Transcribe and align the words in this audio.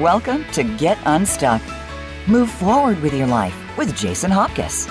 Welcome 0.00 0.46
to 0.52 0.62
Get 0.64 0.96
Unstuck. 1.04 1.60
Move 2.26 2.50
forward 2.50 3.02
with 3.02 3.12
your 3.12 3.26
life 3.26 3.54
with 3.76 3.94
Jason 3.94 4.30
Hopkins. 4.30 4.88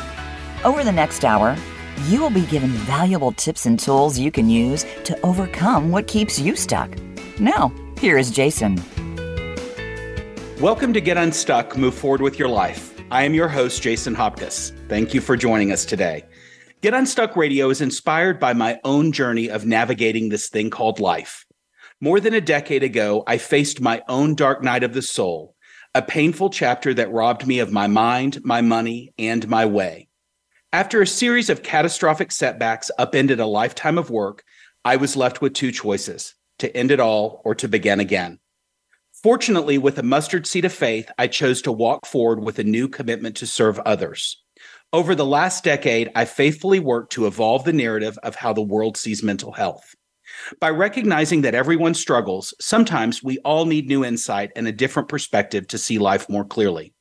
Over 0.63 0.83
the 0.83 0.92
next 0.92 1.26
hour, 1.26 1.58
you 2.05 2.21
will 2.21 2.29
be 2.29 2.46
given 2.46 2.70
valuable 2.70 3.31
tips 3.31 3.65
and 3.65 3.79
tools 3.79 4.19
you 4.19 4.31
can 4.31 4.47
use 4.47 4.85
to 5.06 5.19
overcome 5.22 5.90
what 5.90 6.06
keeps 6.06 6.37
you 6.37 6.56
stuck. 6.56 6.96
Now, 7.40 7.74
here 7.97 8.15
is 8.15 8.29
Jason. 8.29 8.79
Welcome 10.60 10.94
to 10.94 11.02
Get 11.02 11.18
Unstuck, 11.18 11.76
Move 11.76 11.96
Forward 11.96 12.22
with 12.22 12.38
Your 12.38 12.49
Life. 12.49 12.94
I 13.10 13.24
am 13.24 13.33
your 13.33 13.47
host, 13.47 13.81
Jason 13.81 14.13
Hopkins. 14.13 14.72
Thank 14.88 15.15
you 15.15 15.22
for 15.22 15.36
joining 15.36 15.72
us 15.72 15.83
today. 15.83 16.26
Get 16.81 16.94
Unstuck 16.94 17.36
Radio 17.36 17.72
is 17.72 17.81
inspired 17.81 18.40
by 18.40 18.54
my 18.54 18.80
own 18.84 19.12
journey 19.13 19.49
of 19.49 19.66
navigating 19.66 20.30
this 20.30 20.48
thing 20.48 20.70
called 20.70 20.99
life. 20.99 21.48
More 22.03 22.19
than 22.19 22.33
a 22.33 22.41
decade 22.41 22.81
ago, 22.81 23.23
I 23.27 23.37
faced 23.37 23.79
my 23.79 24.01
own 24.07 24.33
dark 24.33 24.63
night 24.63 24.81
of 24.81 24.95
the 24.95 25.03
soul, 25.03 25.55
a 25.93 26.01
painful 26.01 26.49
chapter 26.49 26.95
that 26.95 27.11
robbed 27.11 27.45
me 27.45 27.59
of 27.59 27.71
my 27.71 27.85
mind, 27.85 28.43
my 28.43 28.61
money, 28.61 29.13
and 29.19 29.47
my 29.47 29.67
way. 29.67 30.09
After 30.73 31.03
a 31.03 31.07
series 31.07 31.51
of 31.51 31.61
catastrophic 31.61 32.31
setbacks 32.31 32.89
upended 32.97 33.39
a 33.39 33.45
lifetime 33.45 33.99
of 33.99 34.09
work, 34.09 34.43
I 34.83 34.95
was 34.95 35.15
left 35.15 35.41
with 35.41 35.53
two 35.53 35.71
choices 35.71 36.33
to 36.57 36.75
end 36.75 36.89
it 36.89 36.99
all 36.99 37.39
or 37.45 37.53
to 37.53 37.67
begin 37.67 37.99
again. 37.99 38.39
Fortunately, 39.21 39.77
with 39.77 39.99
a 39.99 40.03
mustard 40.03 40.47
seed 40.47 40.65
of 40.65 40.73
faith, 40.73 41.11
I 41.19 41.27
chose 41.27 41.61
to 41.61 41.71
walk 41.71 42.07
forward 42.07 42.43
with 42.43 42.57
a 42.57 42.63
new 42.63 42.88
commitment 42.88 43.38
to 43.38 43.45
serve 43.45 43.77
others. 43.77 44.41
Over 44.91 45.13
the 45.13 45.23
last 45.23 45.63
decade, 45.63 46.09
I 46.15 46.25
faithfully 46.25 46.79
worked 46.79 47.13
to 47.13 47.27
evolve 47.27 47.63
the 47.63 47.73
narrative 47.73 48.17
of 48.23 48.33
how 48.33 48.53
the 48.53 48.63
world 48.63 48.97
sees 48.97 49.21
mental 49.21 49.52
health. 49.52 49.93
By 50.59 50.70
recognizing 50.70 51.41
that 51.41 51.55
everyone 51.55 51.94
struggles, 51.94 52.54
sometimes 52.59 53.23
we 53.23 53.38
all 53.40 53.66
need 53.66 53.88
new 53.88 54.03
insight 54.03 54.52
and 54.56 54.67
a 54.67 54.72
different 54.72 55.09
perspective 55.09 55.67
to 55.67 55.78
see 55.78 56.00
life 56.00 56.30
more 56.30 56.45
clearly. 56.45 56.94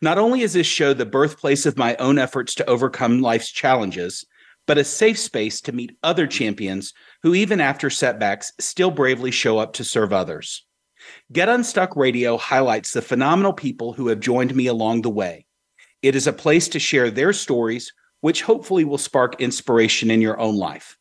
Not 0.00 0.18
only 0.18 0.42
is 0.42 0.52
this 0.52 0.66
show 0.66 0.92
the 0.92 1.06
birthplace 1.06 1.66
of 1.66 1.78
my 1.78 1.96
own 1.96 2.18
efforts 2.18 2.54
to 2.56 2.66
overcome 2.68 3.20
life's 3.20 3.50
challenges, 3.50 4.24
but 4.66 4.78
a 4.78 4.84
safe 4.84 5.18
space 5.18 5.60
to 5.62 5.72
meet 5.72 5.96
other 6.02 6.26
champions 6.26 6.92
who, 7.22 7.34
even 7.34 7.60
after 7.60 7.90
setbacks, 7.90 8.52
still 8.60 8.90
bravely 8.90 9.30
show 9.30 9.58
up 9.58 9.72
to 9.74 9.84
serve 9.84 10.12
others. 10.12 10.64
Get 11.32 11.48
Unstuck 11.48 11.96
Radio 11.96 12.36
highlights 12.36 12.92
the 12.92 13.02
phenomenal 13.02 13.52
people 13.52 13.92
who 13.92 14.08
have 14.08 14.20
joined 14.20 14.54
me 14.54 14.66
along 14.66 15.02
the 15.02 15.10
way. 15.10 15.46
It 16.00 16.14
is 16.14 16.26
a 16.26 16.32
place 16.32 16.68
to 16.68 16.78
share 16.78 17.10
their 17.10 17.32
stories, 17.32 17.92
which 18.20 18.42
hopefully 18.42 18.84
will 18.84 18.98
spark 18.98 19.40
inspiration 19.40 20.10
in 20.10 20.20
your 20.20 20.38
own 20.38 20.56
life. 20.56 20.96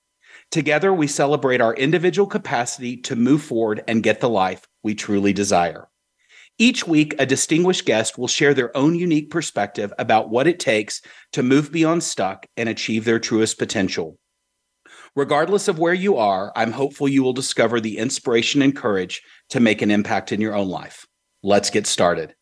Together, 0.51 0.93
we 0.93 1.07
celebrate 1.07 1.61
our 1.61 1.73
individual 1.75 2.27
capacity 2.27 2.97
to 2.97 3.15
move 3.15 3.41
forward 3.41 3.83
and 3.87 4.03
get 4.03 4.19
the 4.19 4.29
life 4.29 4.67
we 4.83 4.93
truly 4.93 5.31
desire. 5.31 5.87
Each 6.59 6.85
week, 6.85 7.15
a 7.17 7.25
distinguished 7.25 7.85
guest 7.85 8.17
will 8.17 8.27
share 8.27 8.53
their 8.53 8.75
own 8.75 8.95
unique 8.95 9.29
perspective 9.29 9.93
about 9.97 10.29
what 10.29 10.47
it 10.47 10.59
takes 10.59 11.01
to 11.31 11.41
move 11.41 11.71
beyond 11.71 12.03
stuck 12.03 12.45
and 12.57 12.67
achieve 12.67 13.05
their 13.05 13.17
truest 13.17 13.57
potential. 13.57 14.19
Regardless 15.15 15.69
of 15.69 15.79
where 15.79 15.93
you 15.93 16.17
are, 16.17 16.51
I'm 16.55 16.73
hopeful 16.73 17.07
you 17.07 17.23
will 17.23 17.33
discover 17.33 17.79
the 17.79 17.97
inspiration 17.97 18.61
and 18.61 18.75
courage 18.75 19.21
to 19.49 19.61
make 19.61 19.81
an 19.81 19.89
impact 19.89 20.33
in 20.33 20.41
your 20.41 20.55
own 20.55 20.67
life. 20.67 21.07
Let's 21.43 21.69
get 21.69 21.87
started. 21.87 22.35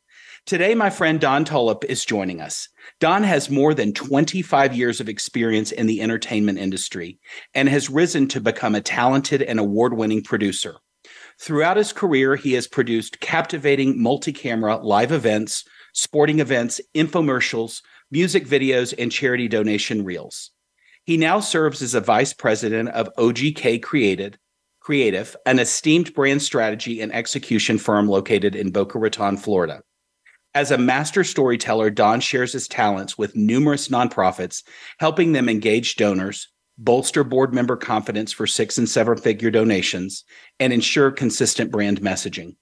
Today, 0.45 0.73
my 0.73 0.89
friend 0.89 1.19
Don 1.19 1.45
Tolep 1.45 1.83
is 1.85 2.05
joining 2.05 2.41
us. 2.41 2.69
Don 2.99 3.23
has 3.23 3.49
more 3.49 3.73
than 3.73 3.93
25 3.93 4.75
years 4.75 4.99
of 4.99 5.09
experience 5.09 5.71
in 5.71 5.85
the 5.85 6.01
entertainment 6.01 6.57
industry 6.57 7.19
and 7.53 7.69
has 7.69 7.89
risen 7.89 8.27
to 8.29 8.41
become 8.41 8.73
a 8.73 8.81
talented 8.81 9.41
and 9.41 9.59
award 9.59 9.93
winning 9.93 10.23
producer. 10.23 10.77
Throughout 11.39 11.77
his 11.77 11.93
career, 11.93 12.35
he 12.35 12.53
has 12.53 12.67
produced 12.67 13.19
captivating 13.19 14.01
multi 14.01 14.33
camera 14.33 14.77
live 14.77 15.11
events, 15.11 15.65
sporting 15.93 16.39
events, 16.39 16.81
infomercials, 16.95 17.81
music 18.11 18.45
videos, 18.45 18.93
and 18.97 19.11
charity 19.11 19.47
donation 19.47 20.03
reels. 20.03 20.51
He 21.05 21.17
now 21.17 21.39
serves 21.39 21.81
as 21.81 21.93
a 21.93 22.01
vice 22.01 22.33
president 22.33 22.89
of 22.89 23.09
OGK 23.17 23.81
Created, 23.81 24.37
Creative, 24.79 25.35
an 25.45 25.59
esteemed 25.59 26.13
brand 26.13 26.41
strategy 26.41 27.01
and 27.01 27.13
execution 27.13 27.77
firm 27.77 28.07
located 28.07 28.55
in 28.55 28.71
Boca 28.71 28.97
Raton, 28.97 29.37
Florida. 29.37 29.81
As 30.59 30.71
a 30.71 30.77
master 30.77 31.23
storyteller, 31.23 31.89
Don 31.89 32.19
shares 32.19 32.51
his 32.51 32.67
talents 32.67 33.17
with 33.17 33.33
numerous 33.33 33.87
nonprofits, 33.87 34.61
helping 34.99 35.31
them 35.31 35.47
engage 35.47 35.95
donors, 35.95 36.49
bolster 36.77 37.23
board 37.23 37.53
member 37.53 37.77
confidence 37.77 38.33
for 38.33 38.45
six 38.45 38.77
and 38.77 38.89
seven 38.89 39.15
figure 39.15 39.51
donations, 39.51 40.25
and 40.59 40.73
ensure 40.73 41.11
consistent 41.11 41.71
brand 41.71 42.01
messaging. 42.01 42.57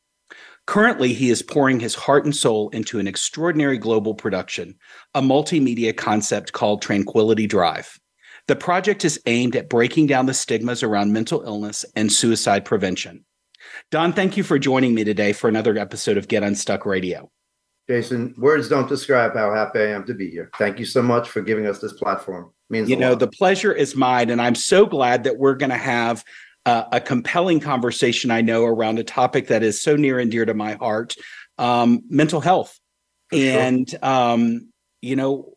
Currently, 0.67 1.11
he 1.13 1.31
is 1.31 1.41
pouring 1.41 1.79
his 1.79 1.95
heart 1.95 2.23
and 2.23 2.35
soul 2.35 2.69
into 2.69 2.99
an 2.99 3.07
extraordinary 3.07 3.79
global 3.79 4.13
production, 4.13 4.75
a 5.15 5.21
multimedia 5.23 5.97
concept 5.97 6.53
called 6.53 6.83
Tranquility 6.83 7.47
Drive. 7.47 7.97
The 8.45 8.55
project 8.55 9.05
is 9.05 9.19
aimed 9.25 9.55
at 9.55 9.69
breaking 9.69 10.05
down 10.05 10.27
the 10.27 10.35
stigmas 10.35 10.83
around 10.83 11.13
mental 11.13 11.41
illness 11.41 11.83
and 11.95 12.11
suicide 12.11 12.63
prevention. 12.63 13.25
Don, 13.89 14.13
thank 14.13 14.37
you 14.37 14.43
for 14.43 14.59
joining 14.59 14.93
me 14.93 15.03
today 15.03 15.33
for 15.33 15.47
another 15.47 15.79
episode 15.79 16.17
of 16.17 16.27
Get 16.27 16.43
Unstuck 16.43 16.85
Radio. 16.85 17.31
Jason, 17.89 18.33
words 18.37 18.67
don't 18.67 18.89
describe 18.89 19.33
how 19.33 19.53
happy 19.53 19.79
I 19.79 19.87
am 19.87 20.05
to 20.05 20.13
be 20.13 20.29
here. 20.29 20.49
Thank 20.57 20.77
you 20.77 20.85
so 20.85 21.01
much 21.01 21.29
for 21.29 21.41
giving 21.41 21.65
us 21.65 21.79
this 21.79 21.93
platform. 21.93 22.51
It 22.69 22.73
means 22.73 22.89
you 22.89 22.97
know 22.97 23.11
lot. 23.11 23.19
the 23.19 23.27
pleasure 23.27 23.71
is 23.71 23.95
mine, 23.95 24.29
and 24.29 24.41
I'm 24.41 24.55
so 24.55 24.85
glad 24.85 25.23
that 25.23 25.37
we're 25.37 25.55
going 25.55 25.69
to 25.69 25.77
have 25.77 26.23
uh, 26.65 26.83
a 26.91 26.99
compelling 26.99 27.61
conversation. 27.61 28.29
I 28.29 28.41
know 28.41 28.65
around 28.65 28.99
a 28.99 29.03
topic 29.03 29.47
that 29.47 29.63
is 29.63 29.79
so 29.79 29.95
near 29.95 30.19
and 30.19 30.29
dear 30.29 30.43
to 30.45 30.53
my 30.53 30.73
heart, 30.73 31.15
um, 31.57 32.01
mental 32.09 32.41
health, 32.41 32.77
for 33.29 33.37
and 33.37 33.89
sure. 33.89 34.05
um, 34.05 34.69
you 35.01 35.15
know, 35.15 35.53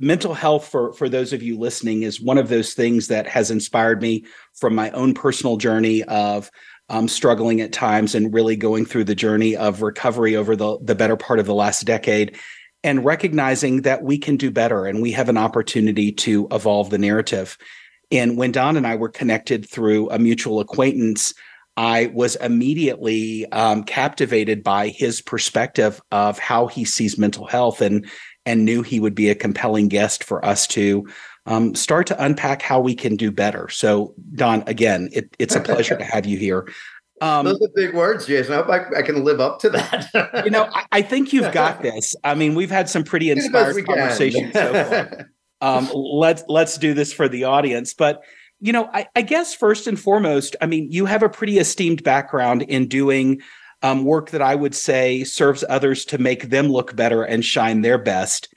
mental 0.00 0.34
health 0.34 0.66
for 0.66 0.92
for 0.94 1.08
those 1.08 1.32
of 1.32 1.40
you 1.40 1.56
listening 1.56 2.02
is 2.02 2.20
one 2.20 2.38
of 2.38 2.48
those 2.48 2.74
things 2.74 3.06
that 3.06 3.28
has 3.28 3.52
inspired 3.52 4.02
me 4.02 4.24
from 4.58 4.74
my 4.74 4.90
own 4.90 5.14
personal 5.14 5.56
journey 5.56 6.02
of 6.04 6.50
um, 6.90 7.08
struggling 7.08 7.60
at 7.60 7.72
times 7.72 8.14
and 8.14 8.34
really 8.34 8.56
going 8.56 8.84
through 8.84 9.04
the 9.04 9.14
journey 9.14 9.56
of 9.56 9.80
recovery 9.80 10.36
over 10.36 10.54
the, 10.54 10.78
the 10.82 10.94
better 10.94 11.16
part 11.16 11.38
of 11.38 11.46
the 11.46 11.54
last 11.54 11.84
decade 11.86 12.36
and 12.82 13.04
recognizing 13.04 13.82
that 13.82 14.02
we 14.02 14.18
can 14.18 14.36
do 14.36 14.50
better 14.50 14.86
and 14.86 15.00
we 15.00 15.12
have 15.12 15.28
an 15.28 15.36
opportunity 15.36 16.12
to 16.12 16.48
evolve 16.50 16.90
the 16.90 16.98
narrative. 16.98 17.56
And 18.10 18.36
when 18.36 18.52
Don 18.52 18.76
and 18.76 18.86
I 18.86 18.96
were 18.96 19.08
connected 19.08 19.68
through 19.68 20.10
a 20.10 20.18
mutual 20.18 20.60
acquaintance, 20.60 21.32
I 21.76 22.10
was 22.12 22.36
immediately 22.36 23.50
um, 23.52 23.84
captivated 23.84 24.62
by 24.62 24.88
his 24.88 25.22
perspective 25.22 26.00
of 26.10 26.38
how 26.38 26.66
he 26.66 26.84
sees 26.84 27.16
mental 27.16 27.46
health 27.46 27.80
and 27.80 28.06
and 28.46 28.64
knew 28.64 28.82
he 28.82 28.98
would 28.98 29.14
be 29.14 29.28
a 29.28 29.34
compelling 29.34 29.88
guest 29.88 30.24
for 30.24 30.44
us 30.44 30.66
to 30.66 31.06
um, 31.46 31.74
start 31.74 32.06
to 32.08 32.24
unpack 32.24 32.62
how 32.62 32.80
we 32.80 32.94
can 32.94 33.16
do 33.16 33.30
better. 33.30 33.68
So, 33.68 34.14
Don, 34.34 34.62
again, 34.66 35.08
it, 35.12 35.34
it's 35.38 35.54
a 35.54 35.60
pleasure 35.60 35.96
to 35.96 36.04
have 36.04 36.26
you 36.26 36.38
here. 36.38 36.68
Um, 37.20 37.44
Those 37.44 37.60
are 37.60 37.68
big 37.74 37.94
words, 37.94 38.26
Jason. 38.26 38.54
I 38.54 38.56
hope 38.56 38.68
I, 38.68 39.00
I 39.00 39.02
can 39.02 39.24
live 39.24 39.40
up 39.40 39.58
to 39.60 39.70
that. 39.70 40.42
you 40.44 40.50
know, 40.50 40.68
I, 40.72 40.86
I, 40.90 41.02
think 41.02 41.32
you've 41.32 41.52
got 41.52 41.82
this. 41.82 42.16
I 42.24 42.34
mean, 42.34 42.54
we've 42.54 42.70
had 42.70 42.88
some 42.88 43.04
pretty 43.04 43.30
inspired 43.30 43.84
conversations 43.86 44.52
so 44.52 44.72
far. 44.72 45.30
Um, 45.62 45.90
let's 45.92 46.42
let's 46.48 46.78
do 46.78 46.94
this 46.94 47.12
for 47.12 47.28
the 47.28 47.44
audience. 47.44 47.92
But 47.92 48.22
you 48.60 48.72
know, 48.72 48.88
I, 48.94 49.06
I, 49.14 49.20
guess 49.20 49.54
first 49.54 49.86
and 49.86 50.00
foremost, 50.00 50.56
I 50.62 50.66
mean, 50.66 50.90
you 50.90 51.04
have 51.04 51.22
a 51.22 51.28
pretty 51.28 51.58
esteemed 51.58 52.02
background 52.02 52.62
in 52.62 52.88
doing 52.88 53.42
um, 53.82 54.04
work 54.04 54.30
that 54.30 54.40
I 54.40 54.54
would 54.54 54.74
say 54.74 55.22
serves 55.24 55.62
others 55.68 56.06
to 56.06 56.16
make 56.16 56.48
them 56.48 56.68
look 56.68 56.96
better 56.96 57.22
and 57.22 57.44
shine 57.44 57.82
their 57.82 57.98
best. 57.98 58.48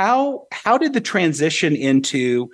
How 0.00 0.46
how 0.50 0.78
did 0.78 0.94
the 0.94 1.00
transition 1.00 1.76
into 1.76 2.50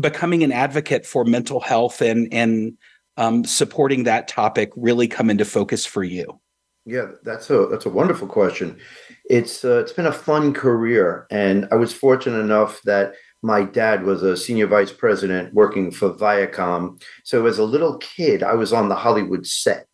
becoming 0.00 0.42
an 0.42 0.50
advocate 0.50 1.04
for 1.04 1.26
mental 1.26 1.60
health 1.60 2.00
and 2.00 2.26
and 2.32 2.72
um, 3.18 3.44
supporting 3.44 4.04
that 4.04 4.28
topic 4.28 4.70
really 4.76 5.06
come 5.06 5.28
into 5.28 5.44
focus 5.44 5.84
for 5.84 6.02
you? 6.02 6.40
Yeah, 6.86 7.08
that's 7.22 7.50
a 7.50 7.66
that's 7.70 7.84
a 7.84 7.90
wonderful 7.90 8.28
question. 8.28 8.78
It's 9.28 9.62
uh, 9.62 9.80
it's 9.80 9.92
been 9.92 10.06
a 10.06 10.12
fun 10.12 10.54
career, 10.54 11.26
and 11.30 11.68
I 11.70 11.74
was 11.74 11.92
fortunate 11.92 12.38
enough 12.38 12.80
that 12.84 13.12
my 13.42 13.62
dad 13.64 14.04
was 14.04 14.22
a 14.22 14.34
senior 14.34 14.66
vice 14.66 14.92
president 14.92 15.52
working 15.52 15.90
for 15.90 16.14
Viacom. 16.14 17.02
So 17.24 17.44
as 17.44 17.58
a 17.58 17.64
little 17.64 17.98
kid, 17.98 18.42
I 18.42 18.54
was 18.54 18.72
on 18.72 18.88
the 18.88 18.94
Hollywood 18.94 19.46
set. 19.46 19.86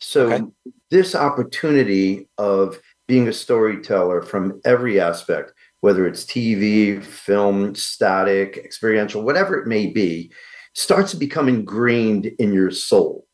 So 0.00 0.30
okay. 0.30 0.44
this 0.90 1.14
opportunity 1.14 2.28
of 2.36 2.78
being 3.08 3.28
a 3.28 3.32
storyteller 3.32 4.22
from 4.22 4.60
every 4.64 5.00
aspect, 5.00 5.52
whether 5.80 6.06
it's 6.06 6.24
TV, 6.24 7.02
film, 7.02 7.74
static, 7.74 8.58
experiential, 8.58 9.22
whatever 9.22 9.58
it 9.58 9.66
may 9.66 9.86
be, 9.86 10.32
starts 10.74 11.10
to 11.10 11.16
become 11.16 11.48
ingrained 11.48 12.26
in 12.38 12.52
your 12.52 12.70
soul. 12.70 13.26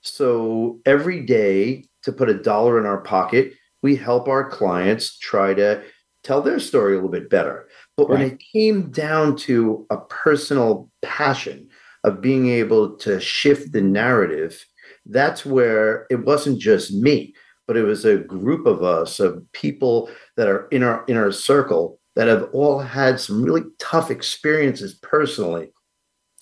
So 0.00 0.80
every 0.84 1.20
day, 1.20 1.84
to 2.02 2.12
put 2.12 2.28
a 2.28 2.34
dollar 2.42 2.78
in 2.78 2.86
our 2.86 3.00
pocket, 3.00 3.54
we 3.82 3.96
help 3.96 4.28
our 4.28 4.48
clients 4.48 5.18
try 5.18 5.54
to 5.54 5.82
tell 6.22 6.42
their 6.42 6.58
story 6.58 6.92
a 6.92 6.96
little 6.96 7.10
bit 7.10 7.30
better. 7.30 7.68
But 7.96 8.08
right. 8.08 8.18
when 8.18 8.30
it 8.30 8.42
came 8.52 8.90
down 8.90 9.36
to 9.36 9.86
a 9.90 9.98
personal 9.98 10.90
passion 11.02 11.68
of 12.02 12.20
being 12.20 12.48
able 12.48 12.96
to 12.96 13.20
shift 13.20 13.72
the 13.72 13.80
narrative, 13.80 14.64
that's 15.06 15.44
where 15.44 16.06
it 16.10 16.24
wasn't 16.24 16.60
just 16.60 16.92
me. 16.92 17.34
But 17.66 17.76
it 17.76 17.82
was 17.82 18.04
a 18.04 18.18
group 18.18 18.66
of 18.66 18.82
us 18.82 19.20
of 19.20 19.44
people 19.52 20.10
that 20.36 20.48
are 20.48 20.66
in 20.68 20.82
our 20.82 21.04
in 21.06 21.16
our 21.16 21.32
circle 21.32 21.98
that 22.16 22.28
have 22.28 22.48
all 22.52 22.78
had 22.78 23.18
some 23.18 23.42
really 23.42 23.62
tough 23.78 24.10
experiences 24.10 24.94
personally. 24.94 25.72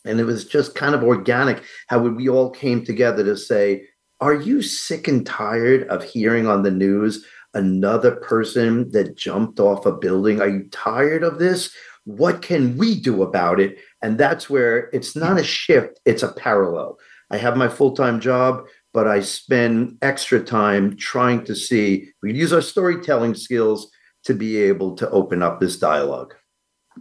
And 0.04 0.20
it 0.20 0.24
was 0.24 0.44
just 0.44 0.74
kind 0.74 0.94
of 0.94 1.04
organic 1.04 1.62
how 1.88 2.00
we 2.00 2.28
all 2.28 2.50
came 2.50 2.84
together 2.84 3.24
to 3.24 3.36
say 3.36 3.86
are 4.20 4.34
you 4.34 4.62
sick 4.62 5.08
and 5.08 5.26
tired 5.26 5.88
of 5.88 6.04
hearing 6.04 6.46
on 6.46 6.62
the 6.62 6.70
news 6.70 7.26
another 7.54 8.12
person 8.12 8.88
that 8.92 9.16
jumped 9.16 9.58
off 9.58 9.84
a 9.84 9.92
building? 9.92 10.40
Are 10.40 10.48
you 10.48 10.68
tired 10.70 11.24
of 11.24 11.38
this? 11.38 11.74
What 12.04 12.40
can 12.40 12.76
we 12.76 12.98
do 12.98 13.22
about 13.22 13.60
it? 13.60 13.78
And 14.00 14.18
that's 14.18 14.48
where 14.48 14.90
it's 14.92 15.16
not 15.16 15.38
a 15.38 15.44
shift 15.44 16.00
it's 16.04 16.22
a 16.22 16.32
parallel. 16.32 16.98
I 17.30 17.38
have 17.38 17.56
my 17.56 17.68
full-time 17.68 18.20
job 18.20 18.64
but 18.92 19.06
I 19.08 19.20
spend 19.20 19.98
extra 20.02 20.40
time 20.40 20.96
trying 20.96 21.44
to 21.44 21.54
see 21.54 22.10
we 22.22 22.34
use 22.34 22.52
our 22.52 22.62
storytelling 22.62 23.34
skills 23.34 23.90
to 24.24 24.34
be 24.34 24.58
able 24.58 24.94
to 24.96 25.10
open 25.10 25.42
up 25.42 25.60
this 25.60 25.78
dialogue. 25.78 26.34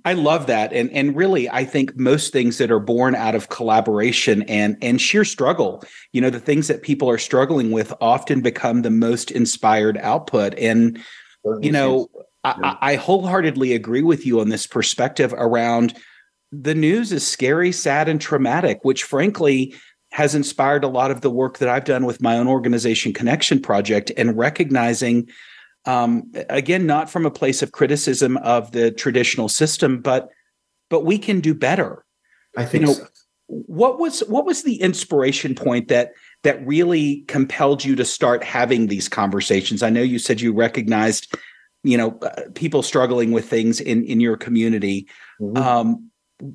I 0.06 0.14
love 0.14 0.48
that. 0.48 0.72
And 0.72 0.90
and 0.92 1.16
really 1.16 1.50
I 1.50 1.66
think 1.66 1.98
most 1.98 2.32
things 2.32 2.58
that 2.60 2.72
are 2.72 2.80
born 2.80 3.14
out 3.14 3.36
of 3.36 3.50
collaboration 3.50 4.44
and 4.44 4.78
and 4.82 5.02
sheer 5.02 5.26
struggle, 5.26 5.84
you 6.14 6.22
know, 6.22 6.30
the 6.30 6.40
things 6.40 6.68
that 6.68 6.82
people 6.82 7.10
are 7.10 7.18
struggling 7.18 7.72
with 7.72 7.94
often 8.00 8.42
become 8.42 8.82
the 8.82 8.90
most 8.90 9.32
inspired 9.32 9.98
output. 9.98 10.58
And 10.58 11.00
you 11.60 11.72
know, 11.72 12.08
I, 12.44 12.78
I 12.82 12.96
wholeheartedly 12.96 13.74
agree 13.74 14.04
with 14.04 14.26
you 14.26 14.40
on 14.40 14.50
this 14.50 14.66
perspective 14.66 15.34
around 15.38 15.94
the 16.52 16.76
news 16.76 17.12
is 17.12 17.26
scary, 17.26 17.72
sad, 17.72 18.10
and 18.10 18.20
traumatic, 18.20 18.80
which 18.84 19.04
frankly 19.04 19.74
has 20.12 20.36
inspired 20.36 20.84
a 20.84 20.90
lot 20.90 21.10
of 21.10 21.22
the 21.22 21.30
work 21.30 21.58
that 21.60 21.70
I've 21.70 21.86
done 21.86 22.06
with 22.06 22.22
my 22.22 22.38
own 22.38 22.48
organization, 22.48 23.14
Connection 23.14 23.62
Project, 23.62 24.12
and 24.18 24.38
recognizing, 24.38 25.30
um, 25.86 26.30
again, 26.50 26.86
not 26.86 27.10
from 27.10 27.26
a 27.26 27.32
place 27.32 27.62
of 27.62 27.72
criticism 27.72 28.38
of 28.38 28.72
the 28.74 28.92
traditional 28.92 29.50
system, 29.50 30.02
but 30.02 30.30
but 30.90 31.06
we 31.06 31.18
can 31.18 31.40
do 31.40 31.54
better. 31.54 32.06
I 32.58 32.66
think. 32.66 32.82
You 32.82 32.88
know, 32.88 32.94
so. 32.94 33.08
What 33.48 34.00
was 34.00 34.22
what 34.28 34.46
was 34.46 34.64
the 34.64 34.82
inspiration 34.82 35.56
point 35.56 35.90
that 35.90 36.14
that 36.44 36.66
really 36.66 37.26
compelled 37.28 37.84
you 37.84 37.96
to 37.96 38.06
start 38.06 38.44
having 38.44 38.88
these 38.88 39.10
conversations? 39.10 39.84
I 39.84 39.90
know 39.90 40.02
you 40.02 40.20
said 40.20 40.40
you 40.40 40.54
recognized, 40.54 41.36
you 41.84 41.98
know, 41.98 42.18
uh, 42.22 42.44
people 42.56 42.82
struggling 42.82 43.32
with 43.32 43.50
things 43.50 43.82
in 43.82 44.06
in 44.06 44.22
your 44.22 44.38
community. 44.38 45.08
Mm-hmm. 45.42 45.58
Um, 45.58 46.12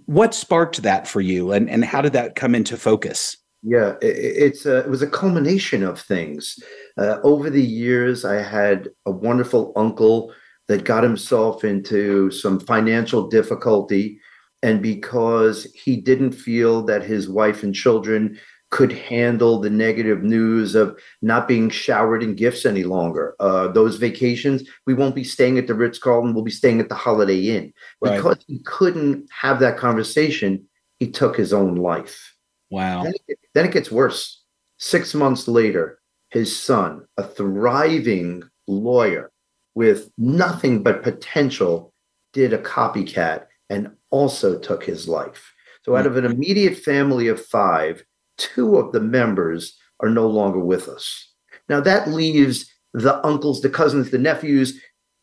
what 0.07 0.35
sparked 0.35 0.83
that 0.83 1.07
for 1.07 1.21
you, 1.21 1.53
and 1.53 1.69
and 1.69 1.85
how 1.85 2.01
did 2.01 2.15
that 2.15 2.35
come 2.35 2.55
into 2.55 2.79
focus? 2.79 3.37
Yeah, 3.69 3.95
it, 4.01 4.17
it's 4.17 4.65
a, 4.65 4.79
it 4.79 4.89
was 4.89 5.03
a 5.03 5.09
culmination 5.09 5.83
of 5.83 6.01
things. 6.01 6.57
Uh, 6.97 7.19
over 7.25 7.51
the 7.51 7.63
years, 7.63 8.25
I 8.25 8.41
had 8.41 8.91
a 9.07 9.11
wonderful 9.11 9.73
uncle 9.75 10.33
that 10.69 10.85
got 10.85 11.03
himself 11.03 11.65
into 11.65 12.31
some 12.31 12.61
financial 12.61 13.27
difficulty. 13.27 14.21
And 14.63 14.81
because 14.81 15.65
he 15.75 15.97
didn't 15.97 16.31
feel 16.31 16.83
that 16.85 17.03
his 17.03 17.29
wife 17.29 17.65
and 17.65 17.75
children 17.75 18.39
could 18.71 18.93
handle 18.93 19.61
the 19.61 19.71
negative 19.71 20.23
news 20.23 20.77
of 20.77 20.97
not 21.21 21.49
being 21.49 21.69
showered 21.69 22.23
in 22.23 22.35
gifts 22.37 22.67
any 22.67 22.85
longer. 22.85 23.35
Uh, 23.41 23.69
those 23.69 23.97
vacations, 23.97 24.63
we 24.87 24.95
won't 24.95 25.15
be 25.15 25.25
staying 25.25 25.59
at 25.59 25.67
the 25.67 25.75
Ritz 25.75 25.99
Carlton, 25.99 26.35
we'll 26.35 26.45
be 26.45 26.51
staying 26.51 26.81
at 26.81 26.89
the 26.89 26.95
Holiday 26.95 27.49
Inn. 27.49 27.73
Right. 28.01 28.17
Because 28.17 28.45
he 28.47 28.61
couldn't 28.65 29.29
have 29.31 29.59
that 29.61 29.77
conversation, 29.77 30.67
he 30.99 31.11
took 31.11 31.37
his 31.37 31.53
own 31.53 31.77
life. 31.77 32.36
Wow. 32.71 33.05
Then 33.05 33.15
it, 33.29 33.39
then 33.55 33.67
it 33.67 33.73
gets 33.73 33.91
worse. 33.91 34.43
Six 34.79 35.15
months 35.15 35.49
later, 35.49 35.99
his 36.31 36.57
son, 36.57 37.07
a 37.17 37.23
thriving 37.25 38.43
lawyer 38.67 39.31
with 39.75 40.11
nothing 40.19 40.83
but 40.83 41.03
potential, 41.03 41.93
did 42.33 42.53
a 42.53 42.59
copycat 42.59 43.47
and 43.71 43.91
also 44.11 44.59
took 44.59 44.85
his 44.85 45.09
life. 45.09 45.53
So, 45.85 45.97
out 45.97 46.07
of 46.07 46.17
an 46.17 46.25
immediate 46.25 46.77
family 46.77 47.29
of 47.29 47.45
five, 47.45 48.05
two 48.37 48.77
of 48.77 48.93
the 48.93 49.01
members 49.01 49.79
are 50.01 50.09
no 50.09 50.27
longer 50.27 50.59
with 50.59 50.89
us. 50.89 51.33
Now, 51.69 51.81
that 51.81 52.09
leaves 52.09 52.71
the 52.93 53.25
uncles, 53.27 53.61
the 53.61 53.71
cousins, 53.71 54.11
the 54.11 54.19
nephews 54.19 54.81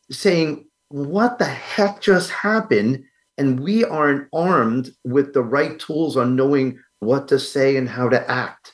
saying, 0.10 0.66
What 0.90 1.38
the 1.38 1.46
heck 1.46 2.02
just 2.02 2.32
happened? 2.32 3.04
And 3.38 3.60
we 3.60 3.84
aren't 3.84 4.28
armed 4.32 4.92
with 5.04 5.34
the 5.34 5.42
right 5.44 5.78
tools 5.80 6.16
on 6.16 6.36
knowing 6.36 6.80
what 7.04 7.28
to 7.30 7.40
say 7.40 7.76
and 7.78 7.90
how 7.90 8.10
to 8.10 8.30
act. 8.30 8.74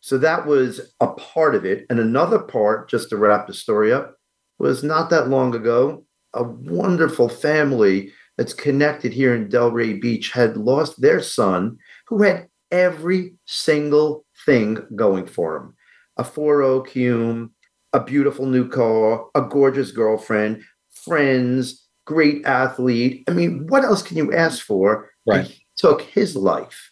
So 0.00 0.18
that 0.18 0.46
was 0.46 0.92
a 1.00 1.08
part 1.08 1.54
of 1.54 1.64
it. 1.64 1.86
And 1.90 1.98
another 1.98 2.38
part, 2.38 2.88
just 2.88 3.10
to 3.10 3.16
wrap 3.16 3.46
the 3.46 3.54
story 3.54 3.92
up, 3.92 4.16
was 4.58 4.82
not 4.82 5.10
that 5.10 5.28
long 5.28 5.54
ago, 5.54 6.04
a 6.34 6.42
wonderful 6.42 7.28
family 7.28 8.12
that's 8.36 8.54
connected 8.54 9.12
here 9.12 9.34
in 9.34 9.48
Delray 9.48 10.00
Beach 10.00 10.30
had 10.30 10.56
lost 10.56 11.00
their 11.00 11.20
son 11.20 11.78
who 12.06 12.22
had 12.22 12.48
every 12.70 13.34
single 13.46 14.24
thing 14.44 14.78
going 14.94 15.26
for 15.26 15.56
him 15.56 15.74
a 16.16 16.24
4 16.24 16.82
Cume, 16.84 17.50
a 17.92 18.02
beautiful 18.02 18.46
new 18.46 18.68
car, 18.68 19.26
a 19.34 19.42
gorgeous 19.42 19.92
girlfriend, 19.92 20.62
friends, 20.90 21.86
great 22.06 22.44
athlete. 22.44 23.24
I 23.28 23.32
mean, 23.32 23.66
what 23.68 23.84
else 23.84 24.02
can 24.02 24.16
you 24.16 24.32
ask 24.32 24.64
for? 24.64 25.10
Right. 25.26 25.46
He 25.46 25.64
took 25.76 26.02
his 26.02 26.34
life. 26.34 26.87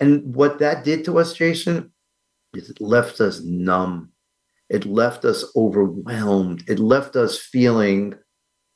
And 0.00 0.34
what 0.34 0.58
that 0.60 0.84
did 0.84 1.04
to 1.06 1.18
us, 1.18 1.32
Jason, 1.32 1.92
is 2.54 2.70
it 2.70 2.80
left 2.80 3.20
us 3.20 3.40
numb. 3.42 4.12
It 4.68 4.84
left 4.84 5.24
us 5.24 5.44
overwhelmed. 5.56 6.64
It 6.68 6.78
left 6.78 7.16
us 7.16 7.38
feeling 7.38 8.14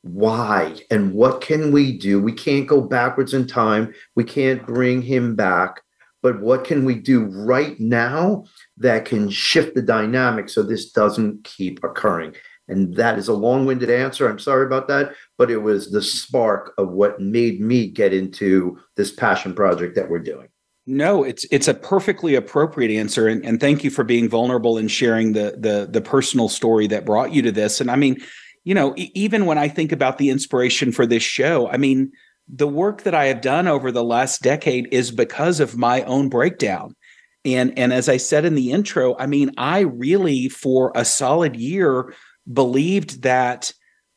why 0.03 0.77
and 0.91 1.15
what 1.15 1.41
can 1.41 1.71
we 1.71 1.97
do? 1.97 2.21
We 2.21 2.33
can't 2.33 2.67
go 2.67 2.81
backwards 2.81 3.35
in 3.35 3.47
time. 3.47 3.95
We 4.17 4.25
can't 4.25 4.67
bring 4.67 5.03
him 5.03 5.37
back. 5.37 5.81
But 6.23 6.41
what 6.41 6.65
can 6.65 6.85
we 6.85 6.95
do 6.95 7.25
right 7.25 7.79
now 7.81 8.45
that 8.77 9.05
can 9.05 9.29
shift 9.29 9.75
the 9.75 9.83
dynamic 9.83 10.49
so 10.49 10.63
this 10.63 10.91
doesn't 10.91 11.45
keep 11.45 11.83
occurring? 11.83 12.35
And 12.69 12.95
that 12.97 13.19
is 13.19 13.29
a 13.29 13.35
long 13.35 13.67
winded 13.67 13.91
answer. 13.91 14.29
I'm 14.29 14.39
sorry 14.39 14.65
about 14.65 14.89
that. 14.89 15.15
But 15.37 15.51
it 15.51 15.59
was 15.59 15.91
the 15.91 16.03
spark 16.03 16.75
of 16.79 16.91
what 16.91 17.21
made 17.21 17.61
me 17.61 17.89
get 17.89 18.13
into 18.13 18.79
this 18.97 19.13
passion 19.13 19.55
project 19.55 19.97
that 19.97 20.09
we're 20.09 20.21
doing. 20.21 20.49
No, 20.87 21.23
it's 21.23 21.45
it's 21.53 21.69
a 21.69 21.75
perfectly 21.75 22.35
appropriate 22.35 22.91
answer, 22.91 23.29
and, 23.29 23.45
and 23.45 23.61
thank 23.61 23.85
you 23.85 23.91
for 23.91 24.03
being 24.03 24.29
vulnerable 24.29 24.79
and 24.79 24.91
sharing 24.91 25.33
the 25.33 25.57
the 25.57 25.87
the 25.89 26.01
personal 26.01 26.49
story 26.49 26.89
that 26.89 27.07
brought 27.07 27.33
you 27.33 27.43
to 27.43 27.53
this. 27.53 27.81
And 27.81 27.89
I 27.91 27.95
mean, 27.95 28.17
you 28.65 28.75
know, 28.75 28.93
e- 28.97 29.13
even 29.15 29.47
when 29.47 29.59
I 29.59 29.69
think 29.69 29.93
about 29.93 30.19
the 30.19 30.31
inspiration 30.31 30.91
for 30.91 31.07
this 31.07 31.23
show, 31.23 31.69
I 31.69 31.77
mean, 31.77 32.11
the 32.49 32.67
work 32.67 33.03
that 33.03 33.15
I 33.15 33.27
have 33.27 33.41
done 33.41 33.69
over 33.69 33.93
the 33.93 34.03
last 34.03 34.43
decade 34.43 34.89
is 34.91 35.13
because 35.13 35.61
of 35.61 35.77
my 35.77 36.03
own 36.03 36.29
breakdown. 36.29 36.97
And 37.45 37.79
and 37.79 37.93
as 37.93 38.09
I 38.09 38.17
said 38.17 38.45
in 38.45 38.57
the 38.57 38.73
intro, 38.73 39.17
I 39.19 39.27
mean, 39.27 39.53
I 39.57 39.81
really 39.81 40.49
for 40.49 40.91
a 40.97 41.05
solid 41.05 41.55
year 41.55 42.13
believed 42.53 43.23
that 43.23 43.73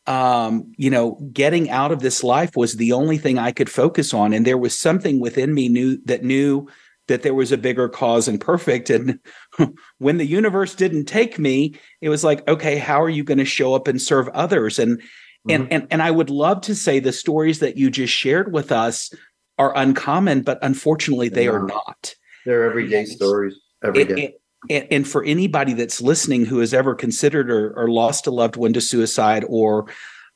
um, 0.08 0.72
you 0.78 0.90
know, 0.90 1.20
getting 1.34 1.70
out 1.70 1.92
of 1.92 2.00
this 2.00 2.24
life 2.24 2.56
was 2.56 2.76
the 2.76 2.92
only 2.92 3.18
thing 3.18 3.40
I 3.40 3.52
could 3.52 3.70
focus 3.70 4.14
on. 4.14 4.34
And 4.34 4.46
there 4.46 4.58
was 4.58 4.78
something 4.78 5.20
within 5.20 5.54
me 5.54 5.68
knew 5.68 5.98
that 6.06 6.24
knew 6.24 6.68
that 7.08 7.24
there 7.24 7.34
was 7.34 7.52
a 7.52 7.58
bigger 7.58 7.90
cause 7.90 8.28
and 8.28 8.40
perfect. 8.40 8.90
And 8.90 9.20
when 9.98 10.18
the 10.18 10.26
universe 10.26 10.76
didn't 10.76 11.06
take 11.06 11.40
me, 11.40 11.76
it 12.02 12.10
was 12.10 12.24
like, 12.24 12.48
okay, 12.48 12.78
how 12.78 13.02
are 13.02 13.10
you 13.10 13.24
going 13.24 13.38
to 13.38 13.46
show 13.46 13.74
up 13.74 13.88
and 13.88 14.02
serve 14.02 14.28
others? 14.30 14.80
And 14.80 15.00
mm-hmm. 15.00 15.52
and 15.52 15.74
and 15.74 15.88
and 15.92 16.02
I 16.04 16.12
would 16.12 16.30
love 16.30 16.62
to 16.62 16.76
say 16.76 17.00
the 17.00 17.14
stories 17.14 17.60
that 17.60 17.78
you 17.78 17.90
just 17.90 18.14
shared 18.14 18.54
with 18.54 18.72
us 18.72 19.12
are 19.58 19.76
uncommon, 19.76 20.42
but 20.42 20.60
unfortunately 20.62 21.30
they 21.30 21.48
are 21.48 21.66
not. 21.66 22.16
They're 22.46 22.64
everyday 22.64 23.06
stories. 23.06 23.56
Every 23.84 24.06
day. 24.06 24.24
It, 24.24 24.42
and, 24.70 24.88
and, 24.92 25.08
for 25.08 25.24
anybody 25.24 25.74
that's 25.74 26.02
listening 26.02 26.46
who 26.46 26.60
has 26.60 26.74
ever 26.74 26.96
considered 26.96 27.52
or, 27.52 27.74
or 27.78 27.90
lost 27.90 28.28
a 28.28 28.32
loved 28.32 28.56
one 28.56 28.74
to 28.74 28.82
suicide 28.82 29.46
or 29.48 29.88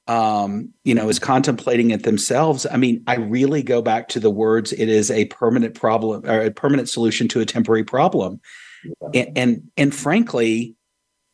um, 0.10 0.74
you 0.84 0.96
know 0.96 1.08
is 1.08 1.20
contemplating 1.20 1.92
it 1.92 2.04
themselves 2.04 2.66
i 2.72 2.78
mean 2.78 3.04
i 3.06 3.16
really 3.16 3.62
go 3.62 3.82
back 3.82 4.08
to 4.10 4.20
the 4.20 4.32
words 4.32 4.74
it 4.74 4.90
is 4.90 5.12
a 5.12 5.26
permanent 5.26 5.76
problem 5.76 6.26
or 6.26 6.42
a 6.42 6.52
permanent 6.52 6.90
solution 6.90 7.28
to 7.28 7.40
a 7.40 7.46
temporary 7.46 7.84
problem 7.84 8.42
yeah. 8.84 9.22
and, 9.22 9.38
and 9.38 9.72
and 9.78 9.96
frankly 9.96 10.76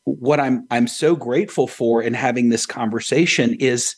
what 0.04 0.42
i'm 0.42 0.68
i'm 0.72 0.88
so 0.88 1.16
grateful 1.16 1.68
for 1.68 2.04
in 2.04 2.14
having 2.14 2.50
this 2.50 2.66
conversation 2.66 3.54
is 3.56 3.96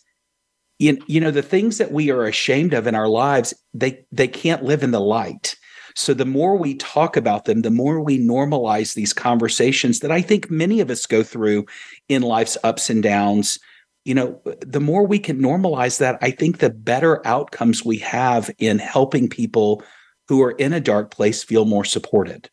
you, 0.79 0.99
you 1.07 1.19
know 1.19 1.31
the 1.31 1.41
things 1.41 1.79
that 1.79 1.91
we 1.91 2.11
are 2.11 2.25
ashamed 2.25 2.75
of 2.75 2.85
in 2.85 2.93
our 2.93 3.07
lives 3.07 3.55
they 3.73 4.05
they 4.11 4.27
can't 4.27 4.63
live 4.63 4.83
in 4.83 4.91
the 4.91 5.01
light 5.01 5.55
so 5.97 6.13
the 6.13 6.25
more 6.25 6.55
we 6.55 6.75
talk 6.75 7.17
about 7.17 7.45
them, 7.45 7.63
the 7.63 7.71
more 7.71 7.99
we 7.99 8.19
normalize 8.19 8.93
these 8.93 9.13
conversations 9.13 9.99
that 10.01 10.11
I 10.11 10.21
think 10.21 10.51
many 10.51 10.79
of 10.79 10.91
us 10.91 11.07
go 11.07 11.23
through 11.23 11.65
in 12.07 12.21
life's 12.21 12.55
ups 12.63 12.91
and 12.91 13.01
downs. 13.01 13.57
You 14.05 14.13
know, 14.13 14.41
the 14.61 14.79
more 14.79 15.07
we 15.07 15.17
can 15.17 15.41
normalize 15.41 15.97
that, 15.97 16.19
I 16.21 16.29
think 16.29 16.59
the 16.59 16.69
better 16.69 17.25
outcomes 17.25 17.83
we 17.83 17.97
have 17.97 18.51
in 18.59 18.77
helping 18.77 19.27
people 19.27 19.81
who 20.27 20.43
are 20.43 20.51
in 20.51 20.71
a 20.71 20.79
dark 20.79 21.09
place 21.09 21.43
feel 21.43 21.65
more 21.65 21.83
supported. 21.83 22.49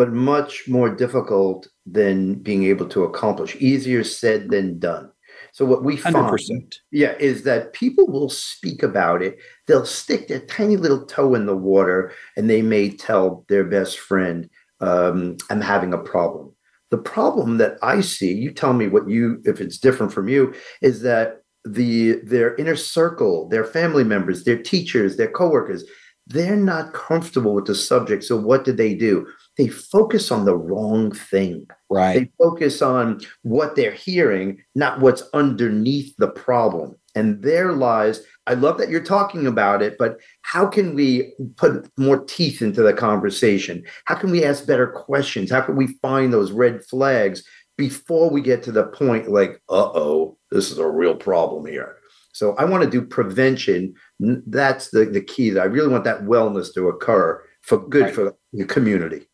but 0.00 0.12
much 0.12 0.64
more 0.66 0.88
difficult 0.88 1.68
than 1.84 2.34
being 2.36 2.64
able 2.64 2.88
to 2.88 3.04
accomplish. 3.04 3.54
Easier 3.60 4.02
said 4.02 4.48
than 4.48 4.78
done. 4.78 5.10
So 5.52 5.64
what 5.64 5.84
we 5.84 5.96
find, 5.96 6.14
100%. 6.14 6.74
yeah, 6.90 7.14
is 7.18 7.42
that 7.44 7.72
people 7.72 8.06
will 8.06 8.28
speak 8.28 8.82
about 8.82 9.22
it. 9.22 9.38
They'll 9.66 9.86
stick 9.86 10.28
their 10.28 10.40
tiny 10.40 10.76
little 10.76 11.04
toe 11.06 11.34
in 11.34 11.46
the 11.46 11.56
water, 11.56 12.12
and 12.36 12.48
they 12.48 12.62
may 12.62 12.90
tell 12.90 13.44
their 13.48 13.64
best 13.64 13.98
friend, 13.98 14.48
um, 14.80 15.36
"I'm 15.50 15.60
having 15.60 15.92
a 15.92 15.98
problem." 15.98 16.54
The 16.90 16.98
problem 16.98 17.58
that 17.58 17.78
I 17.82 18.00
see, 18.00 18.32
you 18.32 18.50
tell 18.52 18.72
me 18.72 18.88
what 18.88 19.08
you, 19.08 19.40
if 19.44 19.60
it's 19.60 19.78
different 19.78 20.12
from 20.12 20.28
you, 20.28 20.52
is 20.82 21.02
that 21.02 21.42
the 21.64 22.20
their 22.24 22.54
inner 22.56 22.76
circle, 22.76 23.48
their 23.48 23.64
family 23.64 24.04
members, 24.04 24.44
their 24.44 24.60
teachers, 24.60 25.16
their 25.16 25.30
coworkers, 25.30 25.84
they're 26.26 26.56
not 26.56 26.92
comfortable 26.94 27.54
with 27.54 27.66
the 27.66 27.74
subject. 27.74 28.24
So 28.24 28.36
what 28.36 28.64
do 28.64 28.72
they 28.72 28.94
do? 28.94 29.26
They 29.56 29.68
focus 29.68 30.30
on 30.30 30.44
the 30.44 30.56
wrong 30.56 31.12
thing. 31.12 31.66
Right. 31.90 32.14
They 32.14 32.32
focus 32.38 32.80
on 32.80 33.20
what 33.42 33.76
they're 33.76 33.92
hearing, 33.92 34.62
not 34.74 35.00
what's 35.00 35.22
underneath 35.34 36.14
the 36.18 36.28
problem. 36.28 36.96
And 37.14 37.42
there 37.42 37.72
lies, 37.72 38.22
I 38.46 38.54
love 38.54 38.78
that 38.78 38.88
you're 38.88 39.02
talking 39.02 39.46
about 39.46 39.82
it, 39.82 39.96
but 39.98 40.18
how 40.42 40.66
can 40.66 40.94
we 40.94 41.32
put 41.56 41.90
more 41.98 42.24
teeth 42.24 42.62
into 42.62 42.82
the 42.82 42.92
conversation? 42.92 43.82
How 44.04 44.14
can 44.14 44.30
we 44.30 44.44
ask 44.44 44.66
better 44.66 44.86
questions? 44.86 45.50
How 45.50 45.60
can 45.60 45.76
we 45.76 45.98
find 46.02 46.32
those 46.32 46.52
red 46.52 46.84
flags 46.84 47.42
before 47.76 48.30
we 48.30 48.40
get 48.40 48.62
to 48.64 48.72
the 48.72 48.84
point 48.84 49.28
like, 49.28 49.60
uh 49.68 49.90
oh, 49.94 50.38
this 50.50 50.70
is 50.70 50.78
a 50.78 50.88
real 50.88 51.16
problem 51.16 51.66
here? 51.66 51.96
So 52.32 52.54
I 52.54 52.64
want 52.64 52.84
to 52.84 52.90
do 52.90 53.02
prevention. 53.02 53.94
That's 54.20 54.90
the, 54.90 55.04
the 55.04 55.20
key. 55.20 55.50
That 55.50 55.62
I 55.62 55.66
really 55.66 55.88
want 55.88 56.04
that 56.04 56.22
wellness 56.22 56.72
to 56.74 56.88
occur 56.88 57.42
for 57.62 57.78
good 57.78 58.02
right. 58.02 58.14
for 58.14 58.36
the 58.52 58.64
community. 58.64 59.26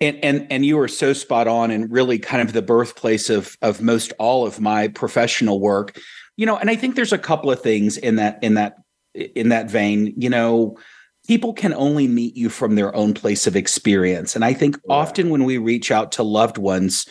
And 0.00 0.22
and 0.22 0.46
and 0.50 0.64
you 0.64 0.78
are 0.78 0.88
so 0.88 1.12
spot 1.12 1.48
on 1.48 1.70
and 1.70 1.90
really 1.90 2.18
kind 2.18 2.40
of 2.40 2.52
the 2.52 2.62
birthplace 2.62 3.30
of 3.30 3.56
of 3.62 3.82
most 3.82 4.12
all 4.18 4.46
of 4.46 4.60
my 4.60 4.88
professional 4.88 5.60
work. 5.60 5.98
You 6.36 6.46
know, 6.46 6.56
and 6.56 6.70
I 6.70 6.76
think 6.76 6.94
there's 6.94 7.12
a 7.12 7.18
couple 7.18 7.50
of 7.50 7.60
things 7.60 7.96
in 7.96 8.16
that 8.16 8.38
in 8.42 8.54
that 8.54 8.76
in 9.14 9.48
that 9.48 9.70
vein, 9.70 10.14
you 10.16 10.30
know, 10.30 10.78
people 11.26 11.52
can 11.52 11.74
only 11.74 12.08
meet 12.08 12.36
you 12.36 12.48
from 12.48 12.74
their 12.74 12.94
own 12.94 13.14
place 13.14 13.46
of 13.46 13.56
experience. 13.56 14.34
And 14.34 14.44
I 14.44 14.54
think 14.54 14.76
yeah. 14.76 14.94
often 14.94 15.30
when 15.30 15.44
we 15.44 15.58
reach 15.58 15.90
out 15.90 16.12
to 16.12 16.22
loved 16.22 16.58
ones, 16.58 17.06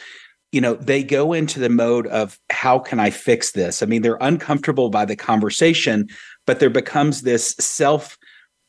you 0.52 0.62
know, 0.62 0.76
they 0.76 1.04
go 1.04 1.34
into 1.34 1.60
the 1.60 1.70
mode 1.70 2.08
of 2.08 2.40
how 2.50 2.80
can 2.80 3.00
I 3.00 3.10
fix 3.10 3.52
this? 3.52 3.84
I 3.84 3.86
mean, 3.86 4.02
they're 4.02 4.18
uncomfortable 4.22 4.90
by 4.90 5.06
the 5.06 5.16
conversation, 5.16 6.08
but 6.46 6.60
there 6.60 6.70
becomes 6.70 7.22
this 7.22 7.56
self 7.60 8.18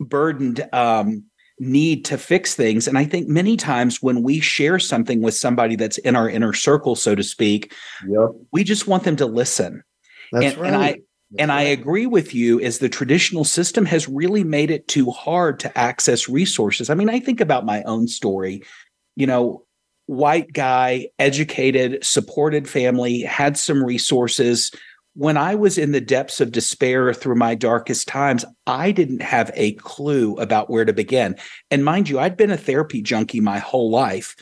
burdened 0.01 0.69
um, 0.73 1.25
need 1.61 2.05
to 2.07 2.19
fix 2.19 2.55
things. 2.55 2.87
And 2.87 2.97
I 2.97 3.05
think 3.05 3.29
many 3.29 3.57
times 3.57 4.03
when 4.03 4.23
we 4.23 4.41
share 4.41 4.79
something 4.79 5.23
with 5.23 5.35
somebody 5.35 5.77
that's 5.77 5.99
in 5.99 6.17
our 6.17 6.29
inner 6.29 6.53
circle, 6.53 6.95
so 6.95 7.15
to 7.15 7.23
speak, 7.23 7.75
yep. 8.07 8.31
we 8.53 8.65
just 8.65 8.87
want 8.87 9.05
them 9.05 9.17
to 9.17 9.27
listen. 9.27 9.83
That's 10.33 10.55
and, 10.55 10.57
right. 10.59 10.73
And 10.73 10.83
I 10.83 10.87
that's 11.31 11.43
and 11.43 11.49
right. 11.51 11.59
I 11.59 11.63
agree 11.63 12.07
with 12.07 12.35
you 12.35 12.61
as 12.61 12.79
the 12.79 12.89
traditional 12.89 13.45
system 13.45 13.85
has 13.87 14.09
really 14.09 14.45
made 14.45 14.71
it 14.71 14.89
too 14.89 15.11
hard 15.11 15.61
to 15.61 15.79
access 15.79 16.29
resources. 16.29 16.89
I 16.89 16.95
mean, 16.95 17.11
I 17.11 17.21
think 17.21 17.41
about 17.41 17.67
my 17.67 17.83
own 17.83 18.09
story. 18.09 18.63
You 19.15 19.27
know, 19.27 19.65
white 20.07 20.53
guy, 20.55 21.09
educated, 21.19 22.03
supported 22.03 22.67
family, 22.67 23.21
had 23.21 23.59
some 23.59 23.85
resources, 23.85 24.73
when 25.19 25.37
I 25.37 25.57
was 25.57 25.79
in 25.79 25.91
the 25.91 26.01
depths 26.01 26.41
of 26.41 26.53
despair 26.53 27.13
through 27.13 27.35
my 27.35 27.57
darkest 27.57 28.07
times, 28.07 28.45
I 28.69 28.93
didn't 28.93 29.21
have 29.21 29.51
a 29.55 29.73
clue 29.73 30.37
about 30.37 30.71
where 30.71 30.85
to 30.85 30.93
begin. 30.93 31.35
And 31.73 31.85
mind 31.85 32.09
you, 32.09 32.21
I'd 32.21 32.37
been 32.37 32.53
a 32.53 32.57
therapy 32.57 33.03
junkie 33.03 33.41
my 33.41 33.59
whole 33.59 33.91
life. 33.91 34.37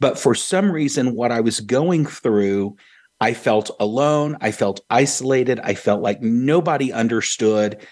But 0.00 0.18
for 0.18 0.34
some 0.34 0.72
reason, 0.72 1.14
what 1.14 1.30
I 1.30 1.38
was 1.38 1.60
going 1.60 2.06
through, 2.06 2.74
I 3.20 3.34
felt 3.34 3.70
alone. 3.78 4.36
I 4.40 4.50
felt 4.50 4.80
isolated. 4.90 5.60
I 5.60 5.74
felt 5.74 6.02
like 6.02 6.20
nobody 6.20 6.92
understood. 6.92 7.86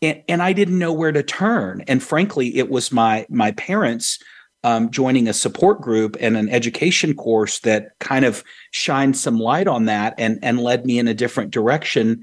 And, 0.00 0.22
and 0.28 0.40
I 0.40 0.52
didn't 0.52 0.78
know 0.78 0.92
where 0.92 1.10
to 1.10 1.24
turn. 1.24 1.82
And 1.88 2.00
frankly, 2.00 2.58
it 2.58 2.70
was 2.70 2.92
my 2.92 3.26
my 3.28 3.50
parents 3.50 4.20
um, 4.64 4.90
joining 4.90 5.28
a 5.28 5.32
support 5.32 5.80
group 5.80 6.16
and 6.20 6.36
an 6.36 6.48
education 6.48 7.14
course 7.14 7.60
that 7.60 7.90
kind 7.98 8.24
of 8.24 8.44
shined 8.70 9.16
some 9.16 9.38
light 9.38 9.66
on 9.66 9.86
that 9.86 10.14
and 10.18 10.38
and 10.42 10.60
led 10.60 10.86
me 10.86 10.98
in 10.98 11.08
a 11.08 11.14
different 11.14 11.50
direction. 11.50 12.22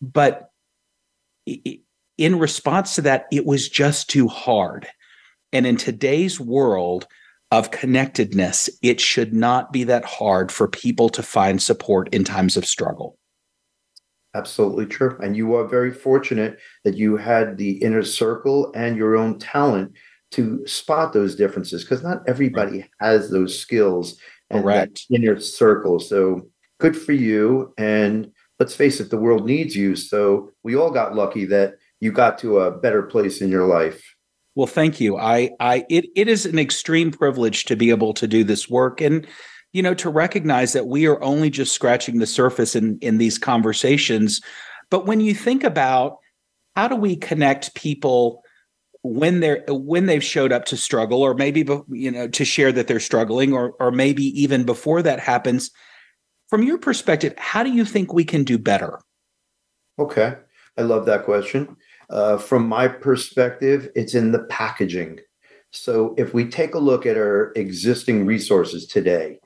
But 0.00 0.50
in 1.46 2.38
response 2.38 2.94
to 2.94 3.02
that, 3.02 3.26
it 3.32 3.46
was 3.46 3.68
just 3.68 4.08
too 4.08 4.28
hard. 4.28 4.86
And 5.52 5.66
in 5.66 5.76
today's 5.76 6.40
world 6.40 7.06
of 7.50 7.70
connectedness, 7.70 8.70
it 8.80 9.00
should 9.00 9.34
not 9.34 9.72
be 9.72 9.84
that 9.84 10.04
hard 10.04 10.50
for 10.50 10.68
people 10.68 11.08
to 11.10 11.22
find 11.22 11.60
support 11.60 12.08
in 12.14 12.24
times 12.24 12.56
of 12.56 12.64
struggle. 12.64 13.18
Absolutely 14.34 14.86
true. 14.86 15.18
And 15.22 15.36
you 15.36 15.54
are 15.56 15.68
very 15.68 15.92
fortunate 15.92 16.58
that 16.84 16.96
you 16.96 17.18
had 17.18 17.58
the 17.58 17.72
inner 17.82 18.02
circle 18.02 18.72
and 18.74 18.96
your 18.96 19.16
own 19.16 19.38
talent 19.38 19.92
to 20.32 20.66
spot 20.66 21.12
those 21.12 21.36
differences 21.36 21.84
because 21.84 22.02
not 22.02 22.22
everybody 22.26 22.80
right. 22.80 22.90
has 23.00 23.30
those 23.30 23.58
skills 23.58 24.18
and 24.50 24.62
Correct. 24.62 25.06
that 25.08 25.14
inner 25.14 25.38
circle. 25.40 25.98
So 25.98 26.48
good 26.80 26.96
for 26.96 27.12
you. 27.12 27.72
And 27.78 28.32
let's 28.58 28.74
face 28.74 29.00
it, 29.00 29.10
the 29.10 29.18
world 29.18 29.46
needs 29.46 29.76
you. 29.76 29.94
So 29.96 30.50
we 30.62 30.74
all 30.74 30.90
got 30.90 31.14
lucky 31.14 31.44
that 31.46 31.74
you 32.00 32.12
got 32.12 32.38
to 32.38 32.60
a 32.60 32.70
better 32.70 33.02
place 33.02 33.40
in 33.40 33.50
your 33.50 33.66
life. 33.66 34.02
Well, 34.54 34.66
thank 34.66 35.00
you. 35.00 35.16
I, 35.16 35.50
I, 35.60 35.86
it, 35.88 36.06
it 36.14 36.28
is 36.28 36.44
an 36.44 36.58
extreme 36.58 37.10
privilege 37.10 37.64
to 37.66 37.76
be 37.76 37.90
able 37.90 38.12
to 38.14 38.26
do 38.26 38.44
this 38.44 38.68
work 38.68 39.00
and, 39.00 39.26
you 39.72 39.82
know, 39.82 39.94
to 39.94 40.10
recognize 40.10 40.74
that 40.74 40.86
we 40.86 41.06
are 41.06 41.22
only 41.22 41.48
just 41.48 41.72
scratching 41.72 42.18
the 42.18 42.26
surface 42.26 42.76
in, 42.76 42.98
in 43.00 43.18
these 43.18 43.38
conversations. 43.38 44.40
But 44.90 45.06
when 45.06 45.20
you 45.20 45.34
think 45.34 45.64
about 45.64 46.18
how 46.76 46.88
do 46.88 46.96
we 46.96 47.16
connect 47.16 47.74
people 47.74 48.41
when 49.02 49.40
they're 49.40 49.64
when 49.68 50.06
they've 50.06 50.22
showed 50.22 50.52
up 50.52 50.64
to 50.66 50.76
struggle 50.76 51.22
or 51.22 51.34
maybe 51.34 51.66
you 51.88 52.10
know 52.10 52.28
to 52.28 52.44
share 52.44 52.70
that 52.72 52.86
they're 52.86 53.00
struggling 53.00 53.52
or 53.52 53.72
or 53.80 53.90
maybe 53.90 54.24
even 54.40 54.64
before 54.64 55.02
that 55.02 55.18
happens 55.18 55.70
from 56.48 56.62
your 56.62 56.78
perspective 56.78 57.34
how 57.36 57.62
do 57.62 57.70
you 57.70 57.84
think 57.84 58.12
we 58.12 58.24
can 58.24 58.44
do 58.44 58.58
better? 58.58 59.00
Okay. 59.98 60.36
I 60.78 60.82
love 60.82 61.04
that 61.06 61.24
question. 61.24 61.76
Uh, 62.08 62.38
from 62.38 62.66
my 62.66 62.88
perspective 62.88 63.88
it's 63.94 64.14
in 64.14 64.32
the 64.32 64.44
packaging. 64.44 65.18
So 65.70 66.14
if 66.16 66.32
we 66.32 66.48
take 66.48 66.74
a 66.74 66.78
look 66.78 67.06
at 67.06 67.16
our 67.16 67.52
existing 67.56 68.24
resources 68.24 68.86
today 68.86 69.38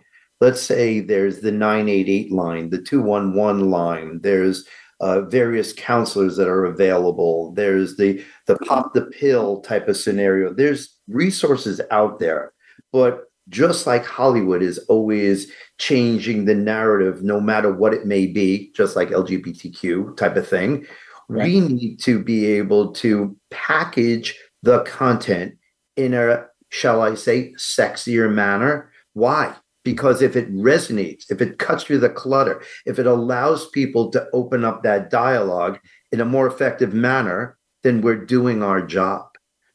let's 0.43 0.61
say 0.61 1.01
there's 1.01 1.41
the 1.41 1.53
988 1.53 2.31
line 2.31 2.69
the 2.69 2.83
211 2.83 3.71
line 3.71 4.21
there's 4.23 4.67
uh, 5.01 5.23
various 5.23 5.73
counselors 5.73 6.37
that 6.37 6.49
are 6.49 6.65
available. 6.65 7.53
There's 7.53 7.97
the 7.97 8.25
the 8.47 8.57
pop 8.59 8.95
the 8.95 9.03
pill 9.03 9.61
type 9.61 9.89
of 9.89 9.97
scenario. 9.97 10.53
There's 10.53 10.97
resources 11.09 11.81
out 11.91 12.19
there, 12.19 12.53
but 12.93 13.25
just 13.49 13.87
like 13.87 14.05
Hollywood 14.05 14.63
is 14.63 14.79
always 14.89 15.51
changing 15.79 16.45
the 16.45 16.55
narrative, 16.55 17.23
no 17.23 17.41
matter 17.41 17.73
what 17.73 17.95
it 17.95 18.07
may 18.07 18.27
be, 18.27 18.73
just 18.75 18.97
like 18.97 19.11
LGBTQ 19.11 20.17
type 20.17 20.37
of 20.37 20.49
thing, 20.49 20.87
right. 21.29 21.45
we 21.45 21.61
need 21.61 22.01
to 22.01 22.23
be 22.23 22.47
able 22.47 22.93
to 22.95 23.37
package 23.51 24.37
the 24.63 24.83
content 24.83 25.57
in 25.97 26.15
a, 26.15 26.47
shall 26.71 27.03
I 27.03 27.15
say, 27.15 27.53
sexier 27.57 28.33
manner. 28.33 28.91
Why? 29.13 29.55
Because 29.87 30.21
if 30.21 30.35
it 30.35 30.53
resonates, 30.53 31.31
if 31.31 31.41
it 31.41 31.61
cuts 31.61 31.85
through 31.85 32.01
the 32.01 32.11
clutter, 32.11 32.61
if 32.87 32.99
it 32.99 33.07
allows 33.07 33.69
people 33.69 34.11
to 34.11 34.27
open 34.33 34.65
up 34.65 34.83
that 34.83 35.11
dialogue 35.11 35.79
in 36.11 36.21
a 36.21 36.25
more 36.25 36.49
effective 36.49 36.93
manner, 36.93 37.57
then 37.85 38.01
we're 38.01 38.27
doing 38.27 38.65
our 38.65 38.85
job. 38.85 39.23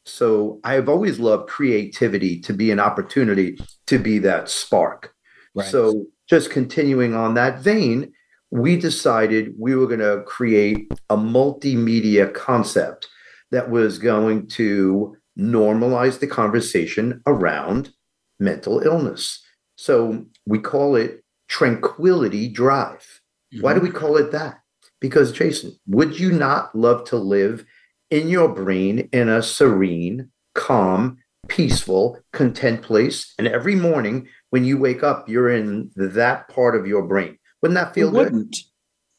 So 0.03 0.59
I've 0.65 0.89
always 0.89 1.17
loved 1.17 1.47
creativity 1.47 2.41
to 2.41 2.51
be 2.51 2.71
an 2.71 2.79
opportunity 2.79 3.57
to 3.87 3.97
be 3.97 4.19
that 4.19 4.49
spark. 4.49 5.13
Right. 5.55 5.65
So 5.65 6.07
just 6.29 6.51
continuing 6.51 7.15
on 7.15 7.35
that 7.35 7.61
vein, 7.61 8.11
we 8.49 8.75
decided 8.75 9.53
we 9.57 9.75
were 9.75 9.87
going 9.87 10.01
to 10.01 10.23
create 10.23 10.91
a 11.09 11.15
multimedia 11.15 12.33
concept 12.33 13.07
that 13.51 13.69
was 13.69 13.97
going 13.97 14.47
to 14.47 15.15
normalize 15.39 16.19
the 16.19 16.27
conversation 16.27 17.21
around 17.25 17.93
mental 18.41 18.81
illness. 18.81 19.41
So 19.81 20.23
we 20.45 20.59
call 20.59 20.95
it 20.95 21.23
Tranquility 21.47 22.47
Drive. 22.47 23.21
Mm-hmm. 23.51 23.63
Why 23.63 23.73
do 23.73 23.79
we 23.79 23.89
call 23.89 24.15
it 24.15 24.31
that? 24.31 24.59
Because, 24.99 25.31
Jason, 25.31 25.75
would 25.87 26.19
you 26.19 26.31
not 26.31 26.75
love 26.75 27.03
to 27.05 27.15
live 27.15 27.65
in 28.11 28.29
your 28.29 28.47
brain 28.47 29.09
in 29.11 29.27
a 29.27 29.41
serene, 29.41 30.29
calm, 30.53 31.17
peaceful, 31.47 32.19
content 32.31 32.83
place? 32.83 33.33
And 33.39 33.47
every 33.47 33.73
morning 33.73 34.27
when 34.51 34.65
you 34.65 34.77
wake 34.77 35.01
up, 35.01 35.27
you're 35.27 35.49
in 35.49 35.89
that 35.95 36.47
part 36.47 36.75
of 36.75 36.85
your 36.85 37.01
brain. 37.01 37.39
Wouldn't 37.63 37.79
that 37.79 37.95
feel 37.95 38.11
good? 38.11 38.33
Wouldn't. 38.33 38.57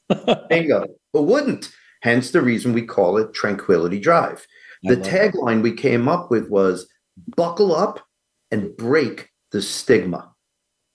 Bingo. 0.49 0.87
But 1.13 1.23
wouldn't. 1.23 1.73
Hence 2.03 2.31
the 2.31 2.41
reason 2.41 2.73
we 2.73 2.83
call 2.83 3.19
it 3.19 3.35
Tranquility 3.35 3.99
Drive. 3.99 4.47
The 4.85 4.97
tagline 4.97 5.61
we 5.61 5.73
came 5.73 6.09
up 6.09 6.31
with 6.31 6.49
was 6.49 6.89
buckle 7.37 7.75
up 7.75 7.99
and 8.53 8.77
break 8.77 9.31
the 9.51 9.61
stigma. 9.61 10.32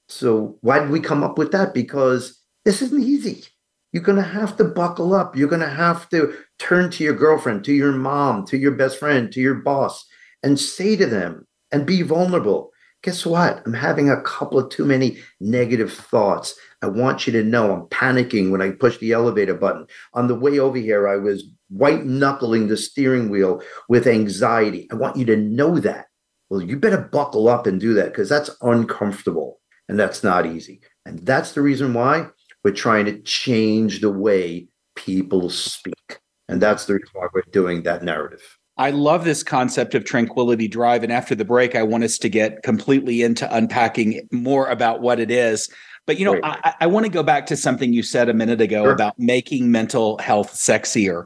So 0.10 0.58
why 0.62 0.80
did 0.80 0.90
we 0.90 1.00
come 1.00 1.24
up 1.24 1.38
with 1.38 1.52
that? 1.52 1.74
Because 1.74 2.40
this 2.66 2.82
isn't 2.82 3.04
easy. 3.04 3.44
You're 3.92 4.04
going 4.04 4.18
to 4.18 4.22
have 4.22 4.58
to 4.58 4.64
buckle 4.64 5.14
up. 5.14 5.36
You're 5.36 5.48
going 5.48 5.62
to 5.62 5.70
have 5.70 6.10
to 6.10 6.34
turn 6.60 6.92
to 6.92 7.04
your 7.04 7.14
girlfriend, 7.14 7.64
to 7.66 7.74
your 7.74 7.92
mom, 7.92 8.46
to 8.48 8.58
your 8.58 8.72
best 8.72 9.00
friend, 9.00 9.32
to 9.32 9.40
your 9.40 9.56
boss, 9.56 10.06
and 10.44 10.60
say 10.60 10.96
to 10.96 11.06
them 11.06 11.48
and 11.72 11.86
be 11.86 12.02
vulnerable. 12.02 12.72
Guess 13.04 13.26
what? 13.26 13.62
I'm 13.66 13.74
having 13.74 14.10
a 14.10 14.22
couple 14.22 14.60
of 14.60 14.70
too 14.70 14.86
many 14.86 15.20
negative 15.40 15.94
thoughts. 15.94 16.56
I 16.82 16.88
want 16.88 17.28
you 17.28 17.34
to 17.34 17.44
know 17.44 17.72
I'm 17.72 17.82
panicking 17.84 18.52
when 18.52 18.62
I 18.62 18.72
push 18.72 18.98
the 18.98 19.14
elevator 19.14 19.54
button. 19.54 19.88
On 20.14 20.28
the 20.28 20.36
way 20.36 20.60
over 20.60 20.78
here, 20.78 21.08
I 21.08 21.16
was 21.16 21.44
white 21.70 22.06
knuckling 22.06 22.68
the 22.68 22.78
steering 22.78 23.30
wheel 23.30 23.62
with 23.88 24.08
anxiety. 24.08 24.88
I 24.92 24.96
want 24.96 25.16
you 25.16 25.26
to 25.26 25.38
know 25.38 25.80
that. 25.80 26.08
Well, 26.50 26.62
you 26.62 26.78
better 26.78 26.98
buckle 26.98 27.48
up 27.48 27.68
and 27.68 27.80
do 27.80 27.94
that 27.96 28.08
because 28.08 28.30
that's 28.30 28.50
uncomfortable 28.62 29.60
and 29.90 30.00
that's 30.00 30.24
not 30.24 30.46
easy. 30.46 30.82
And 31.06 31.20
that's 31.20 31.54
the 31.54 31.62
reason 31.62 31.94
why 31.94 32.28
we're 32.64 32.72
trying 32.72 33.06
to 33.06 33.20
change 33.22 34.02
the 34.02 34.12
way 34.12 34.68
people 34.96 35.50
speak. 35.50 36.20
And 36.50 36.62
that's 36.62 36.86
the 36.86 36.96
reason 36.96 37.10
why 37.14 37.28
we're 37.34 37.44
doing 37.52 37.84
that 37.84 38.04
narrative. 38.04 38.58
I 38.78 38.92
love 38.92 39.26
this 39.26 39.44
concept 39.44 39.96
of 39.96 40.06
tranquility 40.06 40.68
drive. 40.68 41.04
And 41.04 41.12
after 41.12 41.34
the 41.34 41.46
break, 41.46 41.76
I 41.76 41.84
want 41.84 42.04
us 42.04 42.18
to 42.20 42.30
get 42.30 42.62
completely 42.64 43.24
into 43.24 43.54
unpacking 43.56 44.28
more 44.32 44.68
about 44.68 45.02
what 45.02 45.20
it 45.20 45.32
is. 45.32 45.70
But 46.06 46.20
you 46.20 46.26
know, 46.26 46.40
I, 46.44 46.74
I, 46.82 46.88
want 46.88 47.06
to 47.06 47.12
go 47.12 47.22
back 47.22 47.48
to 47.48 47.58
something 47.58 47.92
you 47.92 48.02
said 48.02 48.30
a 48.30 48.34
minute 48.34 48.62
ago 48.62 48.84
sure. 48.84 48.94
about 48.94 49.20
making 49.20 49.72
mental 49.72 50.18
health 50.20 50.54
sexier. 50.54 51.26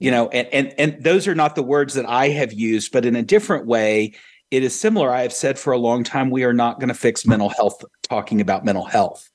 You 0.00 0.10
know, 0.10 0.28
and 0.28 0.48
and 0.52 0.74
and 0.78 1.02
those 1.02 1.28
are 1.28 1.34
not 1.34 1.54
the 1.54 1.62
words 1.62 1.94
that 1.94 2.06
I 2.06 2.28
have 2.30 2.52
used, 2.52 2.92
but 2.92 3.06
in 3.06 3.14
a 3.14 3.22
different 3.22 3.66
way, 3.66 4.14
it 4.50 4.62
is 4.62 4.78
similar. 4.78 5.10
I 5.10 5.22
have 5.22 5.32
said 5.32 5.58
for 5.58 5.72
a 5.72 5.78
long 5.78 6.04
time, 6.04 6.30
we 6.30 6.44
are 6.44 6.52
not 6.52 6.78
going 6.80 6.88
to 6.88 6.94
fix 6.94 7.26
mental 7.26 7.48
health 7.48 7.84
talking 8.02 8.40
about 8.40 8.64
mental 8.64 8.84
health. 8.84 9.28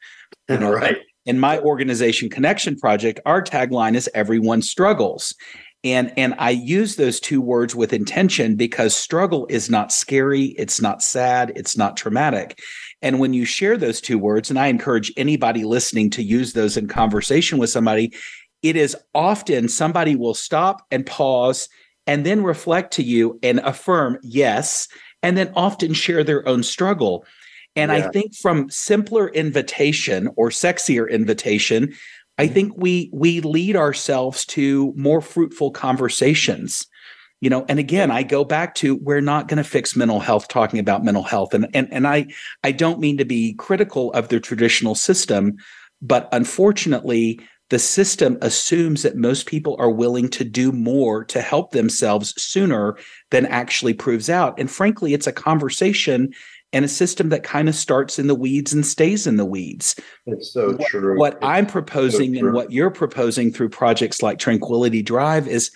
You 0.50 0.58
know, 0.60 0.72
right. 0.72 0.98
In 1.26 1.40
my 1.40 1.60
organization 1.60 2.30
connection 2.30 2.76
project, 2.78 3.20
our 3.26 3.44
tagline 3.44 3.96
is 3.96 4.10
everyone 4.14 4.62
struggles 4.62 5.36
and 5.84 6.14
and 6.18 6.36
i 6.38 6.50
use 6.50 6.96
those 6.96 7.20
two 7.20 7.42
words 7.42 7.76
with 7.76 7.94
intention 7.94 8.56
because 8.56 8.96
struggle 8.96 9.48
is 9.50 9.70
not 9.70 9.92
scary 9.92 10.46
it's 10.58 10.82
not 10.82 11.02
sad 11.02 11.52
it's 11.56 11.76
not 11.76 11.98
traumatic 11.98 12.60
and 13.02 13.20
when 13.20 13.34
you 13.34 13.46
share 13.46 13.78
those 13.78 14.00
two 14.00 14.18
words 14.18 14.50
and 14.50 14.60
i 14.60 14.68
encourage 14.68 15.12
anybody 15.18 15.64
listening 15.64 16.10
to 16.10 16.24
use 16.24 16.54
those 16.54 16.78
in 16.78 16.88
conversation 16.88 17.58
with 17.58 17.70
somebody 17.70 18.14
it 18.62 18.76
is 18.76 18.96
often 19.16 19.68
somebody 19.68 20.16
will 20.16 20.36
stop 20.36 20.86
and 20.92 21.06
pause 21.06 21.68
and 22.12 22.26
then 22.26 22.44
reflect 22.44 22.94
to 22.94 23.04
you 23.04 23.40
and 23.42 23.60
affirm 23.60 24.18
yes 24.22 24.88
and 25.24 25.38
then 25.38 25.52
often 25.56 25.94
share 25.94 26.24
their 26.24 26.48
own 26.48 26.62
struggle 26.62 27.26
and 27.76 27.92
yeah. 27.92 27.98
i 27.98 28.02
think 28.12 28.36
from 28.36 28.70
simpler 28.70 29.30
invitation 29.30 30.30
or 30.36 30.50
sexier 30.50 31.10
invitation 31.10 31.94
I 32.38 32.46
mm-hmm. 32.46 32.54
think 32.54 32.74
we 32.76 33.10
we 33.14 33.42
lead 33.42 33.76
ourselves 33.76 34.46
to 34.48 34.94
more 34.96 35.22
fruitful 35.22 35.72
conversations. 35.72 36.88
You 37.40 37.50
know, 37.50 37.66
and 37.68 37.80
again, 37.80 38.12
I 38.12 38.24
go 38.24 38.44
back 38.44 38.76
to 38.76 38.96
we're 38.96 39.22
not 39.22 39.48
going 39.48 39.58
to 39.58 39.64
fix 39.64 39.96
mental 39.96 40.20
health 40.20 40.48
talking 40.48 40.80
about 40.80 41.04
mental 41.04 41.24
health. 41.24 41.54
And 41.54 41.68
and 41.74 41.88
and 41.92 42.08
I 42.08 42.28
I 42.64 42.72
don't 42.72 43.00
mean 43.00 43.18
to 43.18 43.26
be 43.26 43.54
critical 43.56 44.12
of 44.14 44.30
the 44.30 44.40
traditional 44.40 44.96
system, 44.96 45.58
but 46.02 46.30
unfortunately, 46.32 47.40
the 47.72 47.80
system 47.80 48.38
assumes 48.42 49.02
that 49.02 49.16
most 49.16 49.46
people 49.46 49.78
are 49.80 49.90
willing 49.90 50.28
to 50.28 50.44
do 50.44 50.74
more 50.74 51.24
to 51.24 51.42
help 51.42 51.72
themselves 51.72 52.34
sooner 52.42 52.98
than 53.32 53.46
actually 53.46 53.94
proves 53.94 54.30
out. 54.30 54.60
And 54.60 54.70
frankly, 54.70 55.14
it's 55.14 55.26
a 55.26 55.32
conversation 55.32 56.34
and 56.74 56.84
a 56.84 56.90
system 56.90 57.30
that 57.30 57.44
kind 57.44 57.70
of 57.70 57.76
starts 57.76 58.20
in 58.20 58.28
the 58.28 58.36
weeds 58.36 58.74
and 58.74 58.86
stays 58.86 59.26
in 59.26 59.38
the 59.38 59.46
weeds. 59.46 59.96
It's 60.26 60.52
so 60.52 60.74
what, 60.74 60.88
true. 60.88 61.18
What 61.18 61.34
it's 61.36 61.46
I'm 61.46 61.66
proposing 61.66 62.36
so 62.36 62.42
and 62.42 62.54
what 62.54 62.74
you're 62.74 62.92
proposing 62.92 63.54
through 63.54 63.70
projects 63.70 64.22
like 64.22 64.38
Tranquility 64.38 65.02
Drive 65.02 65.48
is 65.48 65.72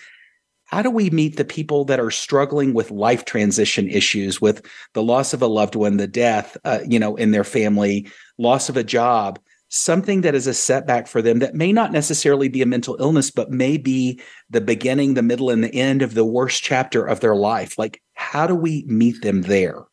how 0.66 0.82
do 0.82 0.90
we 0.90 1.08
meet 1.08 1.38
the 1.38 1.44
people 1.46 1.86
that 1.86 2.00
are 2.00 2.10
struggling 2.10 2.74
with 2.74 2.90
life 2.90 3.24
transition 3.24 3.88
issues, 3.88 4.38
with 4.38 4.66
the 4.92 5.02
loss 5.02 5.32
of 5.32 5.40
a 5.40 5.46
loved 5.46 5.76
one, 5.76 5.96
the 5.96 6.06
death, 6.06 6.58
uh, 6.64 6.80
you 6.86 6.98
know, 6.98 7.16
in 7.16 7.30
their 7.30 7.44
family, 7.44 8.06
loss 8.36 8.68
of 8.68 8.76
a 8.76 8.84
job, 8.84 9.38
something 9.68 10.20
that 10.20 10.34
is 10.34 10.46
a 10.46 10.54
setback 10.54 11.06
for 11.06 11.20
them 11.20 11.40
that 11.40 11.54
may 11.54 11.72
not 11.72 11.92
necessarily 11.92 12.48
be 12.48 12.62
a 12.62 12.66
mental 12.66 12.96
illness, 13.00 13.30
but 13.30 13.50
may 13.50 13.76
be 13.76 14.20
the 14.50 14.60
beginning, 14.60 15.14
the 15.14 15.22
middle, 15.22 15.50
and 15.50 15.62
the 15.62 15.74
end 15.74 16.02
of 16.02 16.14
the 16.14 16.24
worst 16.24 16.62
chapter 16.62 17.04
of 17.04 17.20
their 17.20 17.34
life. 17.34 17.78
Like, 17.78 18.02
how 18.14 18.46
do 18.46 18.54
we 18.54 18.84
meet 18.86 19.22
them 19.22 19.42
there? 19.42 19.84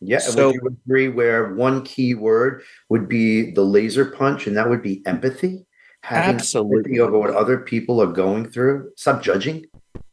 Yeah, 0.00 0.18
so, 0.18 0.48
would 0.48 0.54
you 0.56 0.76
agree 0.86 1.08
where 1.08 1.54
one 1.54 1.82
key 1.82 2.14
word 2.14 2.62
would 2.90 3.08
be 3.08 3.52
the 3.52 3.62
laser 3.62 4.04
punch, 4.04 4.46
and 4.46 4.56
that 4.56 4.68
would 4.68 4.82
be 4.82 5.02
empathy? 5.06 5.64
Having 6.02 6.36
absolutely 6.36 6.78
empathy 6.78 7.00
over 7.00 7.18
what 7.18 7.30
other 7.30 7.58
people 7.58 8.02
are 8.02 8.12
going 8.12 8.46
through. 8.50 8.90
Stop 8.96 9.22
judging. 9.22 9.64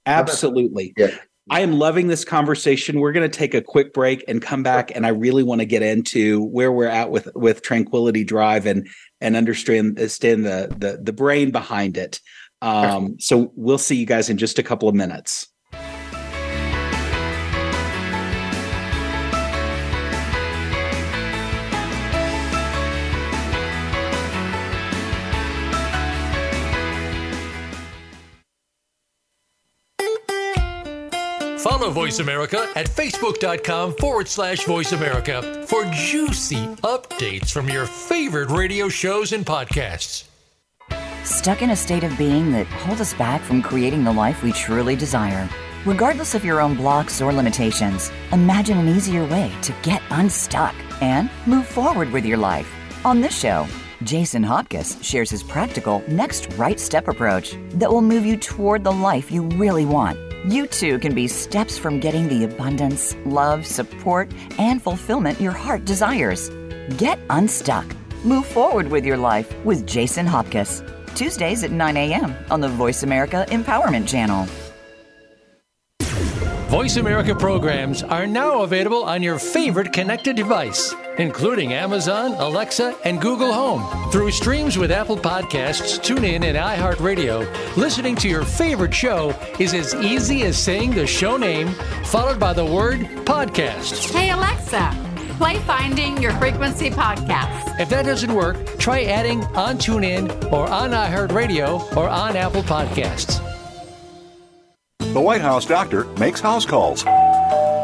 Absolutely. 0.05 0.93
Yeah. 0.95 1.17
I 1.49 1.61
am 1.61 1.73
loving 1.73 2.07
this 2.07 2.23
conversation. 2.23 2.99
We're 2.99 3.11
going 3.11 3.29
to 3.29 3.37
take 3.37 3.53
a 3.53 3.61
quick 3.61 3.93
break 3.93 4.23
and 4.27 4.41
come 4.41 4.63
back, 4.63 4.91
and 4.95 5.05
I 5.05 5.09
really 5.09 5.43
want 5.43 5.59
to 5.59 5.65
get 5.65 5.81
into 5.81 6.43
where 6.45 6.71
we're 6.71 6.87
at 6.87 7.09
with 7.09 7.29
with 7.35 7.61
Tranquility 7.61 8.23
Drive 8.23 8.65
and 8.65 8.87
and 9.19 9.35
understand, 9.35 9.97
understand 9.97 10.45
the 10.45 10.73
the 10.77 10.99
the 11.01 11.13
brain 11.13 11.51
behind 11.51 11.97
it. 11.97 12.19
Um, 12.61 13.19
so 13.19 13.51
we'll 13.55 13.79
see 13.79 13.95
you 13.95 14.05
guys 14.05 14.29
in 14.29 14.37
just 14.37 14.59
a 14.59 14.63
couple 14.63 14.87
of 14.87 14.93
minutes. 14.93 15.50
Follow 31.81 31.93
Voice 31.93 32.19
America 32.19 32.69
at 32.75 32.85
facebook.com 32.85 33.93
forward 33.93 34.27
slash 34.27 34.65
voice 34.65 34.91
America 34.91 35.65
for 35.65 35.83
juicy 35.85 36.67
updates 36.83 37.51
from 37.51 37.67
your 37.67 37.87
favorite 37.87 38.51
radio 38.51 38.87
shows 38.87 39.31
and 39.31 39.43
podcasts. 39.43 40.25
Stuck 41.23 41.63
in 41.63 41.71
a 41.71 41.75
state 41.75 42.03
of 42.03 42.15
being 42.19 42.51
that 42.51 42.67
holds 42.67 43.01
us 43.01 43.15
back 43.15 43.41
from 43.41 43.63
creating 43.63 44.03
the 44.03 44.13
life 44.13 44.43
we 44.43 44.51
truly 44.51 44.95
desire. 44.95 45.49
Regardless 45.83 46.35
of 46.35 46.45
your 46.45 46.61
own 46.61 46.75
blocks 46.75 47.19
or 47.19 47.33
limitations, 47.33 48.11
imagine 48.31 48.77
an 48.77 48.87
easier 48.87 49.25
way 49.25 49.51
to 49.63 49.73
get 49.81 50.03
unstuck 50.11 50.75
and 51.01 51.31
move 51.47 51.65
forward 51.65 52.11
with 52.11 52.27
your 52.27 52.37
life. 52.37 52.71
On 53.03 53.21
this 53.21 53.35
show, 53.35 53.65
Jason 54.03 54.43
Hopkins 54.43 54.99
shares 55.01 55.31
his 55.31 55.41
practical 55.41 56.03
next 56.07 56.53
right 56.53 56.79
step 56.79 57.07
approach 57.07 57.55
that 57.69 57.89
will 57.89 58.03
move 58.03 58.23
you 58.23 58.37
toward 58.37 58.83
the 58.83 58.91
life 58.91 59.31
you 59.31 59.41
really 59.41 59.85
want. 59.85 60.30
You 60.45 60.65
too 60.65 60.97
can 60.97 61.13
be 61.13 61.27
steps 61.27 61.77
from 61.77 61.99
getting 61.99 62.27
the 62.27 62.45
abundance, 62.45 63.15
love, 63.25 63.63
support, 63.63 64.31
and 64.57 64.81
fulfillment 64.81 65.39
your 65.39 65.51
heart 65.51 65.85
desires. 65.85 66.49
Get 66.97 67.19
unstuck. 67.29 67.85
Move 68.23 68.47
forward 68.47 68.87
with 68.87 69.05
your 69.05 69.17
life 69.17 69.53
with 69.63 69.85
Jason 69.85 70.25
Hopkins. 70.25 70.81
Tuesdays 71.13 71.63
at 71.63 71.69
9 71.69 71.95
a.m. 71.95 72.35
on 72.49 72.59
the 72.59 72.69
Voice 72.69 73.03
America 73.03 73.45
Empowerment 73.49 74.07
Channel. 74.07 74.47
Voice 76.69 76.95
America 76.95 77.35
programs 77.35 78.01
are 78.01 78.25
now 78.25 78.61
available 78.61 79.03
on 79.03 79.21
your 79.21 79.37
favorite 79.37 79.93
connected 79.93 80.35
device, 80.35 80.95
including 81.21 81.73
Amazon, 81.73 82.33
Alexa, 82.33 82.95
and 83.05 83.21
Google 83.21 83.53
Home. 83.53 84.11
Through 84.11 84.31
streams 84.31 84.77
with 84.77 84.91
Apple 84.91 85.15
Podcasts, 85.15 85.99
TuneIn, 85.99 86.43
and 86.43 86.57
iHeartRadio, 86.57 87.47
listening 87.77 88.15
to 88.17 88.27
your 88.27 88.43
favorite 88.43 88.93
show 88.93 89.29
is 89.59 89.73
as 89.73 89.93
easy 89.95 90.41
as 90.43 90.57
saying 90.57 90.91
the 90.91 91.05
show 91.05 91.37
name 91.37 91.69
followed 92.05 92.39
by 92.39 92.53
the 92.53 92.65
word 92.65 93.01
podcast. 93.25 94.11
Hey, 94.11 94.31
Alexa, 94.31 94.97
play 95.37 95.59
Finding 95.59 96.21
Your 96.21 96.33
Frequency 96.33 96.89
podcast. 96.89 97.79
If 97.79 97.89
that 97.89 98.05
doesn't 98.05 98.33
work, 98.33 98.57
try 98.79 99.03
adding 99.03 99.43
on 99.55 99.77
TuneIn 99.77 100.51
or 100.51 100.67
on 100.67 100.89
iHeartRadio 100.89 101.95
or 101.95 102.09
on 102.09 102.35
Apple 102.35 102.63
Podcasts. 102.63 103.39
The 105.13 105.21
White 105.21 105.41
House 105.41 105.65
doctor 105.65 106.05
makes 106.17 106.39
house 106.39 106.65
calls. 106.65 107.03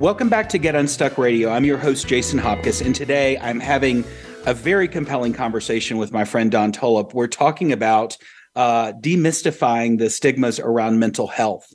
Welcome 0.00 0.30
back 0.30 0.48
to 0.48 0.56
Get 0.56 0.74
Unstuck 0.74 1.18
Radio. 1.18 1.50
I'm 1.50 1.66
your 1.66 1.76
host, 1.76 2.08
Jason 2.08 2.38
Hopkins, 2.38 2.80
and 2.80 2.94
today 2.94 3.36
I'm 3.36 3.60
having 3.60 4.02
a 4.46 4.54
very 4.54 4.88
compelling 4.88 5.34
conversation 5.34 5.98
with 5.98 6.10
my 6.10 6.24
friend 6.24 6.50
Don 6.50 6.72
Tolep. 6.72 7.12
We're 7.12 7.26
talking 7.26 7.70
about 7.70 8.16
uh, 8.56 8.94
demystifying 8.94 9.98
the 9.98 10.08
stigmas 10.08 10.58
around 10.58 11.00
mental 11.00 11.26
health. 11.26 11.70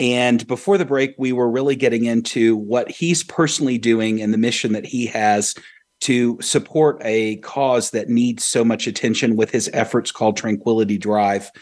And 0.00 0.44
before 0.48 0.76
the 0.76 0.84
break, 0.84 1.14
we 1.18 1.30
were 1.30 1.48
really 1.48 1.76
getting 1.76 2.04
into 2.04 2.56
what 2.56 2.90
he's 2.90 3.22
personally 3.22 3.78
doing 3.78 4.20
and 4.20 4.34
the 4.34 4.38
mission 4.38 4.72
that 4.72 4.84
he 4.84 5.06
has 5.06 5.54
to 6.00 6.36
support 6.40 7.00
a 7.04 7.36
cause 7.36 7.92
that 7.92 8.08
needs 8.08 8.42
so 8.42 8.64
much 8.64 8.88
attention 8.88 9.36
with 9.36 9.52
his 9.52 9.70
efforts 9.72 10.10
called 10.10 10.36
Tranquility 10.36 10.98
Drive. 10.98 11.52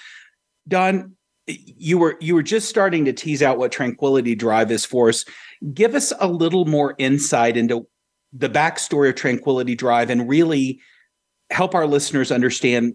Don, 0.66 1.14
you 1.46 1.98
were 1.98 2.16
you 2.20 2.34
were 2.34 2.42
just 2.42 2.68
starting 2.68 3.04
to 3.04 3.12
tease 3.12 3.42
out 3.42 3.58
what 3.58 3.70
Tranquility 3.70 4.34
Drive 4.34 4.70
is 4.70 4.84
for 4.84 5.10
us. 5.10 5.24
Give 5.72 5.94
us 5.94 6.12
a 6.20 6.28
little 6.28 6.64
more 6.64 6.94
insight 6.98 7.56
into 7.56 7.86
the 8.32 8.48
backstory 8.48 9.08
of 9.08 9.14
Tranquility 9.14 9.74
Drive 9.74 10.10
and 10.10 10.28
really 10.28 10.80
help 11.50 11.74
our 11.74 11.86
listeners 11.86 12.30
understand 12.32 12.94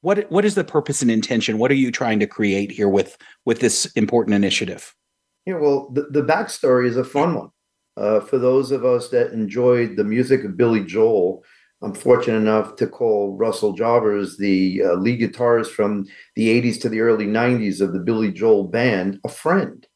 what 0.00 0.30
what 0.30 0.44
is 0.44 0.54
the 0.54 0.64
purpose 0.64 1.02
and 1.02 1.10
intention. 1.10 1.58
What 1.58 1.70
are 1.70 1.74
you 1.74 1.90
trying 1.90 2.18
to 2.20 2.26
create 2.26 2.70
here 2.70 2.88
with 2.88 3.16
with 3.44 3.60
this 3.60 3.86
important 3.92 4.34
initiative? 4.34 4.94
Yeah, 5.46 5.54
well, 5.54 5.90
the, 5.90 6.02
the 6.10 6.22
backstory 6.22 6.86
is 6.86 6.96
a 6.96 7.04
fun 7.04 7.34
one. 7.34 7.50
Uh, 7.96 8.20
for 8.20 8.38
those 8.38 8.70
of 8.70 8.84
us 8.84 9.08
that 9.10 9.32
enjoyed 9.32 9.96
the 9.96 10.04
music 10.04 10.44
of 10.44 10.56
Billy 10.56 10.84
Joel, 10.84 11.44
I'm 11.82 11.94
fortunate 11.94 12.38
enough 12.38 12.76
to 12.76 12.86
call 12.86 13.36
Russell 13.36 13.76
Javors, 13.76 14.38
the 14.38 14.82
uh, 14.84 14.94
lead 14.94 15.20
guitarist 15.20 15.70
from 15.70 16.06
the 16.36 16.48
80s 16.62 16.80
to 16.82 16.88
the 16.88 17.00
early 17.00 17.26
90s 17.26 17.80
of 17.80 17.92
the 17.92 17.98
Billy 17.98 18.30
Joel 18.30 18.68
band, 18.68 19.18
a 19.24 19.28
friend. 19.28 19.86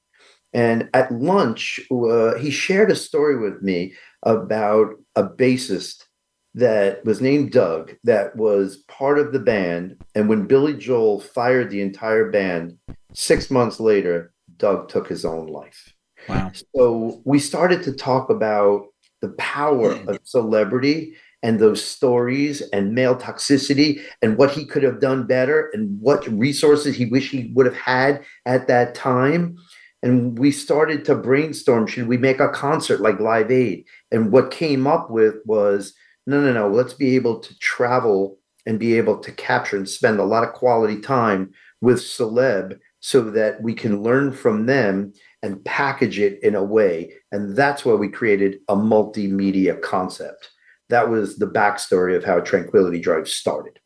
And 0.57 0.89
at 0.95 1.13
lunch, 1.13 1.79
uh, 1.93 2.35
he 2.37 2.51
shared 2.51 2.91
a 2.91 2.97
story 2.97 3.39
with 3.39 3.61
me 3.63 3.93
about 4.23 4.95
a 5.15 5.23
bassist 5.23 6.05
that 6.55 7.05
was 7.05 7.21
named 7.21 7.53
Doug 7.53 7.95
that 8.05 8.35
was 8.37 8.79
part 8.89 9.19
of 9.19 9.35
the 9.35 9.39
band. 9.39 10.03
And 10.15 10.31
when 10.31 10.47
Billy 10.47 10.73
Joel 10.73 11.21
fired 11.21 11.69
the 11.69 11.83
entire 11.83 12.31
band, 12.31 12.79
six 13.13 13.51
months 13.51 13.79
later, 13.79 14.33
Doug 14.57 14.89
took 14.89 15.07
his 15.07 15.27
own 15.27 15.47
life. 15.49 15.93
Wow. 16.27 16.51
So 16.75 17.21
we 17.27 17.39
started 17.39 17.83
to 17.83 17.93
talk 17.93 18.31
about 18.31 18.87
the 19.21 19.35
power 19.37 19.93
of 20.09 20.21
celebrity 20.25 21.17
and 21.43 21.61
those 21.61 21.85
stories 21.85 22.63
and 22.73 22.95
male 22.95 23.15
toxicity 23.15 24.01
and 24.23 24.39
what 24.39 24.51
he 24.51 24.65
could 24.65 24.83
have 24.83 25.01
done 25.01 25.27
better 25.27 25.71
and 25.75 26.01
what 26.01 26.27
resources 26.29 26.97
he 26.97 27.05
wished 27.05 27.31
he 27.31 27.53
would 27.55 27.67
have 27.67 27.77
had 27.77 28.25
at 28.47 28.69
that 28.69 28.95
time. 28.95 29.59
And 30.03 30.39
we 30.39 30.51
started 30.51 31.05
to 31.07 31.15
brainstorm 31.15 31.87
should 31.87 32.07
we 32.07 32.17
make 32.17 32.41
a 32.41 32.49
concert 32.49 33.01
like 33.01 33.19
Live 33.19 33.51
Aid? 33.51 33.85
And 34.11 34.31
what 34.31 34.51
came 34.51 34.87
up 34.87 35.11
with 35.11 35.37
was 35.45 35.95
no, 36.27 36.41
no, 36.41 36.53
no, 36.53 36.69
let's 36.69 36.95
be 36.95 37.15
able 37.17 37.41
to 37.41 37.59
travel 37.59 38.39
and 38.67 38.79
be 38.79 38.97
able 38.99 39.19
to 39.19 39.33
capture 39.33 39.77
and 39.77 39.89
spend 39.89 40.19
a 40.19 40.25
lot 40.25 40.45
of 40.45 40.53
quality 40.53 41.01
time 41.01 41.53
with 41.81 41.99
celeb 41.99 42.79
so 43.01 43.23
that 43.31 43.63
we 43.63 43.75
can 43.75 44.03
learn 44.03 44.33
from 44.33 44.67
them 44.67 45.13
and 45.43 45.65
package 45.65 46.19
it 46.19 46.43
in 46.43 46.57
a 46.57 46.65
way. 46.65 47.13
And 47.31 47.57
that's 47.57 47.85
why 47.85 47.95
we 47.95 48.09
created 48.09 48.59
a 48.69 48.75
multimedia 48.75 49.81
concept 49.81 50.51
that 50.89 51.09
was 51.09 51.37
the 51.37 51.47
backstory 51.47 52.17
of 52.17 52.25
how 52.25 52.41
Tranquility 52.41 53.01
Drive 53.01 53.29
started. 53.29 53.79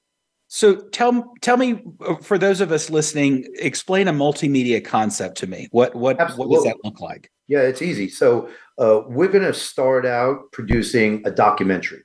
So 0.53 0.75
tell 0.75 1.33
tell 1.43 1.57
me 1.57 1.81
uh, 2.05 2.17
for 2.17 2.37
those 2.37 2.61
of 2.61 2.73
us 2.73 2.91
listening, 2.91 3.47
explain 3.61 4.09
a 4.09 4.13
multimedia 4.13 4.85
concept 4.85 5.39
to 5.39 5.47
me. 5.47 5.69
What 5.71 5.95
what 5.95 6.21
Absolutely. 6.21 6.47
what 6.49 6.57
does 6.57 6.65
that 6.65 6.77
look 6.85 7.01
like? 7.01 7.31
Yeah, 7.47 7.61
it's 7.61 7.81
easy. 7.81 8.09
So 8.09 8.49
uh, 8.77 9.03
we're 9.07 9.29
going 9.29 9.45
to 9.45 9.55
start 9.55 10.05
out 10.05 10.51
producing 10.51 11.23
a 11.25 11.31
documentary. 11.31 12.03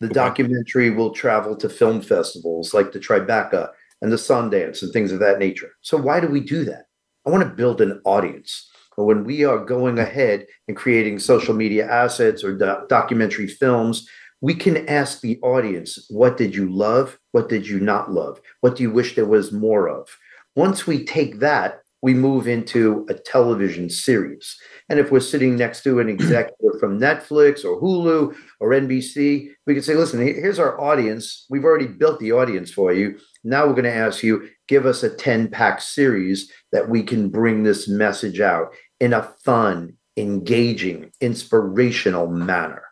The 0.00 0.06
okay. 0.06 0.14
documentary 0.14 0.90
will 0.90 1.12
travel 1.12 1.56
to 1.56 1.68
film 1.68 2.02
festivals 2.02 2.74
like 2.74 2.90
the 2.90 2.98
Tribeca 2.98 3.70
and 4.02 4.10
the 4.10 4.16
Sundance 4.16 4.82
and 4.82 4.92
things 4.92 5.12
of 5.12 5.20
that 5.20 5.38
nature. 5.38 5.70
So 5.80 5.96
why 5.96 6.18
do 6.18 6.26
we 6.26 6.40
do 6.40 6.64
that? 6.64 6.86
I 7.24 7.30
want 7.30 7.44
to 7.44 7.54
build 7.54 7.80
an 7.80 8.00
audience. 8.04 8.70
But 8.96 9.04
when 9.04 9.22
we 9.22 9.44
are 9.44 9.64
going 9.64 10.00
ahead 10.00 10.46
and 10.66 10.76
creating 10.76 11.20
social 11.20 11.54
media 11.54 11.88
assets 11.88 12.42
or 12.42 12.56
do- 12.56 12.86
documentary 12.88 13.46
films, 13.46 14.08
we 14.44 14.54
can 14.54 14.86
ask 14.90 15.22
the 15.22 15.40
audience, 15.40 16.04
what 16.10 16.36
did 16.36 16.54
you 16.54 16.70
love? 16.70 17.18
What 17.32 17.48
did 17.48 17.66
you 17.66 17.80
not 17.80 18.12
love? 18.12 18.42
What 18.60 18.76
do 18.76 18.82
you 18.82 18.90
wish 18.90 19.14
there 19.14 19.24
was 19.24 19.52
more 19.52 19.88
of? 19.88 20.06
Once 20.54 20.86
we 20.86 21.02
take 21.02 21.38
that, 21.38 21.80
we 22.02 22.12
move 22.12 22.46
into 22.46 23.06
a 23.08 23.14
television 23.14 23.88
series. 23.88 24.54
And 24.90 24.98
if 24.98 25.10
we're 25.10 25.20
sitting 25.20 25.56
next 25.56 25.82
to 25.84 25.98
an 25.98 26.08
executive 26.10 26.78
from 26.78 27.00
Netflix 27.00 27.64
or 27.64 27.80
Hulu 27.80 28.36
or 28.60 28.68
NBC, 28.72 29.48
we 29.66 29.72
can 29.72 29.82
say, 29.82 29.94
listen, 29.94 30.20
here's 30.20 30.58
our 30.58 30.78
audience. 30.78 31.46
We've 31.48 31.64
already 31.64 31.86
built 31.86 32.20
the 32.20 32.32
audience 32.32 32.70
for 32.70 32.92
you. 32.92 33.18
Now 33.44 33.66
we're 33.66 33.72
going 33.72 33.84
to 33.84 33.94
ask 33.94 34.22
you, 34.22 34.50
give 34.68 34.84
us 34.84 35.02
a 35.02 35.08
10 35.08 35.48
pack 35.48 35.80
series 35.80 36.52
that 36.70 36.90
we 36.90 37.02
can 37.02 37.30
bring 37.30 37.62
this 37.62 37.88
message 37.88 38.40
out 38.40 38.74
in 39.00 39.14
a 39.14 39.22
fun, 39.42 39.94
engaging, 40.18 41.12
inspirational 41.22 42.26
manner. 42.26 42.83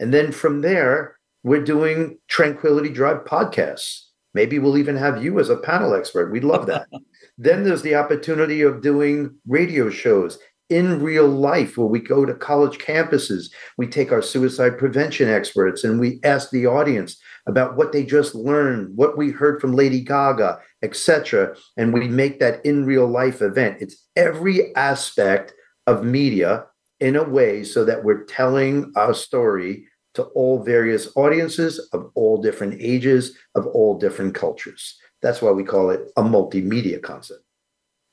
And 0.00 0.12
then 0.12 0.32
from 0.32 0.62
there, 0.62 1.16
we're 1.44 1.62
doing 1.62 2.18
Tranquility 2.26 2.88
Drive 2.88 3.24
podcasts. 3.24 4.06
Maybe 4.32 4.58
we'll 4.58 4.78
even 4.78 4.96
have 4.96 5.22
you 5.22 5.38
as 5.38 5.50
a 5.50 5.56
panel 5.56 5.94
expert. 5.94 6.32
We'd 6.32 6.44
love 6.44 6.66
that. 6.66 6.88
then 7.38 7.64
there's 7.64 7.82
the 7.82 7.94
opportunity 7.94 8.62
of 8.62 8.82
doing 8.82 9.36
radio 9.46 9.90
shows 9.90 10.38
in 10.70 11.02
real 11.02 11.26
life 11.26 11.76
where 11.76 11.88
we 11.88 11.98
go 11.98 12.24
to 12.24 12.32
college 12.32 12.78
campuses. 12.78 13.50
We 13.76 13.88
take 13.88 14.12
our 14.12 14.22
suicide 14.22 14.78
prevention 14.78 15.28
experts 15.28 15.84
and 15.84 16.00
we 16.00 16.20
ask 16.22 16.50
the 16.50 16.66
audience 16.66 17.20
about 17.46 17.76
what 17.76 17.92
they 17.92 18.04
just 18.04 18.34
learned, 18.34 18.96
what 18.96 19.18
we 19.18 19.30
heard 19.30 19.60
from 19.60 19.74
Lady 19.74 20.00
Gaga, 20.00 20.60
etc. 20.82 21.56
And 21.76 21.92
we 21.92 22.08
make 22.08 22.38
that 22.38 22.64
in 22.64 22.86
real 22.86 23.06
life 23.06 23.42
event. 23.42 23.78
It's 23.80 24.06
every 24.16 24.74
aspect 24.76 25.52
of 25.86 26.04
media 26.04 26.66
in 27.00 27.16
a 27.16 27.24
way 27.24 27.64
so 27.64 27.84
that 27.84 28.04
we're 28.04 28.24
telling 28.24 28.92
our 28.94 29.14
story 29.14 29.86
to 30.20 30.30
all 30.30 30.62
various 30.62 31.08
audiences 31.16 31.78
of 31.92 32.10
all 32.14 32.40
different 32.40 32.80
ages, 32.80 33.36
of 33.54 33.66
all 33.68 33.98
different 33.98 34.34
cultures. 34.34 34.98
That's 35.22 35.42
why 35.42 35.50
we 35.50 35.64
call 35.64 35.90
it 35.90 36.10
a 36.16 36.22
multimedia 36.22 37.02
concept. 37.02 37.42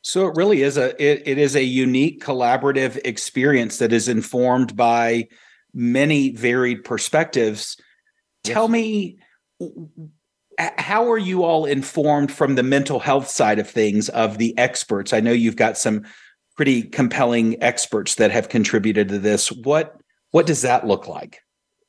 So 0.02 0.28
it 0.28 0.36
really 0.36 0.62
is 0.62 0.78
a 0.78 0.89
it, 1.04 1.24
it 1.26 1.38
is 1.38 1.56
a 1.56 1.63
unique 1.63 2.24
collaborative 2.24 3.00
experience 3.04 3.78
that 3.80 3.91
is 3.91 4.08
informed 4.08 4.76
by 4.76 5.28
many 5.74 6.32
varied 6.32 6.84
perspectives. 6.84 7.78
Yes. 8.46 8.54
Tell 8.54 8.67
me 8.67 9.17
how 10.78 11.12
are 11.12 11.17
you 11.17 11.43
all 11.43 11.65
informed 11.65 12.32
from 12.32 12.56
the 12.56 12.63
mental 12.63 13.00
health 13.00 13.28
side 13.28 13.60
of 13.60 13.70
things 13.70 14.10
of 14.10 14.38
the 14.38 14.58
experts? 14.58 15.13
I 15.13 15.20
know 15.20 15.32
you've 15.32 15.56
got 15.56 15.78
some 15.78 16.06
pretty 16.56 16.84
compelling 16.84 17.62
experts 17.62 18.15
that 18.15 18.32
have 18.32 18.50
contributed 18.50 19.10
to 19.10 19.20
this. 19.20 19.52
What 19.52 20.00
what 20.32 20.46
does 20.46 20.62
that 20.62 20.88
look 20.88 21.08
like? 21.08 21.39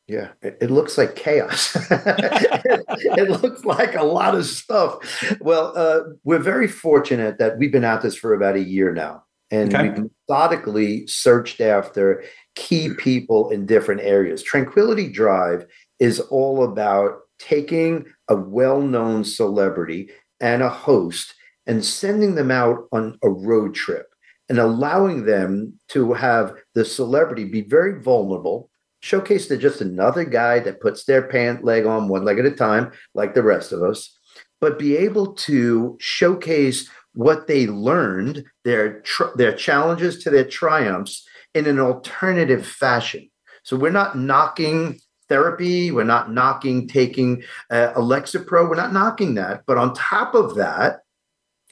Yeah, 0.09 0.29
it, 0.41 0.57
it, 0.63 0.71
looks 0.71 0.97
like 0.97 1.17
chaos. 1.17 1.77
it, 1.77 1.85
it, 2.89 3.43
looks 3.43 3.63
like 3.67 3.95
a 3.95 4.05
lot 4.05 4.35
of 4.35 4.47
stuff. 4.47 5.23
Well, 5.41 5.75
uh, 5.77 6.01
we're 6.25 6.39
very 6.39 6.67
fortunate 6.67 7.39
that 7.39 7.59
we've 7.59 7.71
been 7.71 7.85
at 7.85 8.01
this 8.01 8.17
for 8.17 8.33
about 8.33 8.57
a 8.57 8.65
year 8.65 8.91
now. 8.95 9.25
And 9.51 9.75
okay. 9.75 9.91
we've 9.91 10.11
methodically 10.29 11.07
searched 11.07 11.61
after 11.61 12.25
key 12.55 12.95
people 12.95 13.51
in 13.51 13.67
different 13.67 14.01
areas. 14.01 14.43
Tranquility 14.43 15.11
Drive 15.11 15.67
is 15.99 16.21
all 16.21 16.65
about 16.65 17.19
taking 17.39 18.07
a 18.29 18.37
well 18.37 18.81
known 18.81 19.25
celebrity 19.25 20.11
and 20.41 20.63
a 20.63 20.71
host 20.71 21.35
and 21.67 21.85
sending 21.85 22.35
them 22.35 22.51
out 22.51 22.89
on 22.93 23.19
a 23.23 23.29
road 23.29 23.75
trip 23.75 24.07
and 24.49 24.59
allowing 24.59 25.27
them 25.27 25.79
to 25.89 26.15
have 26.15 26.55
the 26.75 26.85
celebrity 26.85 27.45
be 27.45 27.61
very 27.61 28.01
vulnerable 28.03 28.68
showcase 29.01 29.47
they're 29.47 29.59
just 29.59 29.81
another 29.81 30.25
guy 30.25 30.59
that 30.61 30.81
puts 30.81 31.05
their 31.05 31.23
pant 31.23 31.65
leg 31.65 31.87
on 31.87 32.09
one 32.09 32.25
leg 32.25 32.39
at 32.39 32.47
a 32.47 32.51
time, 32.51 32.93
like 33.15 33.35
the 33.35 33.43
rest 33.43 33.73
of 33.73 33.83
us, 33.83 34.17
but 34.61 34.79
be 34.79 34.97
able 34.97 35.35
to 35.35 35.97
showcase 36.01 36.89
what 37.15 37.47
they 37.47 37.67
learned, 37.67 38.45
their 38.65 39.01
tr- 39.01 39.35
their 39.37 39.53
challenges 39.53 40.23
to 40.23 40.31
their 40.31 40.45
triumphs, 40.45 41.27
in 41.55 41.67
an 41.67 41.81
alternative 41.81 42.67
fashion. 42.67 43.29
So 43.63 43.77
we're 43.77 43.91
not 43.91 44.17
knocking 44.17 45.01
therapy. 45.29 45.91
We're 45.91 46.05
not 46.05 46.33
knocking 46.33 46.89
taking 46.89 47.43
uh, 47.71 47.93
Lexapro. 47.95 48.69
We're 48.69 48.77
not 48.77 48.93
knocking 48.93 49.35
that. 49.35 49.63
But 49.67 49.79
on 49.79 49.95
top 49.95 50.35
of 50.35 50.55
that, 50.57 51.01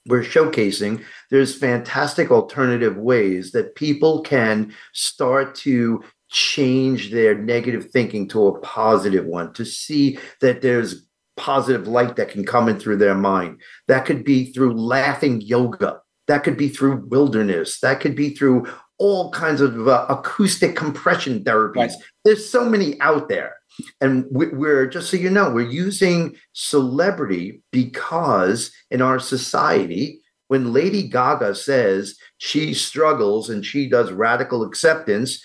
we're 0.06 0.22
showcasing 0.22 1.02
there's 1.30 1.58
fantastic 1.58 2.30
alternative 2.30 2.96
ways 2.96 3.52
that 3.52 3.74
people 3.74 4.22
can 4.22 4.72
start 4.92 5.54
to 5.56 6.04
change 6.36 7.10
their 7.12 7.34
negative 7.34 7.90
thinking 7.90 8.28
to 8.28 8.46
a 8.46 8.60
positive 8.60 9.24
one, 9.24 9.54
to 9.54 9.64
see 9.64 10.18
that 10.42 10.60
there's 10.60 11.06
positive 11.38 11.88
light 11.88 12.16
that 12.16 12.28
can 12.28 12.44
come 12.44 12.68
in 12.68 12.78
through 12.78 12.98
their 12.98 13.14
mind. 13.14 13.58
That 13.88 14.04
could 14.04 14.22
be 14.22 14.52
through 14.52 14.74
laughing 14.74 15.40
yoga. 15.40 16.00
That 16.28 16.44
could 16.44 16.58
be 16.58 16.68
through 16.68 17.06
wilderness. 17.06 17.80
That 17.80 18.00
could 18.00 18.14
be 18.14 18.34
through 18.34 18.66
all 18.98 19.30
kinds 19.30 19.62
of 19.62 19.88
uh, 19.88 20.04
acoustic 20.10 20.76
compression 20.76 21.42
therapies. 21.42 21.76
Right. 21.76 21.92
There's 22.26 22.46
so 22.46 22.68
many 22.68 23.00
out 23.00 23.30
there. 23.30 23.56
And 24.02 24.26
we're 24.30 24.86
just 24.86 25.10
so 25.10 25.16
you 25.16 25.30
know, 25.30 25.50
we're 25.50 25.70
using 25.70 26.36
celebrity 26.52 27.62
because 27.72 28.70
in 28.90 29.00
our 29.00 29.18
society, 29.18 30.20
when 30.48 30.72
Lady 30.72 31.08
Gaga 31.08 31.54
says 31.54 32.16
she 32.38 32.74
struggles 32.74 33.50
and 33.50 33.64
she 33.64 33.88
does 33.88 34.12
radical 34.12 34.62
acceptance, 34.62 35.42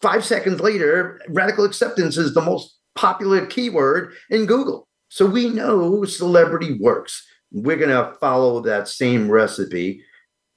five 0.00 0.24
seconds 0.24 0.60
later, 0.60 1.20
radical 1.28 1.64
acceptance 1.64 2.16
is 2.16 2.34
the 2.34 2.40
most 2.40 2.76
popular 2.94 3.46
keyword 3.46 4.14
in 4.30 4.46
Google. 4.46 4.88
So 5.08 5.26
we 5.26 5.48
know 5.48 6.04
celebrity 6.04 6.78
works. 6.80 7.26
We're 7.52 7.76
going 7.76 7.90
to 7.90 8.16
follow 8.20 8.60
that 8.60 8.88
same 8.88 9.30
recipe. 9.30 10.04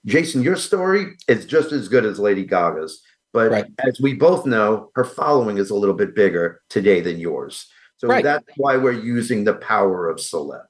Jason, 0.06 0.44
your 0.44 0.56
story 0.56 1.16
is 1.28 1.46
just 1.46 1.72
as 1.72 1.88
good 1.88 2.06
as 2.06 2.20
Lady 2.20 2.46
Gaga's. 2.46 3.02
But 3.32 3.52
right. 3.52 3.66
as 3.80 4.00
we 4.00 4.14
both 4.14 4.46
know, 4.46 4.92
her 4.96 5.04
following 5.04 5.58
is 5.58 5.72
a 5.72 5.76
little 5.76 5.96
bit 5.96 6.14
bigger 6.14 6.62
today 6.70 7.02
than 7.02 7.20
yours. 7.20 7.68
So 7.98 8.08
right. 8.08 8.24
that's 8.24 8.46
why 8.58 8.78
we're 8.78 8.92
using 8.92 9.44
the 9.44 9.56
power 9.56 10.08
of 10.08 10.18
celeb. 10.18 10.66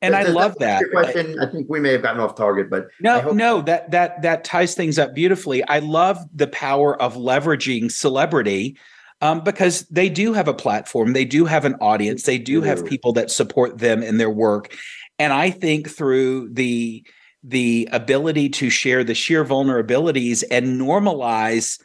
And 0.00 0.14
I 0.14 0.24
love 0.24 0.56
that. 0.58 0.84
Question. 0.92 1.38
I, 1.40 1.44
I 1.44 1.50
think 1.50 1.68
we 1.68 1.80
may 1.80 1.92
have 1.92 2.02
gotten 2.02 2.20
off 2.20 2.36
target, 2.36 2.70
but 2.70 2.88
no, 3.00 3.32
no, 3.32 3.62
that 3.62 3.90
that 3.90 4.22
that 4.22 4.44
ties 4.44 4.74
things 4.74 4.98
up 4.98 5.14
beautifully. 5.14 5.64
I 5.64 5.80
love 5.80 6.18
the 6.32 6.46
power 6.46 7.00
of 7.02 7.16
leveraging 7.16 7.90
celebrity 7.90 8.78
um, 9.20 9.42
because 9.42 9.82
they 9.88 10.08
do 10.08 10.32
have 10.32 10.46
a 10.46 10.54
platform, 10.54 11.14
they 11.14 11.24
do 11.24 11.44
have 11.46 11.64
an 11.64 11.74
audience, 11.80 12.22
they 12.22 12.38
do 12.38 12.62
have 12.62 12.86
people 12.86 13.12
that 13.14 13.30
support 13.30 13.78
them 13.78 14.02
in 14.02 14.18
their 14.18 14.30
work, 14.30 14.72
and 15.18 15.32
I 15.32 15.50
think 15.50 15.90
through 15.90 16.50
the 16.52 17.04
the 17.42 17.88
ability 17.92 18.48
to 18.50 18.70
share 18.70 19.02
the 19.02 19.14
sheer 19.14 19.44
vulnerabilities 19.44 20.44
and 20.50 20.80
normalize 20.80 21.80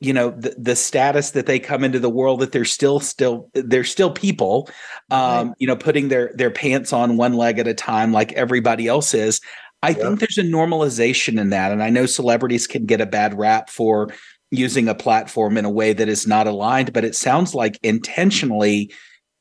you 0.00 0.12
know 0.12 0.30
the, 0.30 0.54
the 0.58 0.76
status 0.76 1.32
that 1.32 1.46
they 1.46 1.58
come 1.58 1.82
into 1.82 1.98
the 1.98 2.10
world 2.10 2.40
that 2.40 2.52
they're 2.52 2.64
still 2.64 3.00
still 3.00 3.50
they're 3.54 3.84
still 3.84 4.10
people 4.10 4.68
um 5.10 5.48
right. 5.48 5.56
you 5.58 5.66
know 5.66 5.76
putting 5.76 6.08
their 6.08 6.32
their 6.34 6.50
pants 6.50 6.92
on 6.92 7.16
one 7.16 7.34
leg 7.34 7.58
at 7.58 7.66
a 7.66 7.74
time 7.74 8.12
like 8.12 8.32
everybody 8.32 8.86
else 8.86 9.14
is 9.14 9.40
i 9.82 9.92
think 9.92 10.20
there's 10.20 10.38
a 10.38 10.42
normalization 10.42 11.40
in 11.40 11.50
that 11.50 11.72
and 11.72 11.82
i 11.82 11.90
know 11.90 12.06
celebrities 12.06 12.66
can 12.66 12.86
get 12.86 13.00
a 13.00 13.06
bad 13.06 13.36
rap 13.36 13.70
for 13.70 14.08
using 14.50 14.88
a 14.88 14.94
platform 14.94 15.58
in 15.58 15.64
a 15.64 15.70
way 15.70 15.92
that 15.92 16.08
is 16.08 16.26
not 16.26 16.46
aligned 16.46 16.92
but 16.92 17.04
it 17.04 17.14
sounds 17.14 17.54
like 17.54 17.78
intentionally 17.82 18.92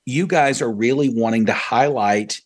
you 0.05 0.25
guys 0.25 0.61
are 0.61 0.71
really 0.71 1.09
wanting 1.09 1.45
to 1.45 1.53
highlight 1.53 2.41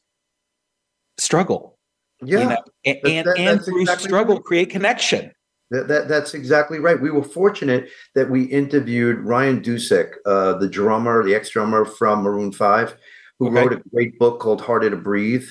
struggle 1.18 1.78
yeah 2.24 2.40
you 2.40 2.50
know, 2.50 2.64
and 2.86 2.98
and, 3.06 3.28
and 3.38 3.64
through 3.64 3.82
exactly 3.82 4.08
struggle 4.08 4.36
right. 4.36 4.44
create 4.44 4.70
connection 4.70 5.32
that, 5.72 5.88
that, 5.88 6.08
that's 6.10 6.34
exactly 6.34 6.80
right. 6.80 7.00
We 7.00 7.12
were 7.12 7.24
fortunate 7.24 7.90
that 8.14 8.30
we 8.30 8.44
interviewed 8.44 9.20
Ryan 9.20 9.62
Dusick, 9.62 10.16
uh, 10.26 10.58
the 10.58 10.68
drummer, 10.68 11.24
the 11.24 11.34
ex 11.34 11.50
drummer 11.50 11.86
from 11.86 12.22
Maroon 12.22 12.52
5, 12.52 12.98
who 13.40 13.48
okay. 13.48 13.56
wrote 13.56 13.74
a 13.74 13.90
great 13.90 14.20
book 14.20 14.42
called 14.42 14.62
Harder 14.62 14.90
to 14.90 14.98
Breathe. 14.98 15.48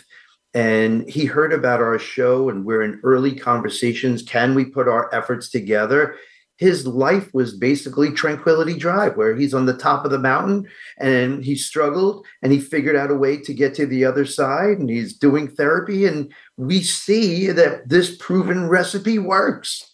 And 0.53 1.09
he 1.09 1.25
heard 1.25 1.53
about 1.53 1.81
our 1.81 1.99
show, 1.99 2.51
and 2.51 2.67
we're 2.67 2.83
in 2.83 3.01
early 3.03 3.35
conversations. 3.35 4.23
Can 4.23 4.55
we 4.55 4.67
put 4.67 4.89
our 4.89 5.13
efforts 5.15 5.49
together? 5.49 6.17
His 6.59 6.87
life 6.87 7.33
was 7.33 7.57
basically 7.57 8.11
Tranquility 8.13 8.77
Drive, 8.77 9.17
where 9.17 9.35
he's 9.35 9.55
on 9.55 9.65
the 9.65 9.79
top 9.79 10.05
of 10.05 10.11
the 10.11 10.19
mountain 10.19 10.69
and 10.99 11.43
he 11.43 11.57
struggled 11.57 12.27
and 12.43 12.53
he 12.53 12.61
figured 12.61 12.97
out 12.97 13.11
a 13.11 13.15
way 13.15 13.39
to 13.39 13.55
get 13.55 13.75
to 13.77 13.87
the 13.87 14.05
other 14.05 14.27
side 14.27 14.79
and 14.79 14.91
he's 14.91 15.17
doing 15.17 15.49
therapy. 15.49 16.05
And 16.05 16.31
we 16.59 16.83
see 16.83 17.47
that 17.47 17.89
this 17.89 18.15
proven 18.19 18.69
recipe 18.69 19.19
works 19.19 19.90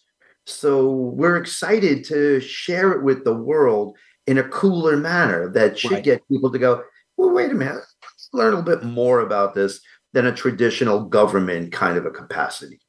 so 0.47 0.91
we're 0.91 1.37
excited 1.37 2.05
to 2.05 2.41
share 2.41 2.93
it 2.93 3.03
with 3.03 3.25
the 3.25 3.35
world 3.35 3.97
in 4.27 4.39
a 4.39 4.49
cooler 4.49 4.97
manner 4.97 5.51
that 5.51 5.79
should 5.79 5.93
right. 5.93 6.05
get 6.05 6.29
people 6.29 6.51
to 6.53 6.59
go, 6.59 6.83
well, 7.17 7.31
wait 7.31 7.51
a 7.51 7.55
minute, 7.55 7.75
let's 7.75 8.29
learn 8.33 8.53
a 8.53 8.57
little 8.57 8.77
bit 8.77 8.85
more 8.85 9.21
about 9.21 9.55
this 9.55 9.81
than 10.13 10.27
a 10.27 10.33
traditional 10.33 11.05
government 11.05 11.73
kind 11.73 11.99
of 11.99 12.07
a 12.07 12.11
capacity. 12.11 12.81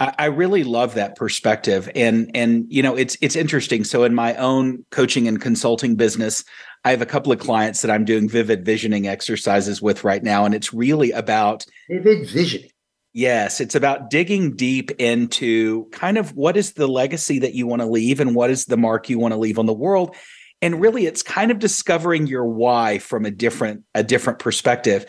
I 0.00 0.26
really 0.26 0.62
love 0.62 0.94
that 0.94 1.16
perspective, 1.16 1.90
and 1.96 2.30
and 2.32 2.66
you 2.68 2.84
know 2.84 2.94
it's 2.94 3.16
it's 3.20 3.34
interesting. 3.34 3.82
So 3.82 4.04
in 4.04 4.14
my 4.14 4.36
own 4.36 4.84
coaching 4.92 5.26
and 5.26 5.40
consulting 5.40 5.96
business, 5.96 6.44
I 6.84 6.90
have 6.90 7.02
a 7.02 7.06
couple 7.06 7.32
of 7.32 7.40
clients 7.40 7.82
that 7.82 7.90
I'm 7.90 8.04
doing 8.04 8.28
vivid 8.28 8.64
visioning 8.64 9.08
exercises 9.08 9.82
with 9.82 10.04
right 10.04 10.22
now, 10.22 10.44
and 10.44 10.54
it's 10.54 10.72
really 10.72 11.10
about 11.10 11.66
vivid 11.90 12.28
visioning. 12.28 12.70
Yes, 13.18 13.60
it's 13.60 13.74
about 13.74 14.10
digging 14.10 14.54
deep 14.54 14.92
into 14.92 15.86
kind 15.86 16.18
of 16.18 16.36
what 16.36 16.56
is 16.56 16.74
the 16.74 16.86
legacy 16.86 17.40
that 17.40 17.52
you 17.52 17.66
want 17.66 17.82
to 17.82 17.88
leave 17.88 18.20
and 18.20 18.32
what 18.32 18.48
is 18.48 18.66
the 18.66 18.76
mark 18.76 19.10
you 19.10 19.18
want 19.18 19.34
to 19.34 19.38
leave 19.38 19.58
on 19.58 19.66
the 19.66 19.74
world. 19.74 20.14
And 20.62 20.80
really 20.80 21.04
it's 21.04 21.24
kind 21.24 21.50
of 21.50 21.58
discovering 21.58 22.28
your 22.28 22.46
why 22.46 22.98
from 22.98 23.24
a 23.24 23.32
different 23.32 23.82
a 23.92 24.04
different 24.04 24.38
perspective. 24.38 25.04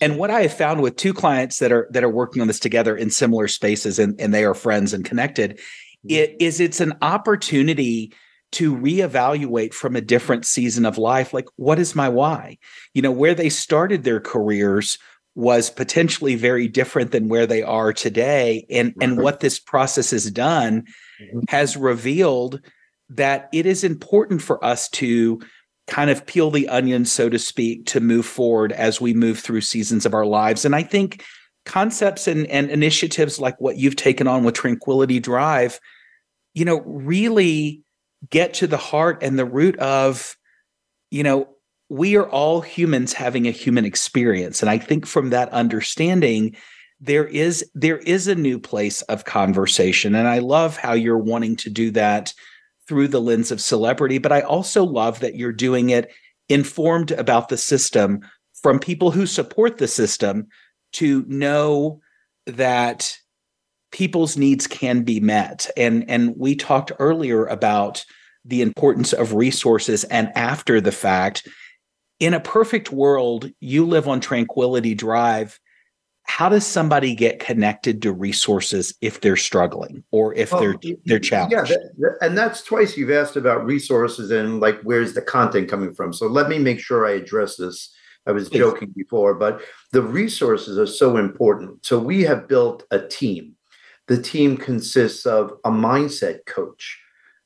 And 0.00 0.18
what 0.18 0.30
I 0.30 0.42
have 0.42 0.52
found 0.52 0.82
with 0.82 0.94
two 0.94 1.12
clients 1.12 1.58
that 1.58 1.72
are 1.72 1.88
that 1.90 2.04
are 2.04 2.08
working 2.08 2.42
on 2.42 2.46
this 2.46 2.60
together 2.60 2.96
in 2.96 3.10
similar 3.10 3.48
spaces 3.48 3.98
and, 3.98 4.20
and 4.20 4.32
they 4.32 4.44
are 4.44 4.54
friends 4.54 4.94
and 4.94 5.04
connected, 5.04 5.54
mm-hmm. 5.56 6.10
it 6.10 6.36
is 6.38 6.60
it's 6.60 6.80
an 6.80 6.92
opportunity 7.02 8.12
to 8.52 8.76
reevaluate 8.76 9.74
from 9.74 9.96
a 9.96 10.00
different 10.00 10.46
season 10.46 10.86
of 10.86 10.96
life 10.96 11.34
like 11.34 11.48
what 11.56 11.80
is 11.80 11.96
my 11.96 12.08
why? 12.08 12.56
You 12.94 13.02
know, 13.02 13.10
where 13.10 13.34
they 13.34 13.48
started 13.48 14.04
their 14.04 14.20
careers 14.20 14.96
was 15.38 15.70
potentially 15.70 16.34
very 16.34 16.66
different 16.66 17.12
than 17.12 17.28
where 17.28 17.46
they 17.46 17.62
are 17.62 17.92
today. 17.92 18.66
And 18.68 18.92
and 19.00 19.22
what 19.22 19.38
this 19.38 19.60
process 19.60 20.10
has 20.10 20.28
done 20.32 20.82
mm-hmm. 21.22 21.38
has 21.48 21.76
revealed 21.76 22.60
that 23.10 23.48
it 23.52 23.64
is 23.64 23.84
important 23.84 24.42
for 24.42 24.62
us 24.64 24.88
to 24.88 25.40
kind 25.86 26.10
of 26.10 26.26
peel 26.26 26.50
the 26.50 26.68
onion 26.68 27.04
so 27.04 27.28
to 27.28 27.38
speak 27.38 27.86
to 27.86 28.00
move 28.00 28.26
forward 28.26 28.72
as 28.72 29.00
we 29.00 29.14
move 29.14 29.38
through 29.38 29.60
seasons 29.60 30.04
of 30.04 30.12
our 30.12 30.26
lives. 30.26 30.64
And 30.64 30.74
i 30.74 30.82
think 30.82 31.24
concepts 31.64 32.26
and, 32.26 32.46
and 32.48 32.68
initiatives 32.70 33.38
like 33.38 33.60
what 33.60 33.76
you've 33.76 33.96
taken 33.96 34.26
on 34.26 34.42
with 34.42 34.54
tranquility 34.54 35.20
drive 35.20 35.78
you 36.54 36.64
know 36.64 36.80
really 36.80 37.82
get 38.30 38.54
to 38.54 38.66
the 38.66 38.78
heart 38.78 39.22
and 39.22 39.38
the 39.38 39.44
root 39.44 39.78
of 39.78 40.34
you 41.10 41.22
know 41.22 41.48
we 41.88 42.16
are 42.16 42.28
all 42.28 42.60
humans 42.60 43.12
having 43.12 43.46
a 43.46 43.52
human 43.52 43.84
experience. 43.84 44.62
And 44.62 44.70
i 44.70 44.78
think 44.78 45.06
from 45.06 45.30
that 45.30 45.48
understanding 45.50 46.56
there 47.00 47.26
is 47.26 47.64
there 47.74 47.98
is 47.98 48.26
a 48.26 48.34
new 48.34 48.58
place 48.58 49.02
of 49.02 49.24
conversation. 49.24 50.14
And 50.14 50.28
i 50.28 50.38
love 50.38 50.76
how 50.76 50.92
you're 50.92 51.18
wanting 51.18 51.56
to 51.56 51.70
do 51.70 51.90
that 51.92 52.32
through 52.86 53.08
the 53.08 53.20
lens 53.20 53.50
of 53.50 53.60
celebrity 53.60 54.16
but 54.18 54.32
i 54.32 54.40
also 54.40 54.82
love 54.82 55.20
that 55.20 55.34
you're 55.34 55.52
doing 55.52 55.90
it 55.90 56.10
informed 56.48 57.10
about 57.10 57.50
the 57.50 57.56
system 57.58 58.20
from 58.62 58.78
people 58.78 59.10
who 59.10 59.26
support 59.26 59.78
the 59.78 59.88
system 59.88 60.46
to 60.92 61.24
know 61.28 62.00
that 62.46 63.16
people's 63.92 64.36
needs 64.36 64.66
can 64.66 65.02
be 65.02 65.20
met. 65.20 65.70
And 65.76 66.08
and 66.08 66.34
we 66.36 66.54
talked 66.54 66.92
earlier 66.98 67.46
about 67.46 68.04
the 68.44 68.62
importance 68.62 69.12
of 69.12 69.34
resources 69.34 70.04
and 70.04 70.30
after 70.34 70.80
the 70.80 70.92
fact 70.92 71.46
in 72.20 72.34
a 72.34 72.40
perfect 72.40 72.90
world, 72.90 73.50
you 73.60 73.86
live 73.86 74.08
on 74.08 74.20
Tranquility 74.20 74.94
Drive. 74.94 75.58
How 76.24 76.48
does 76.48 76.66
somebody 76.66 77.14
get 77.14 77.38
connected 77.38 78.02
to 78.02 78.12
resources 78.12 78.94
if 79.00 79.20
they're 79.22 79.36
struggling 79.36 80.04
or 80.10 80.34
if 80.34 80.52
well, 80.52 80.60
they're 80.60 80.94
they're 81.06 81.18
challenged? 81.18 81.70
Yeah, 81.70 81.76
that, 81.98 82.18
and 82.20 82.36
that's 82.36 82.62
twice 82.62 82.96
you've 82.96 83.10
asked 83.10 83.36
about 83.36 83.64
resources 83.64 84.30
and 84.30 84.60
like 84.60 84.78
where's 84.82 85.14
the 85.14 85.22
content 85.22 85.70
coming 85.70 85.94
from. 85.94 86.12
So 86.12 86.26
let 86.26 86.48
me 86.50 86.58
make 86.58 86.80
sure 86.80 87.06
I 87.06 87.12
address 87.12 87.56
this. 87.56 87.94
I 88.26 88.32
was 88.32 88.50
Please. 88.50 88.58
joking 88.58 88.92
before, 88.94 89.34
but 89.34 89.62
the 89.92 90.02
resources 90.02 90.78
are 90.78 90.86
so 90.86 91.16
important. 91.16 91.86
So 91.86 91.98
we 91.98 92.22
have 92.24 92.46
built 92.46 92.84
a 92.90 93.00
team. 93.00 93.56
The 94.06 94.20
team 94.20 94.58
consists 94.58 95.24
of 95.24 95.52
a 95.64 95.70
mindset 95.70 96.44
coach, 96.44 97.00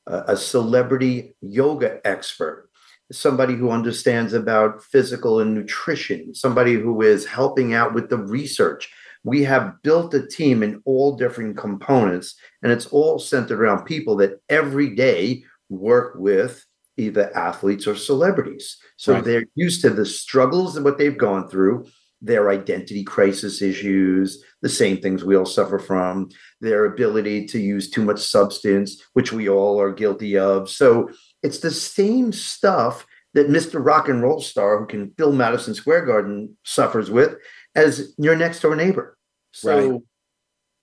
a 0.07 0.35
celebrity 0.35 1.35
yoga 1.39 2.05
expert, 2.05 2.69
somebody 3.11 3.55
who 3.55 3.69
understands 3.69 4.33
about 4.33 4.83
physical 4.83 5.39
and 5.39 5.53
nutrition, 5.53 6.33
somebody 6.33 6.73
who 6.73 7.01
is 7.01 7.25
helping 7.25 7.73
out 7.73 7.93
with 7.93 8.09
the 8.09 8.17
research, 8.17 8.91
we 9.23 9.43
have 9.43 9.81
built 9.83 10.13
a 10.13 10.27
team 10.27 10.63
in 10.63 10.81
all 10.85 11.15
different 11.15 11.57
components, 11.57 12.35
and 12.61 12.71
it's 12.71 12.87
all 12.87 13.19
centered 13.19 13.59
around 13.59 13.85
people 13.85 14.15
that 14.17 14.41
every 14.49 14.89
day 14.95 15.43
work 15.69 16.15
with 16.17 16.65
either 16.97 17.35
athletes 17.35 17.87
or 17.87 17.95
celebrities. 17.95 18.77
So 18.97 19.13
right. 19.13 19.23
they're 19.23 19.45
used 19.55 19.81
to 19.81 19.89
the 19.89 20.05
struggles 20.05 20.75
and 20.75 20.85
what 20.85 20.97
they've 20.97 21.17
gone 21.17 21.49
through, 21.49 21.87
their 22.23 22.49
identity 22.49 23.03
crisis 23.03 23.61
issues, 23.61 24.41
the 24.61 24.69
same 24.69 24.97
things 24.97 25.25
we 25.25 25.35
all 25.35 25.45
suffer 25.45 25.77
from, 25.77 26.29
their 26.61 26.85
ability 26.85 27.45
to 27.47 27.59
use 27.59 27.89
too 27.89 28.03
much 28.03 28.19
substance, 28.19 29.03
which 29.11 29.33
we 29.33 29.49
all 29.49 29.79
are 29.79 29.91
guilty 29.91 30.37
of. 30.37 30.69
So 30.69 31.09
it's 31.43 31.59
the 31.59 31.69
same 31.69 32.31
stuff 32.31 33.05
that 33.33 33.49
Mr. 33.49 33.85
Rock 33.85 34.07
and 34.07 34.23
Roll 34.23 34.39
star 34.39 34.79
who 34.79 34.85
can 34.85 35.11
fill 35.17 35.33
Madison 35.33 35.73
Square 35.73 36.05
Garden 36.05 36.57
suffers 36.63 37.11
with 37.11 37.35
as 37.75 38.13
your 38.17 38.37
next 38.37 38.61
door 38.61 38.75
neighbor. 38.75 39.17
So 39.51 40.03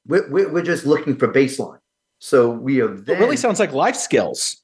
right. 0.06 0.28
we're, 0.30 0.52
we're 0.52 0.62
just 0.62 0.84
looking 0.84 1.16
for 1.16 1.32
baseline. 1.32 1.78
So 2.18 2.50
we 2.50 2.82
are 2.82 2.88
then, 2.88 3.16
it 3.16 3.20
really 3.20 3.38
sounds 3.38 3.58
like 3.58 3.72
life 3.72 3.96
skills. 3.96 4.62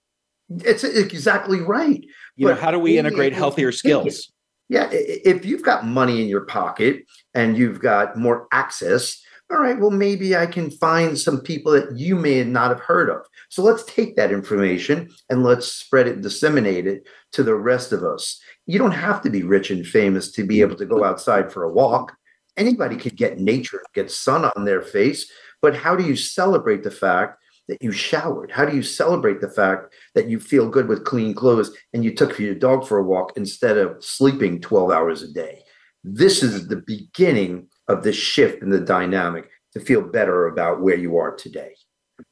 It's 0.50 0.84
exactly 0.84 1.60
right. 1.60 2.04
You 2.36 2.48
but 2.48 2.54
know, 2.56 2.60
how 2.60 2.70
do 2.70 2.78
we 2.78 2.98
integrate 2.98 3.32
healthier 3.32 3.72
skills? 3.72 4.30
Yeah, 4.68 4.88
if 4.90 5.46
you've 5.46 5.62
got 5.62 5.86
money 5.86 6.20
in 6.20 6.28
your 6.28 6.44
pocket 6.44 7.04
and 7.34 7.56
you've 7.56 7.80
got 7.80 8.16
more 8.16 8.48
access, 8.52 9.22
all 9.48 9.58
right, 9.58 9.78
well, 9.78 9.92
maybe 9.92 10.36
I 10.36 10.46
can 10.46 10.72
find 10.72 11.16
some 11.16 11.40
people 11.40 11.70
that 11.72 11.96
you 11.96 12.16
may 12.16 12.42
not 12.42 12.70
have 12.70 12.80
heard 12.80 13.08
of. 13.08 13.24
So 13.48 13.62
let's 13.62 13.84
take 13.84 14.16
that 14.16 14.32
information 14.32 15.08
and 15.30 15.44
let's 15.44 15.68
spread 15.68 16.08
it, 16.08 16.20
disseminate 16.20 16.88
it 16.88 17.06
to 17.32 17.44
the 17.44 17.54
rest 17.54 17.92
of 17.92 18.02
us. 18.02 18.40
You 18.66 18.80
don't 18.80 18.90
have 18.90 19.22
to 19.22 19.30
be 19.30 19.44
rich 19.44 19.70
and 19.70 19.86
famous 19.86 20.32
to 20.32 20.44
be 20.44 20.62
able 20.62 20.74
to 20.76 20.86
go 20.86 21.04
outside 21.04 21.52
for 21.52 21.62
a 21.62 21.72
walk. 21.72 22.16
Anybody 22.56 22.96
could 22.96 23.16
get 23.16 23.38
nature, 23.38 23.82
get 23.94 24.10
sun 24.10 24.50
on 24.56 24.64
their 24.64 24.82
face. 24.82 25.30
But 25.62 25.76
how 25.76 25.94
do 25.94 26.04
you 26.04 26.16
celebrate 26.16 26.82
the 26.82 26.90
fact 26.90 27.40
that 27.68 27.82
you 27.82 27.92
showered? 27.92 28.50
How 28.50 28.64
do 28.64 28.74
you 28.74 28.82
celebrate 28.82 29.40
the 29.40 29.50
fact 29.50 29.94
that 30.16 30.28
you 30.28 30.40
feel 30.40 30.68
good 30.68 30.88
with 30.88 31.04
clean 31.04 31.34
clothes 31.34 31.70
and 31.92 32.02
you 32.02 32.12
took 32.12 32.36
your 32.38 32.54
dog 32.54 32.84
for 32.84 32.98
a 32.98 33.04
walk 33.04 33.34
instead 33.36 33.78
of 33.78 34.02
sleeping 34.02 34.60
12 34.60 34.90
hours 34.90 35.22
a 35.22 35.32
day? 35.32 35.62
This 36.02 36.42
is 36.42 36.66
the 36.66 36.82
beginning 36.86 37.68
of 37.86 38.02
the 38.02 38.12
shift 38.12 38.62
in 38.62 38.70
the 38.70 38.80
dynamic 38.80 39.50
to 39.74 39.80
feel 39.80 40.02
better 40.02 40.46
about 40.46 40.80
where 40.80 40.96
you 40.96 41.18
are 41.18 41.36
today. 41.36 41.74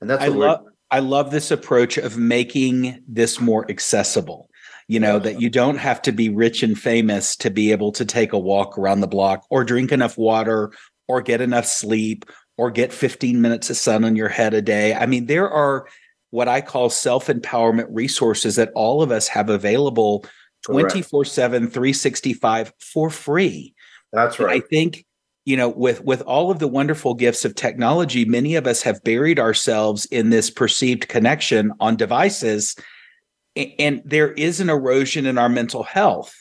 And 0.01 0.09
that's 0.09 0.25
I 0.25 0.29
love 0.29 0.65
I 0.91 1.01
love 1.01 1.31
this 1.31 1.51
approach 1.51 1.99
of 1.99 2.17
making 2.17 3.03
this 3.07 3.41
more 3.41 3.69
accessible. 3.71 4.49
You 4.87 5.01
know, 5.01 5.19
that 5.19 5.41
you 5.41 5.49
don't 5.49 5.79
have 5.79 6.03
to 6.03 6.13
be 6.13 6.29
rich 6.29 6.63
and 6.63 6.79
famous 6.79 7.37
to 7.37 7.51
be 7.51 7.73
able 7.73 7.91
to 7.93 8.05
take 8.05 8.33
a 8.33 8.39
walk 8.39 8.77
around 8.79 9.01
the 9.01 9.07
block 9.07 9.47
or 9.51 9.65
drink 9.65 9.93
enough 9.93 10.19
water 10.19 10.73
or 11.09 11.23
get 11.23 11.41
enough 11.41 11.67
sleep 11.67 12.25
or 12.57 12.71
get 12.71 12.93
15 12.93 13.41
minutes 13.41 13.71
of 13.71 13.77
sun 13.77 14.05
on 14.05 14.15
your 14.15 14.29
head 14.29 14.55
a 14.55 14.63
day. 14.63 14.95
I 14.95 15.07
mean, 15.07 15.27
there 15.27 15.51
are 15.51 15.87
what 16.35 16.49
I 16.49 16.61
call 16.61 16.91
self 16.91 17.29
empowerment 17.29 17.87
resources 17.91 18.57
that 18.57 18.73
all 18.75 19.03
of 19.03 19.13
us 19.13 19.29
have 19.29 19.49
available 19.49 20.25
24 20.63 21.25
7, 21.25 21.69
365 21.69 22.73
for 22.81 23.09
free. 23.09 23.75
That's 24.13 24.39
right. 24.39 24.55
And 24.55 24.63
I 24.63 24.67
think 24.67 25.07
you 25.45 25.57
know 25.57 25.69
with 25.69 26.03
with 26.03 26.23
all 26.23 26.51
of 26.51 26.59
the 26.59 26.69
wonderful 26.69 27.15
gifts 27.15 27.45
of 27.45 27.55
technology 27.55 28.25
many 28.25 28.55
of 28.55 28.67
us 28.67 28.81
have 28.83 29.05
buried 29.05 29.39
ourselves 29.39 30.07
in 30.07 30.31
this 30.31 30.49
perceived 30.49 31.07
connection 31.07 31.71
on 31.81 31.97
devices 31.97 32.75
and 33.79 34.01
there 34.07 34.33
is 34.33 34.59
an 34.59 34.71
erosion 34.71 35.27
in 35.27 35.37
our 35.37 35.51
mental 35.51 35.83
health 35.83 36.35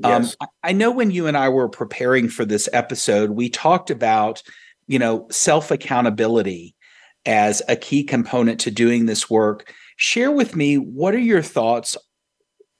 yes. 0.00 0.36
um, 0.38 0.48
i 0.62 0.70
know 0.70 0.90
when 0.90 1.10
you 1.10 1.26
and 1.26 1.38
i 1.38 1.48
were 1.48 1.66
preparing 1.66 2.28
for 2.28 2.44
this 2.44 2.68
episode 2.74 3.30
we 3.30 3.48
talked 3.48 3.88
about 3.88 4.42
you 4.86 4.98
know, 4.98 5.26
self 5.30 5.70
accountability 5.70 6.74
as 7.26 7.62
a 7.68 7.76
key 7.76 8.04
component 8.04 8.60
to 8.60 8.70
doing 8.70 9.06
this 9.06 9.30
work. 9.30 9.72
Share 9.96 10.30
with 10.30 10.56
me 10.56 10.76
what 10.76 11.14
are 11.14 11.18
your 11.18 11.42
thoughts 11.42 11.96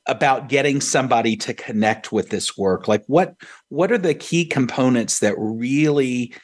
about 0.07 0.49
getting 0.49 0.81
somebody 0.81 1.37
to 1.37 1.55
connect 1.55 2.11
with 2.11 2.31
this 2.31 2.57
work? 2.57 2.89
Like 2.89 3.05
what 3.07 3.35
what 3.69 3.93
are 3.93 3.99
the 3.99 4.15
key 4.15 4.45
components 4.45 5.21
that 5.21 5.35
really 5.39 6.35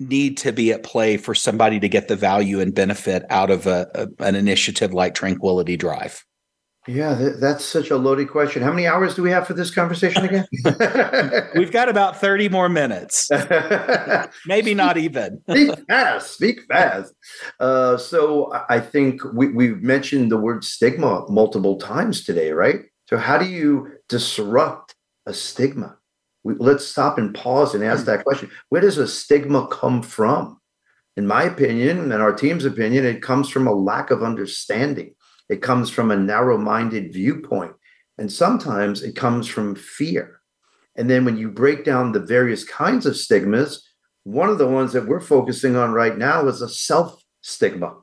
need 0.00 0.36
to 0.38 0.52
be 0.52 0.72
at 0.72 0.82
play 0.82 1.16
for 1.16 1.34
somebody 1.34 1.78
to 1.78 1.88
get 1.88 2.08
the 2.08 2.16
value 2.16 2.60
and 2.60 2.74
benefit 2.74 3.24
out 3.30 3.50
of 3.50 3.66
a, 3.66 3.90
a 3.94 4.24
an 4.24 4.34
initiative 4.34 4.92
like 4.94 5.14
Tranquility 5.14 5.76
Drive? 5.76 6.24
Yeah, 6.88 7.16
th- 7.16 7.36
that's 7.38 7.64
such 7.64 7.90
a 7.90 7.96
loaded 7.96 8.28
question. 8.28 8.60
How 8.60 8.72
many 8.72 8.88
hours 8.88 9.14
do 9.14 9.22
we 9.22 9.30
have 9.30 9.46
for 9.46 9.54
this 9.54 9.70
conversation 9.70 10.24
again? 10.24 10.46
We've 11.54 11.70
got 11.70 11.88
about 11.88 12.20
30 12.20 12.48
more 12.48 12.68
minutes. 12.68 13.30
Maybe 14.46 14.74
not 14.74 14.96
even. 14.96 15.40
speak 15.50 15.86
fast, 15.86 16.32
speak 16.32 16.60
fast. 16.66 17.14
Uh, 17.60 17.96
so 17.96 18.52
I 18.68 18.80
think 18.80 19.22
we, 19.32 19.48
we've 19.48 19.80
mentioned 19.80 20.32
the 20.32 20.38
word 20.38 20.64
stigma 20.64 21.24
multiple 21.28 21.76
times 21.76 22.24
today, 22.24 22.50
right? 22.50 22.80
So, 23.08 23.16
how 23.16 23.38
do 23.38 23.44
you 23.44 23.92
disrupt 24.08 24.96
a 25.26 25.32
stigma? 25.32 25.96
We, 26.42 26.54
let's 26.54 26.84
stop 26.84 27.16
and 27.16 27.32
pause 27.32 27.76
and 27.76 27.84
ask 27.84 28.06
that 28.06 28.24
question. 28.24 28.50
Where 28.70 28.80
does 28.80 28.98
a 28.98 29.06
stigma 29.06 29.68
come 29.68 30.02
from? 30.02 30.58
In 31.16 31.26
my 31.28 31.44
opinion, 31.44 32.10
and 32.10 32.22
our 32.22 32.32
team's 32.32 32.64
opinion, 32.64 33.04
it 33.04 33.22
comes 33.22 33.50
from 33.50 33.68
a 33.68 33.74
lack 33.74 34.10
of 34.10 34.22
understanding 34.22 35.14
it 35.48 35.62
comes 35.62 35.90
from 35.90 36.10
a 36.10 36.16
narrow 36.16 36.58
minded 36.58 37.12
viewpoint. 37.12 37.72
And 38.18 38.30
sometimes 38.30 39.02
it 39.02 39.16
comes 39.16 39.48
from 39.48 39.74
fear. 39.74 40.40
And 40.96 41.08
then 41.08 41.24
when 41.24 41.36
you 41.36 41.50
break 41.50 41.84
down 41.84 42.12
the 42.12 42.20
various 42.20 42.64
kinds 42.64 43.06
of 43.06 43.16
stigmas, 43.16 43.88
one 44.24 44.48
of 44.48 44.58
the 44.58 44.68
ones 44.68 44.92
that 44.92 45.06
we're 45.06 45.20
focusing 45.20 45.76
on 45.76 45.92
right 45.92 46.16
now 46.16 46.46
is 46.46 46.62
a 46.62 46.68
self 46.68 47.22
stigma, 47.40 47.96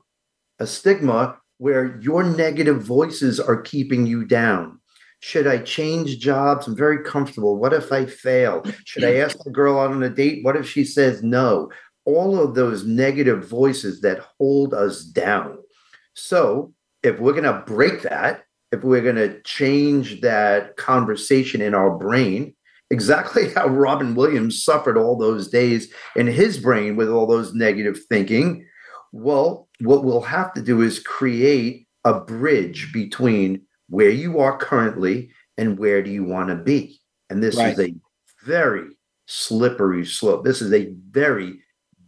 a 0.58 0.66
stigma 0.66 1.38
where 1.58 1.98
your 2.00 2.24
negative 2.24 2.82
voices 2.82 3.38
are 3.38 3.60
keeping 3.60 4.06
you 4.06 4.24
down. 4.24 4.80
Should 5.20 5.46
I 5.46 5.58
change 5.58 6.18
jobs? 6.18 6.66
I'm 6.66 6.76
very 6.76 7.04
comfortable. 7.04 7.56
What 7.56 7.74
if 7.74 7.92
I 7.92 8.06
fail? 8.06 8.64
Should 8.86 9.04
I 9.04 9.16
ask 9.16 9.36
the 9.44 9.50
girl 9.50 9.78
out 9.78 9.90
on 9.90 10.02
a 10.02 10.08
date? 10.08 10.42
What 10.42 10.56
if 10.56 10.68
she 10.68 10.84
says 10.84 11.22
no? 11.22 11.70
All 12.06 12.40
of 12.40 12.54
those 12.54 12.86
negative 12.86 13.46
voices 13.46 14.00
that 14.00 14.24
hold 14.38 14.72
us 14.72 15.04
down. 15.04 15.58
So 16.14 16.72
if 17.02 17.18
we're 17.18 17.32
going 17.32 17.44
to 17.44 17.62
break 17.66 18.02
that, 18.02 18.44
if 18.72 18.84
we're 18.84 19.02
going 19.02 19.16
to 19.16 19.40
change 19.42 20.20
that 20.20 20.76
conversation 20.76 21.60
in 21.60 21.74
our 21.74 21.90
brain, 21.90 22.54
exactly 22.90 23.52
how 23.54 23.68
Robin 23.68 24.14
Williams 24.14 24.64
suffered 24.64 24.96
all 24.96 25.16
those 25.16 25.48
days 25.48 25.92
in 26.16 26.26
his 26.26 26.58
brain 26.58 26.96
with 26.96 27.08
all 27.08 27.26
those 27.26 27.54
negative 27.54 27.98
thinking, 28.08 28.66
well, 29.12 29.68
what 29.80 30.04
we'll 30.04 30.20
have 30.20 30.52
to 30.54 30.62
do 30.62 30.82
is 30.82 31.00
create 31.00 31.86
a 32.04 32.20
bridge 32.20 32.92
between 32.92 33.62
where 33.88 34.10
you 34.10 34.38
are 34.38 34.56
currently 34.56 35.30
and 35.58 35.78
where 35.78 36.02
do 36.02 36.10
you 36.10 36.24
want 36.24 36.48
to 36.48 36.54
be. 36.54 37.00
And 37.28 37.42
this 37.42 37.56
right. 37.56 37.72
is 37.72 37.80
a 37.80 37.94
very 38.44 38.88
slippery 39.26 40.06
slope. 40.06 40.44
This 40.44 40.62
is 40.62 40.72
a 40.72 40.92
very 41.10 41.60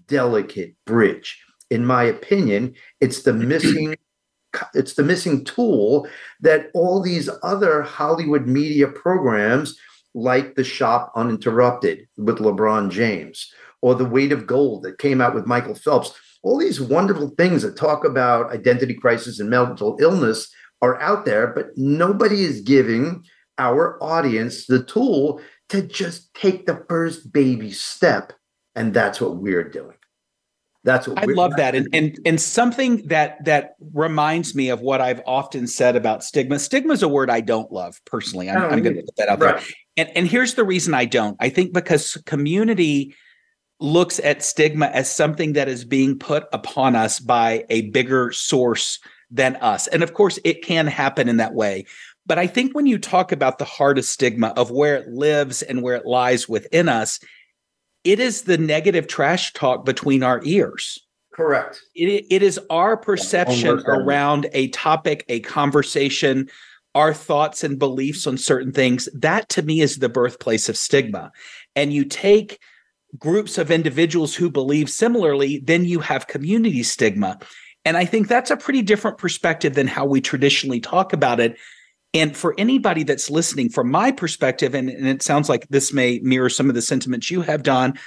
delicate 0.07 0.75
bridge. 0.87 1.43
In 1.71 1.85
my 1.85 2.05
opinion, 2.05 2.75
it's 3.01 3.23
the 3.23 3.33
missing 3.33 3.97
it's 4.75 4.95
the 4.95 5.03
missing 5.03 5.45
tool 5.45 6.07
that 6.41 6.71
all 6.75 7.03
these 7.03 7.29
other 7.43 7.83
Hollywood 7.83 8.47
media 8.47 8.89
programs 8.89 9.79
like 10.15 10.55
The 10.55 10.65
Shop 10.65 11.13
Uninterrupted 11.17 12.07
with 12.17 12.39
LeBron 12.39 12.91
James 12.91 13.53
or 13.81 13.95
The 13.95 14.05
Weight 14.05 14.33
of 14.33 14.47
Gold 14.47 14.83
that 14.83 14.99
came 14.99 15.21
out 15.21 15.35
with 15.35 15.47
Michael 15.47 15.75
Phelps, 15.75 16.13
all 16.43 16.59
these 16.59 16.81
wonderful 16.81 17.31
things 17.39 17.63
that 17.63 17.77
talk 17.77 18.05
about 18.05 18.53
identity 18.53 18.95
crisis 18.95 19.41
and 19.41 19.49
mental 19.49 19.97
illness 20.01 20.53
are 20.83 21.01
out 21.01 21.25
there, 21.25 21.47
but 21.47 21.69
nobody 21.77 22.43
is 22.43 22.61
giving 22.61 23.25
our 23.59 24.03
audience 24.03 24.67
the 24.67 24.83
tool 24.83 25.41
to 25.69 25.83
just 25.83 26.35
take 26.35 26.67
the 26.67 26.85
first 26.89 27.33
baby 27.33 27.71
step. 27.71 28.33
And 28.75 28.93
that's 28.93 29.21
what 29.21 29.37
we're 29.37 29.69
doing. 29.69 29.97
That's 30.85 31.07
what 31.07 31.19
I 31.19 31.27
love 31.27 31.55
that, 31.57 31.77
and 31.77 31.89
and 31.93 32.19
and 32.27 32.41
something 32.41 33.07
that 33.07 33.45
that 33.45 33.77
reminds 33.95 34.55
me 34.57 34.69
of 34.69 34.81
what 34.81 35.01
I've 35.01 35.23
often 35.27 35.69
said 35.69 35.95
about 35.95 36.25
stigma. 36.25 36.59
Stigma 36.59 36.93
is 36.93 37.05
a 37.05 37.09
word 37.09 37.31
I 37.31 37.41
don't 37.41 37.71
love 37.71 38.01
personally. 38.05 38.51
I'm, 38.51 38.63
oh, 38.63 38.69
I'm 38.69 38.83
going 38.83 38.97
to 38.97 39.03
put 39.03 39.17
that 39.17 39.29
out 39.29 39.41
right. 39.41 39.57
there. 39.57 39.65
And 39.97 40.11
and 40.17 40.27
here's 40.27 40.55
the 40.55 40.65
reason 40.65 40.93
I 40.93 41.05
don't. 41.05 41.37
I 41.39 41.51
think 41.51 41.73
because 41.73 42.15
community 42.27 43.15
looks 43.79 44.19
at 44.21 44.43
stigma 44.43 44.87
as 44.87 45.13
something 45.13 45.53
that 45.53 45.69
is 45.69 45.85
being 45.85 46.19
put 46.19 46.45
upon 46.53 46.97
us 46.97 47.21
by 47.21 47.65
a 47.71 47.91
bigger 47.91 48.33
source 48.33 48.99
than 49.31 49.55
us, 49.57 49.87
and 49.87 50.03
of 50.03 50.15
course 50.15 50.41
it 50.43 50.65
can 50.65 50.89
happen 50.89 51.29
in 51.29 51.37
that 51.37 51.55
way. 51.55 51.87
But 52.27 52.41
I 52.41 52.49
think 52.49 52.75
when 52.75 52.87
you 52.87 52.99
talk 52.99 53.31
about 53.31 53.59
the 53.59 53.65
heart 53.65 53.99
of 53.99 54.05
stigma 54.05 54.49
of 54.57 54.73
where 54.73 54.97
it 54.97 55.09
lives 55.09 55.63
and 55.63 55.81
where 55.81 55.95
it 55.95 56.07
lies 56.07 56.49
within 56.49 56.89
us, 56.89 57.21
it 58.05 58.21
is 58.21 58.43
the 58.43 58.59
negative 58.59 59.07
trash 59.07 59.53
talk 59.53 59.85
between 59.85 60.23
our 60.23 60.41
ears. 60.45 60.99
Correct. 61.33 61.81
It, 61.95 62.27
it 62.31 62.43
is 62.43 62.61
our 62.69 62.97
perception 62.97 63.83
around 63.87 64.49
a 64.53 64.69
topic, 64.69 65.25
a 65.29 65.41
conversation, 65.41 66.49
our 66.95 67.15
thoughts 67.15 67.65
and 67.65 67.79
beliefs 67.79 68.27
on 68.27 68.37
certain 68.37 68.73
things. 68.73 69.09
That 69.15 69.49
to 69.51 69.63
me 69.63 69.81
is 69.81 69.97
the 69.97 70.11
birthplace 70.11 70.69
of 70.69 70.77
stigma. 70.77 71.33
And 71.75 71.93
you 71.93 72.05
take 72.05 72.59
groups 73.19 73.57
of 73.57 73.71
individuals 73.71 74.35
who 74.35 74.51
believe 74.51 74.91
similarly, 74.91 75.63
then 75.65 75.85
you 75.85 76.01
have 76.01 76.27
community 76.27 76.83
stigma. 76.83 77.39
And 77.85 77.97
I 77.97 78.05
think 78.05 78.29
that's 78.29 78.51
a 78.51 78.57
pretty 78.57 78.83
different 78.83 79.19
perspective 79.19 79.75
than 79.75 79.87
how 79.87 80.05
we 80.05 80.21
traditionally 80.21 80.81
talk 80.81 81.13
about 81.13 81.41
it. 81.41 81.57
And 82.15 82.37
for 82.37 82.55
anybody 82.59 83.05
that's 83.05 83.31
listening, 83.31 83.71
from 83.71 83.91
my 83.91 84.13
perspective, 84.13 84.75
and, 84.75 84.91
and 84.91 85.07
it 85.07 85.23
sounds 85.23 85.49
like 85.49 85.67
this 85.69 85.93
may 85.93 86.19
mirror 86.21 86.51
some 86.51 86.69
of 86.69 86.75
the 86.75 86.83
sentiments 86.83 87.31
you 87.31 87.41
have 87.41 87.63
done, 87.63 87.99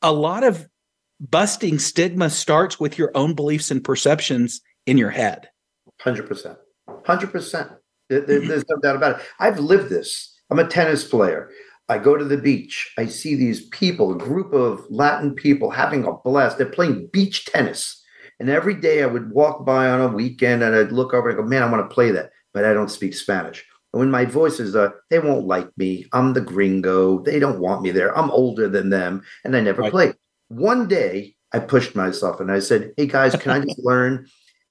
a 0.00 0.12
lot 0.12 0.42
of 0.42 0.68
busting 1.20 1.78
stigma 1.78 2.30
starts 2.30 2.80
with 2.80 2.98
your 2.98 3.10
own 3.14 3.34
beliefs 3.34 3.70
and 3.70 3.84
perceptions 3.84 4.60
in 4.86 4.96
your 4.96 5.10
head. 5.10 5.48
100%. 6.00 6.56
100%. 6.88 7.76
There, 8.08 8.20
there's 8.20 8.64
no 8.68 8.76
doubt 8.82 8.96
about 8.96 9.20
it. 9.20 9.26
I've 9.38 9.58
lived 9.58 9.88
this. 9.88 10.34
I'm 10.50 10.58
a 10.58 10.66
tennis 10.66 11.04
player. 11.04 11.50
I 11.88 11.98
go 11.98 12.16
to 12.16 12.24
the 12.24 12.36
beach. 12.36 12.92
I 12.98 13.06
see 13.06 13.34
these 13.34 13.66
people, 13.68 14.12
a 14.12 14.18
group 14.18 14.52
of 14.52 14.84
Latin 14.90 15.34
people 15.34 15.70
having 15.70 16.04
a 16.04 16.12
blast. 16.12 16.58
They're 16.58 16.66
playing 16.66 17.08
beach 17.12 17.46
tennis. 17.46 18.02
And 18.40 18.50
every 18.50 18.74
day 18.74 19.02
I 19.02 19.06
would 19.06 19.30
walk 19.30 19.64
by 19.64 19.88
on 19.88 20.00
a 20.00 20.08
weekend 20.08 20.62
and 20.62 20.74
I'd 20.74 20.92
look 20.92 21.14
over 21.14 21.28
and 21.28 21.38
go, 21.38 21.44
man, 21.44 21.62
I 21.62 21.70
want 21.70 21.88
to 21.88 21.94
play 21.94 22.10
that, 22.10 22.31
but 22.52 22.64
I 22.64 22.72
don't 22.72 22.90
speak 22.90 23.14
Spanish. 23.14 23.64
And 23.92 24.00
when 24.00 24.10
my 24.10 24.24
voice 24.24 24.58
is, 24.60 24.74
uh, 24.74 24.90
they 25.10 25.18
won't 25.18 25.46
like 25.46 25.68
me. 25.76 26.06
I'm 26.12 26.32
the 26.32 26.40
gringo. 26.40 27.20
They 27.20 27.38
don't 27.38 27.60
want 27.60 27.82
me 27.82 27.90
there. 27.90 28.16
I'm 28.16 28.30
older 28.30 28.68
than 28.68 28.90
them. 28.90 29.22
And 29.44 29.56
I 29.56 29.60
never 29.60 29.82
right. 29.82 29.92
played. 29.92 30.14
One 30.48 30.88
day 30.88 31.34
I 31.52 31.58
pushed 31.58 31.94
myself 31.94 32.40
and 32.40 32.50
I 32.50 32.58
said, 32.58 32.92
hey 32.96 33.06
guys, 33.06 33.36
can 33.36 33.50
I 33.50 33.60
just 33.64 33.78
learn? 33.78 34.26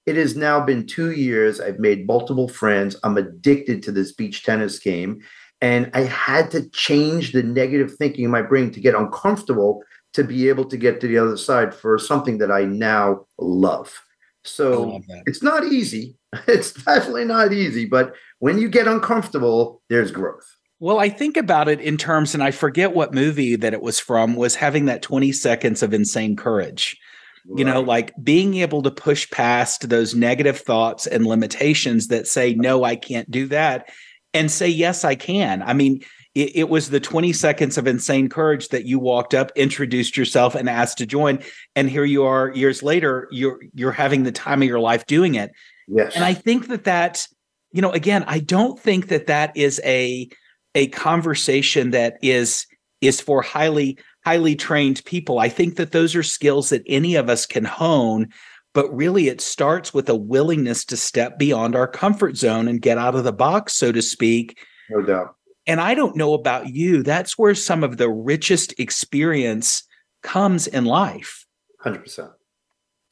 It 0.08 0.16
has 0.16 0.36
now 0.36 0.60
been 0.60 0.88
two 0.88 1.12
years. 1.12 1.62
I've 1.62 1.80
made 1.80 2.08
multiple 2.08 2.48
friends. 2.48 2.96
I'm 3.04 3.18
addicted 3.18 3.84
to 3.84 3.92
this 3.92 4.12
beach 4.12 4.44
tennis 4.44 4.80
game. 4.80 5.22
And 5.62 5.92
I 5.94 6.02
had 6.02 6.50
to 6.52 6.68
change 6.72 7.34
the 7.34 7.44
negative 7.44 7.94
thinking 7.96 8.26
in 8.26 8.32
my 8.32 8.42
brain 8.42 8.72
to 8.72 8.80
get 8.80 8.96
uncomfortable 8.96 9.84
to 10.14 10.24
be 10.24 10.50
able 10.50 10.66
to 10.66 10.78
get 10.78 11.00
to 11.02 11.08
the 11.08 11.20
other 11.20 11.38
side 11.38 11.74
for 11.74 12.00
something 12.00 12.40
that 12.40 12.52
I 12.52 12.66
now 12.66 13.28
love. 13.38 14.04
So 14.44 15.02
it's 15.26 15.44
not 15.44 15.66
easy. 15.66 16.18
It's 16.48 16.72
definitely 16.72 17.26
not 17.26 17.52
easy. 17.52 17.86
But 17.86 18.14
when 18.40 18.58
you 18.58 18.70
get 18.70 18.88
uncomfortable, 18.88 19.82
there's 19.90 20.12
growth. 20.12 20.56
Well, 20.80 20.98
I 20.98 21.10
think 21.10 21.36
about 21.36 21.68
it 21.68 21.82
in 21.82 21.98
terms, 21.98 22.34
and 22.34 22.42
I 22.42 22.52
forget 22.52 22.96
what 22.96 23.14
movie 23.14 23.58
that 23.58 23.74
it 23.74 23.82
was 23.82 24.00
from, 24.00 24.38
was 24.38 24.56
having 24.56 24.86
that 24.86 25.02
20 25.02 25.34
seconds 25.34 25.84
of 25.84 25.94
insane 25.94 26.38
courage. 26.38 26.98
Right. 27.46 27.60
You 27.60 27.66
know, 27.66 27.82
like 27.82 28.14
being 28.24 28.56
able 28.56 28.82
to 28.84 28.92
push 28.92 29.30
past 29.30 29.90
those 29.90 30.16
negative 30.16 30.60
thoughts 30.60 31.06
and 31.06 31.26
limitations 31.26 32.08
that 32.08 32.28
say, 32.28 32.54
no, 32.54 32.86
I 32.86 32.96
can't 32.96 33.30
do 33.30 33.48
that 33.48 33.90
and 34.34 34.50
say, 34.50 34.68
yes, 34.70 35.04
I 35.04 35.16
can. 35.16 35.62
I 35.62 35.74
mean, 35.74 36.02
it, 36.34 36.56
it, 36.56 36.70
was 36.70 36.90
the 36.90 37.00
20 37.00 37.34
seconds 37.34 37.78
of 37.78 37.88
insane 37.88 38.30
courage 38.30 38.70
that 38.70 38.86
you 38.86 39.00
walked 39.00 39.34
up, 39.34 39.52
introduced 39.56 40.16
yourself, 40.16 40.56
and 40.56 40.70
asked 40.70 40.98
to 41.00 41.06
join. 41.06 41.40
And 41.76 41.90
here 41.90 42.06
you 42.06 42.24
are 42.24 42.52
years 42.52 42.82
later, 42.82 43.28
you're 43.32 43.60
you're 43.74 43.92
having 43.92 44.24
the 44.24 44.32
time 44.32 44.62
of 44.62 44.68
your 44.68 44.80
life 44.80 45.06
doing 45.06 45.36
it. 45.36 45.52
Yes. 45.88 46.16
And 46.16 46.24
I 46.24 46.34
think 46.34 46.68
that 46.68 46.86
that, 46.86 47.28
you 47.72 47.82
know, 47.82 47.92
again, 47.92 48.24
I 48.28 48.40
don't 48.40 48.80
think 48.80 49.10
that 49.10 49.28
that 49.28 49.56
is 49.58 49.82
a 49.84 50.30
a 50.74 50.88
conversation 50.88 51.92
that 51.92 52.18
is 52.22 52.66
is 53.02 53.20
for 53.20 53.42
highly 53.42 53.98
highly 54.24 54.56
trained 54.56 55.04
people. 55.06 55.40
I 55.40 55.50
think 55.50 55.76
that 55.76 55.92
those 55.92 56.16
are 56.16 56.24
skills 56.24 56.70
that 56.70 56.84
any 56.88 57.16
of 57.16 57.30
us 57.30 57.46
can 57.46 57.66
hone 57.66 58.30
but 58.74 58.94
really 58.96 59.28
it 59.28 59.42
starts 59.42 59.94
with 59.94 60.08
a 60.08 60.16
willingness 60.16 60.86
to 60.86 60.96
step 60.96 61.38
beyond 61.38 61.76
our 61.76 61.88
comfort 61.88 62.38
zone 62.38 62.68
and 62.68 62.82
get 62.82 62.98
out 62.98 63.16
of 63.16 63.24
the 63.24 63.34
box 63.34 63.74
so 63.74 63.92
to 63.92 64.02
speak 64.02 64.58
no 64.90 65.02
doubt 65.02 65.36
and 65.68 65.80
i 65.82 65.94
don't 65.94 66.16
know 66.16 66.34
about 66.34 66.68
you 66.68 67.04
that's 67.04 67.38
where 67.38 67.56
some 67.56 67.84
of 67.84 67.98
the 67.98 68.10
richest 68.10 68.78
experience 68.80 69.84
comes 70.24 70.68
in 70.68 70.86
life 70.86 71.46
100% 71.84 72.32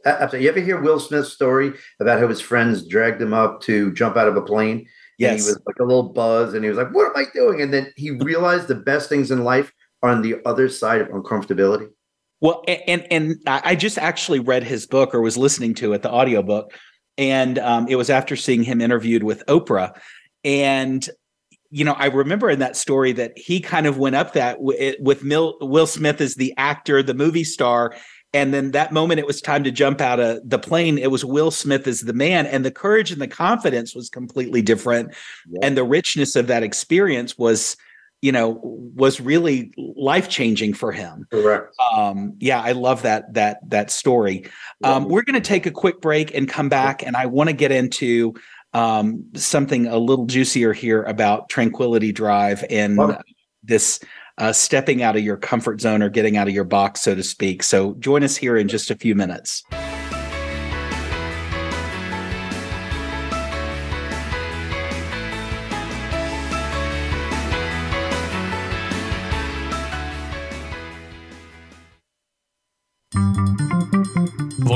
Absolutely. 0.05 0.45
You 0.45 0.49
ever 0.51 0.59
hear 0.61 0.81
Will 0.81 0.99
Smith's 0.99 1.33
story 1.33 1.73
about 1.99 2.19
how 2.19 2.27
his 2.27 2.39
friends 2.39 2.87
dragged 2.87 3.21
him 3.21 3.33
up 3.33 3.61
to 3.63 3.91
jump 3.93 4.15
out 4.15 4.29
of 4.29 4.37
a 4.37 4.41
plane? 4.41 4.87
Yes. 5.17 5.31
And 5.31 5.39
he 5.41 5.45
was 5.47 5.61
like 5.67 5.79
a 5.79 5.83
little 5.83 6.09
buzz 6.13 6.53
and 6.53 6.63
he 6.63 6.69
was 6.69 6.77
like, 6.77 6.93
What 6.93 7.07
am 7.07 7.13
I 7.15 7.25
doing? 7.33 7.61
And 7.61 7.73
then 7.73 7.91
he 7.97 8.11
realized 8.11 8.67
the 8.67 8.75
best 8.75 9.09
things 9.09 9.31
in 9.31 9.43
life 9.43 9.73
are 10.01 10.09
on 10.09 10.21
the 10.21 10.37
other 10.45 10.69
side 10.69 11.01
of 11.01 11.09
uncomfortability. 11.09 11.89
Well, 12.41 12.63
and 12.87 13.05
and 13.11 13.35
I 13.45 13.75
just 13.75 13.97
actually 13.97 14.39
read 14.39 14.63
his 14.63 14.87
book 14.87 15.13
or 15.13 15.19
was 15.19 15.37
listening 15.37 15.73
to 15.75 15.91
it, 15.91 16.03
the 16.03 16.11
audiobook, 16.11 16.71
and 17.17 17.59
um, 17.59 17.85
it 17.89 17.97
was 17.97 18.09
after 18.09 18.37
seeing 18.37 18.63
him 18.63 18.79
interviewed 18.79 19.23
with 19.23 19.45
Oprah, 19.47 19.99
and 20.45 21.09
you 21.71 21.85
know 21.85 21.93
I 21.93 22.07
remember 22.07 22.49
in 22.49 22.59
that 22.59 22.75
story 22.75 23.11
that 23.13 23.37
he 23.37 23.59
kind 23.59 23.85
of 23.87 23.97
went 23.97 24.15
up 24.15 24.33
that 24.33 24.57
w- 24.57 24.95
with 24.99 25.23
Mil- 25.23 25.57
Will 25.61 25.87
Smith 25.87 26.21
as 26.21 26.35
the 26.35 26.53
actor, 26.57 27.03
the 27.03 27.13
movie 27.13 27.43
star, 27.43 27.95
and 28.33 28.53
then 28.53 28.71
that 28.71 28.91
moment 28.91 29.19
it 29.19 29.27
was 29.27 29.41
time 29.41 29.63
to 29.63 29.71
jump 29.71 30.01
out 30.01 30.19
of 30.19 30.47
the 30.47 30.59
plane. 30.59 30.97
It 30.97 31.11
was 31.11 31.23
Will 31.23 31.51
Smith 31.51 31.87
as 31.87 32.01
the 32.01 32.13
man, 32.13 32.45
and 32.45 32.65
the 32.65 32.71
courage 32.71 33.11
and 33.11 33.21
the 33.21 33.27
confidence 33.27 33.95
was 33.95 34.09
completely 34.09 34.61
different, 34.61 35.13
and 35.61 35.77
the 35.77 35.83
richness 35.83 36.35
of 36.35 36.47
that 36.47 36.63
experience 36.63 37.37
was 37.37 37.77
you 38.21 38.31
know 38.31 38.59
was 38.63 39.21
really 39.21 39.71
life 39.77 40.27
changing 40.27 40.73
for 40.73 40.91
him. 40.91 41.25
Correct. 41.31 41.73
Um 41.95 42.33
yeah 42.39 42.61
i 42.61 42.73
love 42.73 43.03
that 43.03 43.33
that 43.33 43.59
that 43.69 43.91
story. 43.91 44.45
Um 44.83 45.07
we're 45.07 45.23
going 45.23 45.41
to 45.41 45.47
take 45.47 45.65
a 45.65 45.71
quick 45.71 46.01
break 46.01 46.35
and 46.35 46.47
come 46.49 46.69
back 46.69 47.01
and 47.05 47.15
i 47.15 47.25
want 47.25 47.49
to 47.49 47.53
get 47.53 47.71
into 47.71 48.33
um 48.73 49.25
something 49.35 49.87
a 49.87 49.97
little 49.97 50.25
juicier 50.25 50.73
here 50.73 51.03
about 51.03 51.49
tranquility 51.49 52.11
drive 52.11 52.63
and 52.69 52.99
this 53.63 53.99
uh, 54.37 54.53
stepping 54.53 55.03
out 55.03 55.17
of 55.17 55.23
your 55.23 55.35
comfort 55.35 55.81
zone 55.81 56.01
or 56.01 56.09
getting 56.09 56.37
out 56.37 56.47
of 56.47 56.53
your 56.53 56.63
box 56.63 57.01
so 57.01 57.13
to 57.13 57.23
speak. 57.23 57.61
So 57.61 57.95
join 57.95 58.23
us 58.23 58.37
here 58.37 58.55
in 58.55 58.69
just 58.69 58.89
a 58.89 58.95
few 58.95 59.13
minutes 59.13 59.63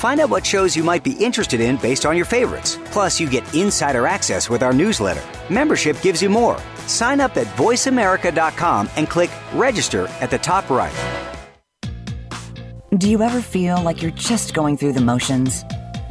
Find 0.00 0.18
out 0.18 0.30
what 0.30 0.46
shows 0.46 0.74
you 0.74 0.82
might 0.82 1.04
be 1.04 1.12
interested 1.12 1.60
in 1.60 1.76
based 1.76 2.06
on 2.06 2.16
your 2.16 2.24
favorites. 2.24 2.78
Plus, 2.86 3.20
you 3.20 3.28
get 3.28 3.44
insider 3.54 4.06
access 4.06 4.48
with 4.48 4.62
our 4.62 4.72
newsletter. 4.72 5.22
Membership 5.52 6.00
gives 6.00 6.22
you 6.22 6.30
more. 6.30 6.58
Sign 6.86 7.20
up 7.20 7.36
at 7.36 7.46
voiceamerica.com 7.48 8.88
and 8.96 9.10
click 9.10 9.30
register 9.52 10.06
at 10.22 10.30
the 10.30 10.38
top 10.38 10.70
right. 10.70 10.90
Do 12.96 13.10
you 13.10 13.20
ever 13.20 13.42
feel 13.42 13.82
like 13.82 14.00
you're 14.00 14.10
just 14.12 14.54
going 14.54 14.78
through 14.78 14.94
the 14.94 15.02
motions? 15.02 15.66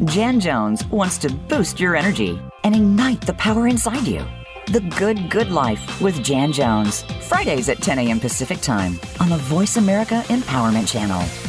Jan 0.06 0.40
Jones 0.40 0.86
wants 0.92 1.18
to 1.20 1.34
boost 1.34 1.80
your 1.80 1.96
energy 1.96 2.40
and 2.64 2.76
ignite 2.76 3.22
the 3.22 3.34
power 3.34 3.68
inside 3.68 4.08
you. 4.08 4.24
The 4.68 4.82
Good 5.00 5.32
Good 5.32 5.50
Life 5.50 6.00
with 6.00 6.24
Jan 6.24 6.52
Jones, 6.52 7.02
Fridays 7.28 7.70
at 7.70 7.82
10 7.82 7.98
a.m. 7.98 8.20
Pacific 8.20 8.62
Time 8.62 9.00
on 9.20 9.30
the 9.30 9.38
Voice 9.38 9.78
America 9.78 10.22
Empowerment 10.28 10.88
Channel. 10.88 11.49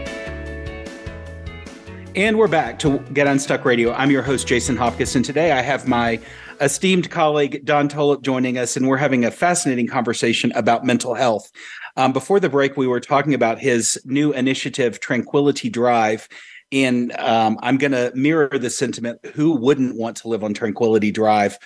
And 2.13 2.37
we're 2.37 2.49
back 2.49 2.77
to 2.79 2.99
Get 3.13 3.25
Unstuck 3.25 3.63
Radio. 3.63 3.93
I'm 3.93 4.11
your 4.11 4.21
host, 4.21 4.45
Jason 4.45 4.75
Hopkins, 4.75 5.15
and 5.15 5.23
today 5.23 5.53
I 5.53 5.61
have 5.61 5.87
my 5.87 6.19
esteemed 6.59 7.09
colleague, 7.09 7.63
Don 7.63 7.87
Tolep, 7.87 8.21
joining 8.21 8.57
us, 8.57 8.75
and 8.75 8.89
we're 8.89 8.97
having 8.97 9.23
a 9.23 9.31
fascinating 9.31 9.87
conversation 9.87 10.51
about 10.51 10.85
mental 10.85 11.13
health. 11.13 11.49
Um, 11.95 12.11
before 12.11 12.41
the 12.41 12.49
break, 12.49 12.75
we 12.75 12.85
were 12.85 12.99
talking 12.99 13.33
about 13.33 13.59
his 13.59 13.97
new 14.03 14.33
initiative, 14.33 14.99
Tranquility 14.99 15.69
Drive. 15.69 16.27
And 16.73 17.17
um, 17.17 17.57
I'm 17.61 17.77
going 17.77 17.93
to 17.93 18.11
mirror 18.13 18.49
the 18.59 18.69
sentiment 18.69 19.25
who 19.33 19.53
wouldn't 19.53 19.95
want 19.95 20.17
to 20.17 20.27
live 20.27 20.43
on 20.43 20.53
Tranquility 20.53 21.11
Drive? 21.11 21.57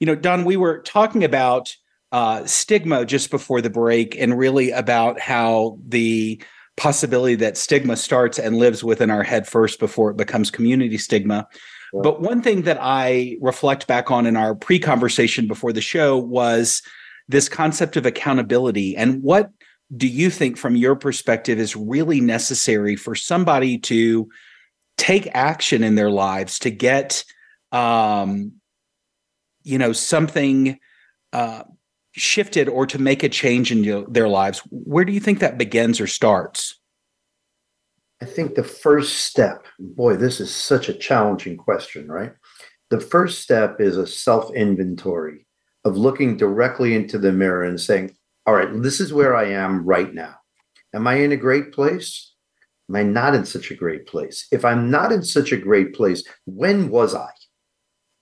You 0.00 0.06
know, 0.06 0.14
Don, 0.14 0.46
we 0.46 0.56
were 0.56 0.78
talking 0.80 1.22
about 1.22 1.76
uh, 2.12 2.46
stigma 2.46 3.04
just 3.04 3.30
before 3.30 3.60
the 3.60 3.70
break 3.70 4.18
and 4.18 4.38
really 4.38 4.70
about 4.70 5.20
how 5.20 5.78
the 5.86 6.42
possibility 6.76 7.34
that 7.36 7.56
stigma 7.56 7.96
starts 7.96 8.38
and 8.38 8.56
lives 8.56 8.82
within 8.82 9.10
our 9.10 9.22
head 9.22 9.46
first 9.46 9.78
before 9.78 10.10
it 10.10 10.16
becomes 10.16 10.50
community 10.50 10.98
stigma. 10.98 11.46
But 11.92 12.22
one 12.22 12.40
thing 12.40 12.62
that 12.62 12.78
I 12.80 13.36
reflect 13.40 13.86
back 13.86 14.10
on 14.10 14.24
in 14.24 14.36
our 14.36 14.54
pre 14.54 14.78
conversation 14.78 15.46
before 15.46 15.72
the 15.72 15.82
show 15.82 16.16
was 16.16 16.82
this 17.28 17.48
concept 17.48 17.96
of 17.96 18.06
accountability. 18.06 18.96
And 18.96 19.22
what 19.22 19.50
do 19.94 20.08
you 20.08 20.30
think, 20.30 20.56
from 20.56 20.74
your 20.74 20.96
perspective, 20.96 21.58
is 21.58 21.76
really 21.76 22.20
necessary 22.20 22.96
for 22.96 23.14
somebody 23.14 23.78
to 23.78 24.28
take 24.96 25.28
action 25.34 25.84
in 25.84 25.94
their 25.94 26.10
lives 26.10 26.58
to 26.60 26.70
get, 26.70 27.24
um, 27.72 28.52
you 29.64 29.76
know, 29.76 29.92
something 29.92 30.78
uh, 31.34 31.64
shifted 32.12 32.68
or 32.68 32.86
to 32.86 32.98
make 32.98 33.22
a 33.22 33.28
change 33.28 33.72
in 33.72 34.06
their 34.12 34.28
lives, 34.28 34.60
where 34.70 35.04
do 35.04 35.12
you 35.12 35.20
think 35.20 35.40
that 35.40 35.58
begins 35.58 36.00
or 36.00 36.06
starts? 36.06 36.78
I 38.20 38.24
think 38.24 38.54
the 38.54 38.62
first 38.62 39.24
step, 39.24 39.66
boy, 39.78 40.16
this 40.16 40.40
is 40.40 40.54
such 40.54 40.88
a 40.88 40.94
challenging 40.94 41.56
question, 41.56 42.08
right? 42.08 42.32
The 42.90 43.00
first 43.00 43.40
step 43.40 43.80
is 43.80 43.96
a 43.96 44.06
self 44.06 44.52
inventory 44.54 45.46
of 45.84 45.96
looking 45.96 46.36
directly 46.36 46.94
into 46.94 47.18
the 47.18 47.32
mirror 47.32 47.64
and 47.64 47.80
saying, 47.80 48.14
all 48.46 48.54
right, 48.54 48.68
this 48.82 49.00
is 49.00 49.12
where 49.12 49.34
I 49.34 49.46
am 49.46 49.84
right 49.84 50.12
now. 50.12 50.36
Am 50.94 51.06
I 51.06 51.14
in 51.14 51.32
a 51.32 51.36
great 51.36 51.72
place? 51.72 52.32
Am 52.88 52.96
I 52.96 53.02
not 53.02 53.34
in 53.34 53.44
such 53.44 53.70
a 53.70 53.74
great 53.74 54.06
place? 54.06 54.46
If 54.52 54.64
I'm 54.64 54.90
not 54.90 55.10
in 55.10 55.22
such 55.22 55.50
a 55.50 55.56
great 55.56 55.94
place, 55.94 56.22
when 56.44 56.90
was 56.90 57.14
I? 57.14 57.30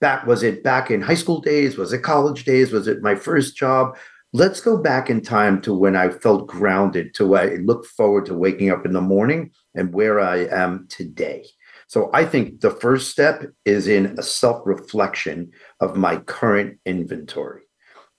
Back 0.00 0.26
was 0.26 0.42
it 0.42 0.62
back 0.62 0.90
in 0.90 1.00
high 1.00 1.14
school 1.14 1.40
days? 1.40 1.76
Was 1.76 1.92
it 1.92 2.02
college 2.02 2.44
days? 2.44 2.72
Was 2.72 2.88
it 2.88 3.02
my 3.02 3.14
first 3.14 3.56
job? 3.56 3.96
Let's 4.32 4.60
go 4.60 4.76
back 4.76 5.10
in 5.10 5.20
time 5.22 5.60
to 5.62 5.74
when 5.74 5.96
i 5.96 6.08
felt 6.08 6.46
grounded 6.46 7.14
to 7.14 7.34
i 7.34 7.56
look 7.56 7.84
forward 7.84 8.26
to 8.26 8.34
waking 8.34 8.70
up 8.70 8.86
in 8.86 8.92
the 8.92 9.00
morning 9.00 9.50
and 9.74 9.92
where 9.92 10.20
i 10.20 10.46
am 10.46 10.86
today. 10.88 11.44
So 11.88 12.10
i 12.14 12.24
think 12.24 12.60
the 12.60 12.70
first 12.70 13.10
step 13.10 13.44
is 13.64 13.88
in 13.88 14.18
a 14.18 14.22
self-reflection 14.22 15.50
of 15.80 15.96
my 15.96 16.16
current 16.16 16.78
inventory. 16.86 17.62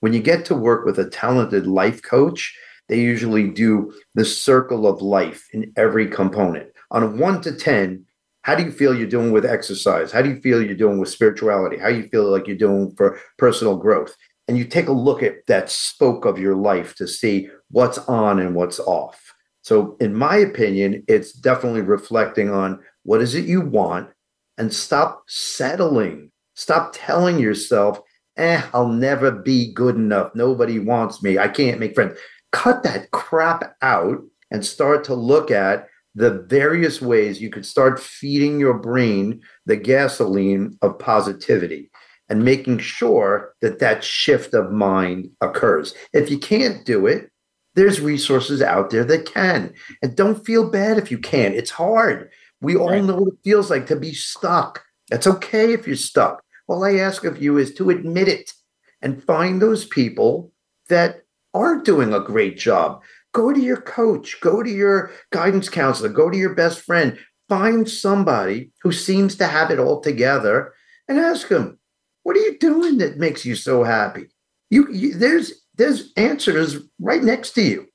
When 0.01 0.13
you 0.13 0.21
get 0.21 0.45
to 0.45 0.55
work 0.55 0.85
with 0.85 0.99
a 0.99 1.09
talented 1.09 1.67
life 1.67 2.01
coach 2.01 2.57
they 2.91 2.99
usually 2.99 3.47
do 3.47 3.93
the 4.15 4.25
circle 4.25 4.85
of 4.85 5.01
life 5.01 5.47
in 5.53 5.71
every 5.77 6.07
component. 6.09 6.67
On 6.91 7.03
a 7.03 7.07
1 7.07 7.41
to 7.43 7.55
10 7.55 8.05
how 8.43 8.55
do 8.55 8.63
you 8.63 8.71
feel 8.71 8.95
you're 8.95 9.07
doing 9.07 9.31
with 9.31 9.45
exercise? 9.45 10.11
How 10.11 10.21
do 10.21 10.29
you 10.29 10.41
feel 10.41 10.63
you're 10.63 10.75
doing 10.75 10.99
with 10.99 11.09
spirituality? 11.09 11.77
How 11.77 11.89
you 11.89 12.07
feel 12.09 12.29
like 12.29 12.47
you're 12.47 12.57
doing 12.57 12.93
for 12.95 13.19
personal 13.37 13.77
growth? 13.77 14.15
And 14.47 14.57
you 14.57 14.65
take 14.65 14.87
a 14.87 14.93
look 14.93 15.21
at 15.21 15.45
that 15.47 15.69
spoke 15.69 16.25
of 16.25 16.39
your 16.39 16.55
life 16.55 16.95
to 16.95 17.07
see 17.07 17.49
what's 17.69 17.99
on 17.99 18.39
and 18.39 18.55
what's 18.55 18.79
off. 18.79 19.33
So, 19.61 19.95
in 19.99 20.15
my 20.15 20.37
opinion, 20.37 21.03
it's 21.07 21.33
definitely 21.33 21.81
reflecting 21.81 22.49
on 22.49 22.79
what 23.03 23.21
is 23.21 23.35
it 23.35 23.45
you 23.45 23.61
want 23.61 24.09
and 24.57 24.73
stop 24.73 25.23
settling. 25.27 26.31
Stop 26.55 26.91
telling 26.93 27.39
yourself, 27.39 27.99
eh, 28.37 28.61
I'll 28.73 28.89
never 28.89 29.31
be 29.31 29.71
good 29.71 29.95
enough. 29.95 30.31
Nobody 30.33 30.79
wants 30.79 31.21
me. 31.21 31.37
I 31.37 31.47
can't 31.47 31.79
make 31.79 31.93
friends. 31.93 32.17
Cut 32.51 32.81
that 32.83 33.11
crap 33.11 33.75
out 33.83 34.21
and 34.49 34.65
start 34.65 35.03
to 35.05 35.13
look 35.13 35.51
at 35.51 35.87
the 36.15 36.45
various 36.47 37.01
ways 37.01 37.41
you 37.41 37.49
could 37.49 37.65
start 37.65 37.99
feeding 37.99 38.59
your 38.59 38.73
brain 38.73 39.41
the 39.65 39.77
gasoline 39.77 40.77
of 40.81 40.99
positivity 40.99 41.89
and 42.29 42.43
making 42.43 42.79
sure 42.79 43.53
that 43.61 43.79
that 43.79 44.03
shift 44.03 44.53
of 44.53 44.71
mind 44.71 45.29
occurs. 45.41 45.93
If 46.13 46.29
you 46.29 46.37
can't 46.37 46.85
do 46.85 47.07
it, 47.07 47.29
there's 47.75 48.01
resources 48.01 48.61
out 48.61 48.89
there 48.89 49.03
that 49.05 49.25
can. 49.25 49.73
And 50.01 50.15
don't 50.15 50.45
feel 50.45 50.69
bad 50.69 50.97
if 50.97 51.11
you 51.11 51.17
can't. 51.17 51.55
It's 51.55 51.71
hard. 51.71 52.29
We 52.61 52.75
all 52.75 52.89
right. 52.89 53.03
know 53.03 53.15
what 53.15 53.33
it 53.33 53.39
feels 53.43 53.69
like 53.69 53.87
to 53.87 53.95
be 53.95 54.13
stuck. 54.13 54.83
That's 55.09 55.27
okay 55.27 55.73
if 55.73 55.87
you're 55.87 55.95
stuck. 55.95 56.43
All 56.67 56.83
I 56.83 56.95
ask 56.95 57.25
of 57.25 57.41
you 57.41 57.57
is 57.57 57.73
to 57.75 57.89
admit 57.89 58.27
it 58.27 58.53
and 59.01 59.23
find 59.23 59.61
those 59.61 59.85
people 59.85 60.51
that 60.89 61.23
aren't 61.53 61.85
doing 61.85 62.13
a 62.13 62.19
great 62.19 62.57
job 62.57 63.01
Go 63.33 63.53
to 63.53 63.59
your 63.59 63.81
coach, 63.81 64.39
go 64.41 64.61
to 64.61 64.69
your 64.69 65.11
guidance 65.31 65.69
counselor, 65.69 66.09
go 66.09 66.29
to 66.29 66.37
your 66.37 66.53
best 66.53 66.81
friend, 66.81 67.17
find 67.47 67.89
somebody 67.89 68.71
who 68.81 68.91
seems 68.91 69.35
to 69.35 69.47
have 69.47 69.71
it 69.71 69.79
all 69.79 70.01
together 70.01 70.73
and 71.07 71.19
ask 71.19 71.47
them, 71.47 71.79
what 72.23 72.35
are 72.35 72.41
you 72.41 72.57
doing 72.59 72.97
that 72.97 73.17
makes 73.17 73.45
you 73.45 73.55
so 73.55 73.83
happy? 73.83 74.27
You, 74.69 74.91
you 74.91 75.13
there's 75.17 75.53
there's 75.75 76.11
answers 76.15 76.77
right 76.99 77.23
next 77.23 77.51
to 77.51 77.61
you. 77.61 77.87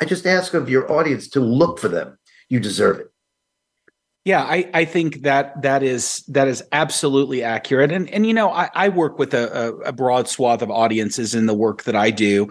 I 0.00 0.04
just 0.04 0.26
ask 0.26 0.54
of 0.54 0.68
your 0.68 0.90
audience 0.90 1.28
to 1.30 1.40
look 1.40 1.78
for 1.78 1.88
them. 1.88 2.18
You 2.48 2.60
deserve 2.60 3.00
it. 3.00 3.08
Yeah, 4.24 4.42
I, 4.42 4.70
I 4.72 4.84
think 4.84 5.22
that 5.22 5.62
that 5.62 5.82
is 5.82 6.22
that 6.28 6.46
is 6.46 6.62
absolutely 6.70 7.42
accurate. 7.42 7.90
And 7.90 8.08
and 8.10 8.24
you 8.24 8.32
know, 8.32 8.50
I, 8.50 8.70
I 8.74 8.88
work 8.88 9.18
with 9.18 9.34
a, 9.34 9.74
a 9.84 9.92
broad 9.92 10.28
swath 10.28 10.62
of 10.62 10.70
audiences 10.70 11.34
in 11.34 11.46
the 11.46 11.54
work 11.54 11.82
that 11.84 11.96
I 11.96 12.10
do. 12.10 12.48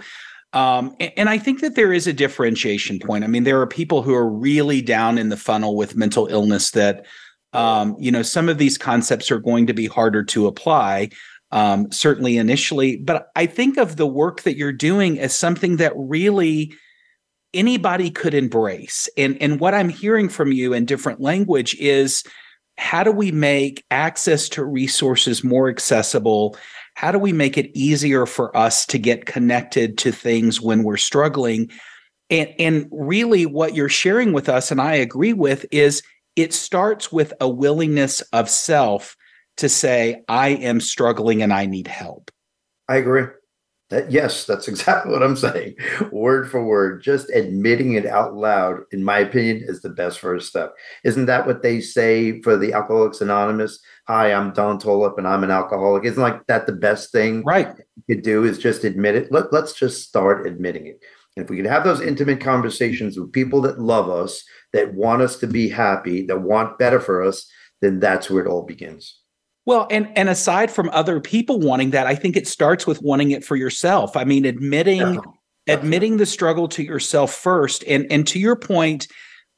Um, 0.54 0.96
and, 1.00 1.30
I 1.30 1.38
think 1.38 1.62
that 1.62 1.76
there 1.76 1.94
is 1.94 2.08
a 2.08 2.14
differentiation 2.14 3.00
point. 3.00 3.24
I 3.24 3.28
mean, 3.28 3.46
there 3.46 3.62
are 3.62 3.68
people 3.68 4.02
who 4.02 4.14
are 4.14 4.30
really 4.30 4.82
down 4.82 5.18
in 5.18 5.30
the 5.30 5.38
funnel 5.38 5.78
with 5.78 5.96
mental 5.96 6.28
illness 6.28 6.72
that, 6.72 7.06
um, 7.54 7.96
you 7.98 8.12
know, 8.12 8.22
some 8.22 8.50
of 8.50 8.58
these 8.58 8.78
concepts 8.78 9.32
are 9.32 9.40
going 9.40 9.66
to 9.68 9.74
be 9.74 9.86
harder 9.86 10.24
to 10.26 10.48
apply, 10.48 11.10
um, 11.52 11.90
certainly 11.90 12.38
initially. 12.38 12.98
But 12.98 13.30
I 13.36 13.46
think 13.46 13.78
of 13.78 13.96
the 13.96 14.08
work 14.08 14.42
that 14.42 14.58
you're 14.58 14.74
doing 14.74 15.20
as 15.20 15.34
something 15.34 15.78
that 15.78 15.94
really 15.96 16.74
anybody 17.54 18.10
could 18.10 18.34
embrace. 18.34 19.08
And, 19.18 19.42
and 19.42 19.60
what 19.60 19.74
I'm 19.74 19.90
hearing 19.90 20.28
from 20.28 20.52
you 20.52 20.74
in 20.74 20.86
different 20.86 21.22
language 21.22 21.76
is 21.76 22.24
how 22.78 23.04
do 23.04 23.12
we 23.12 23.32
make 23.32 23.86
access 23.92 24.50
to 24.50 24.66
resources 24.66 25.44
more 25.44 25.70
accessible? 25.70 26.58
How 27.02 27.12
do 27.12 27.18
we 27.18 27.34
make 27.34 27.58
it 27.58 27.76
easier 27.76 28.28
for 28.28 28.56
us 28.56 28.86
to 28.86 29.00
get 29.00 29.26
connected 29.26 29.98
to 29.98 30.12
things 30.12 30.62
when 30.62 30.84
we're 30.84 30.98
struggling 30.98 31.68
and 32.30 32.48
and 32.60 32.88
really 32.92 33.48
what 33.48 33.74
you're 33.74 33.90
sharing 33.90 34.34
with 34.34 34.48
us 34.48 34.70
and 34.70 34.80
I 34.80 34.94
agree 34.94 35.34
with 35.34 35.66
is 35.72 36.04
it 36.36 36.54
starts 36.54 37.12
with 37.12 37.34
a 37.42 37.50
willingness 37.50 38.22
of 38.34 38.48
self 38.52 39.18
to 39.58 39.68
say 39.68 40.22
I 40.30 40.50
am 40.50 40.80
struggling 40.80 41.42
and 41.42 41.52
I 41.52 41.66
need 41.66 41.88
help. 41.88 42.30
I 42.88 42.98
agree. 42.98 43.26
That, 43.90 44.12
yes, 44.12 44.46
that's 44.46 44.68
exactly 44.70 45.12
what 45.12 45.24
I'm 45.24 45.36
saying. 45.36 45.76
Word 46.12 46.52
for 46.52 46.64
word, 46.64 47.02
just 47.02 47.32
admitting 47.32 47.94
it 47.94 48.06
out 48.06 48.36
loud, 48.36 48.82
in 48.92 49.04
my 49.04 49.20
opinion, 49.20 49.64
is 49.66 49.82
the 49.82 49.90
best 49.90 50.20
first 50.20 50.50
step. 50.50 50.76
Isn't 51.04 51.26
that 51.26 51.48
what 51.48 51.64
they 51.64 51.82
say 51.82 52.42
for 52.42 52.58
the 52.58 52.74
Alcoholics 52.74 53.22
Anonymous? 53.22 53.80
Hi, 54.12 54.34
I'm 54.34 54.52
Don 54.52 54.78
Tolep 54.78 55.18
and 55.18 55.26
I'm 55.26 55.46
an 55.46 55.52
alcoholic. 55.52 56.04
Isn't 56.04 56.22
like 56.22 56.46
that 56.48 56.66
the 56.66 56.74
best 56.74 57.14
thing 57.14 57.46
right. 57.46 57.74
you 57.96 58.16
could 58.16 58.26
do 58.26 58.44
is 58.44 58.58
just 58.58 58.84
admit 58.84 59.16
it? 59.16 59.32
Let, 59.32 59.54
let's 59.54 59.72
just 59.72 60.06
start 60.06 60.46
admitting 60.46 60.86
it. 60.86 61.02
And 61.38 61.46
if 61.46 61.50
we 61.50 61.56
could 61.56 61.66
have 61.66 61.86
those 61.86 62.02
intimate 62.02 62.42
conversations 62.42 63.18
with 63.18 63.32
people 63.32 63.62
that 63.62 63.80
love 63.80 64.10
us, 64.10 64.44
that 64.74 64.94
want 64.94 65.22
us 65.22 65.38
to 65.38 65.48
be 65.48 65.70
happy, 65.70 66.26
that 66.26 66.42
want 66.42 66.78
better 66.78 67.00
for 67.00 67.24
us, 67.24 67.50
then 67.80 68.02
that's 68.02 68.30
where 68.30 68.44
it 68.44 68.50
all 68.50 68.64
begins. 68.64 69.18
Well, 69.66 69.88
and 69.90 70.12
and 70.18 70.28
aside 70.28 70.72
from 70.72 70.90
other 70.90 71.22
people 71.22 71.62
wanting 71.62 71.92
that, 71.92 72.06
I 72.06 72.16
think 72.16 72.36
it 72.36 72.50
starts 72.50 72.86
with 72.86 73.02
wanting 73.02 73.32
it 73.32 73.46
for 73.46 73.56
yourself. 73.56 74.18
I 74.18 74.26
mean, 74.26 74.44
admitting 74.44 75.22
admitting 75.68 76.18
the 76.18 76.26
struggle 76.26 76.68
to 76.68 76.84
yourself 76.84 77.34
first. 77.34 77.86
And 77.88 78.12
and 78.12 78.28
to 78.28 78.40
your 78.40 78.58
point, 78.58 79.08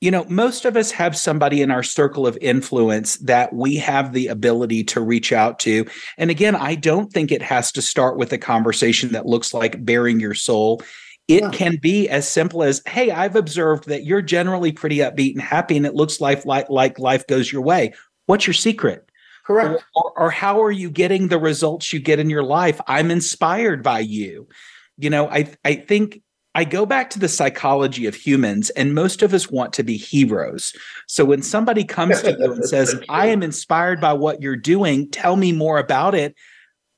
you 0.03 0.11
know, 0.11 0.25
most 0.27 0.65
of 0.65 0.75
us 0.75 0.91
have 0.91 1.15
somebody 1.15 1.61
in 1.61 1.71
our 1.71 1.81
circle 1.81 2.27
of 2.27 2.37
influence 2.41 3.15
that 3.19 3.53
we 3.53 3.77
have 3.77 4.11
the 4.11 4.27
ability 4.27 4.83
to 4.83 4.99
reach 4.99 5.31
out 5.31 5.59
to. 5.59 5.85
And 6.17 6.29
again, 6.29 6.57
I 6.57 6.75
don't 6.75 7.09
think 7.09 7.31
it 7.31 7.41
has 7.41 7.71
to 7.71 7.81
start 7.81 8.17
with 8.17 8.33
a 8.33 8.37
conversation 8.37 9.13
that 9.13 9.25
looks 9.25 9.53
like 9.53 9.85
bearing 9.85 10.19
your 10.19 10.33
soul. 10.33 10.81
It 11.29 11.43
yeah. 11.43 11.51
can 11.51 11.77
be 11.77 12.09
as 12.09 12.27
simple 12.27 12.63
as, 12.63 12.81
"Hey, 12.85 13.11
I've 13.11 13.37
observed 13.37 13.87
that 13.87 14.03
you're 14.03 14.21
generally 14.21 14.73
pretty 14.73 14.97
upbeat 14.97 15.35
and 15.35 15.41
happy, 15.41 15.77
and 15.77 15.85
it 15.85 15.95
looks 15.95 16.19
like 16.19 16.43
like, 16.43 16.69
like 16.69 16.99
life 16.99 17.25
goes 17.25 17.49
your 17.49 17.61
way. 17.61 17.93
What's 18.25 18.45
your 18.45 18.55
secret?" 18.55 19.09
Correct. 19.45 19.85
Or, 19.95 20.11
or, 20.17 20.31
how 20.31 20.61
are 20.63 20.71
you 20.71 20.89
getting 20.89 21.29
the 21.29 21.39
results 21.39 21.93
you 21.93 22.01
get 22.01 22.19
in 22.19 22.29
your 22.29 22.43
life? 22.43 22.81
I'm 22.87 23.09
inspired 23.09 23.81
by 23.83 23.99
you. 23.99 24.49
You 24.97 25.09
know, 25.09 25.29
I 25.29 25.49
I 25.63 25.75
think 25.75 26.22
I 26.55 26.65
go 26.65 26.85
back 26.85 27.09
to 27.11 27.19
the 27.19 27.27
psychology 27.27 28.05
of 28.05 28.13
humans, 28.15 28.69
and 28.71 28.93
most 28.93 29.23
of 29.23 29.33
us 29.33 29.49
want 29.49 29.73
to 29.73 29.83
be 29.83 29.97
heroes. 29.97 30.73
So 31.07 31.25
when 31.25 31.41
somebody 31.41 31.83
comes 31.83 32.21
to 32.21 32.37
you 32.37 32.53
and 32.53 32.65
says, 32.69 32.95
I 33.09 33.27
am 33.27 33.41
inspired 33.41 33.99
by 33.99 34.13
what 34.13 34.41
you're 34.41 34.55
doing, 34.55 35.09
tell 35.09 35.35
me 35.35 35.51
more 35.51 35.79
about 35.79 36.13
it. 36.13 36.35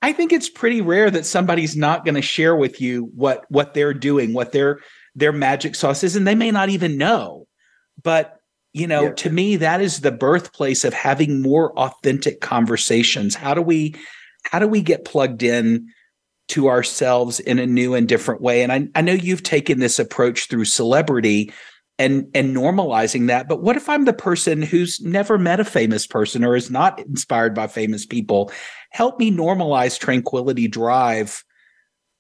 I 0.02 0.12
think 0.12 0.34
it's 0.34 0.50
pretty 0.50 0.82
rare 0.82 1.10
that 1.10 1.26
somebody's 1.26 1.76
not 1.76 2.04
going 2.04 2.16
to 2.16 2.22
share 2.22 2.56
with 2.56 2.82
you 2.82 3.10
what 3.16 3.46
what 3.50 3.74
they're 3.74 3.94
doing, 3.94 4.34
what 4.34 4.52
their 4.52 4.82
their 5.16 5.32
magic 5.32 5.74
sauce 5.74 6.04
is, 6.04 6.16
and 6.16 6.28
they 6.28 6.36
may 6.36 6.52
not 6.52 6.70
even 6.70 6.98
know. 6.98 7.48
But 8.04 8.40
you 8.74 8.88
know, 8.88 9.04
yeah. 9.04 9.14
to 9.14 9.30
me, 9.30 9.56
that 9.56 9.80
is 9.80 10.02
the 10.02 10.12
birthplace 10.12 10.84
of 10.84 10.94
having 10.94 11.42
more 11.42 11.72
authentic 11.80 12.42
conversations. 12.42 13.34
How 13.34 13.54
do 13.54 13.62
we 13.62 13.96
how 14.44 14.60
do 14.60 14.68
we 14.68 14.82
get 14.82 15.06
plugged 15.06 15.42
in 15.42 15.88
to 16.50 16.68
ourselves 16.68 17.40
in 17.40 17.60
a 17.60 17.66
new 17.66 17.94
and 17.96 18.08
different 18.08 18.42
way? 18.42 18.64
And 18.64 18.72
I, 18.72 18.88
I 18.96 19.02
know 19.02 19.14
you've 19.14 19.44
taken 19.44 19.80
this 19.80 20.00
approach 20.00 20.48
through 20.48 20.66
celebrity 20.66 21.52
and 21.98 22.30
and 22.34 22.56
normalizing 22.56 23.28
that. 23.28 23.48
But 23.48 23.62
what 23.62 23.78
if 23.78 23.88
I'm 23.88 24.06
the 24.06 24.14
person 24.14 24.62
who's 24.62 25.00
never 25.02 25.38
met 25.38 25.60
a 25.60 25.66
famous 25.66 26.06
person 26.06 26.44
or 26.44 26.56
is 26.56 26.70
not 26.70 27.00
inspired 27.00 27.56
by 27.56 27.68
famous 27.68 28.06
people? 28.06 28.52
Help 28.92 29.20
me 29.20 29.32
normalize 29.32 30.00
Tranquility 30.00 30.68
Drive 30.68 31.44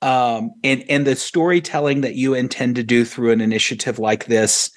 um, 0.01 0.51
and 0.63 0.83
and 0.89 1.05
the 1.05 1.15
storytelling 1.15 2.01
that 2.01 2.15
you 2.15 2.33
intend 2.33 2.75
to 2.75 2.83
do 2.83 3.05
through 3.05 3.31
an 3.31 3.41
initiative 3.41 3.99
like 3.99 4.25
this 4.25 4.69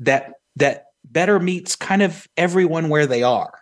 that 0.00 0.32
that 0.56 0.86
better 1.04 1.38
meets 1.38 1.76
kind 1.76 2.02
of 2.02 2.26
everyone 2.36 2.88
where 2.88 3.06
they 3.06 3.22
are. 3.22 3.61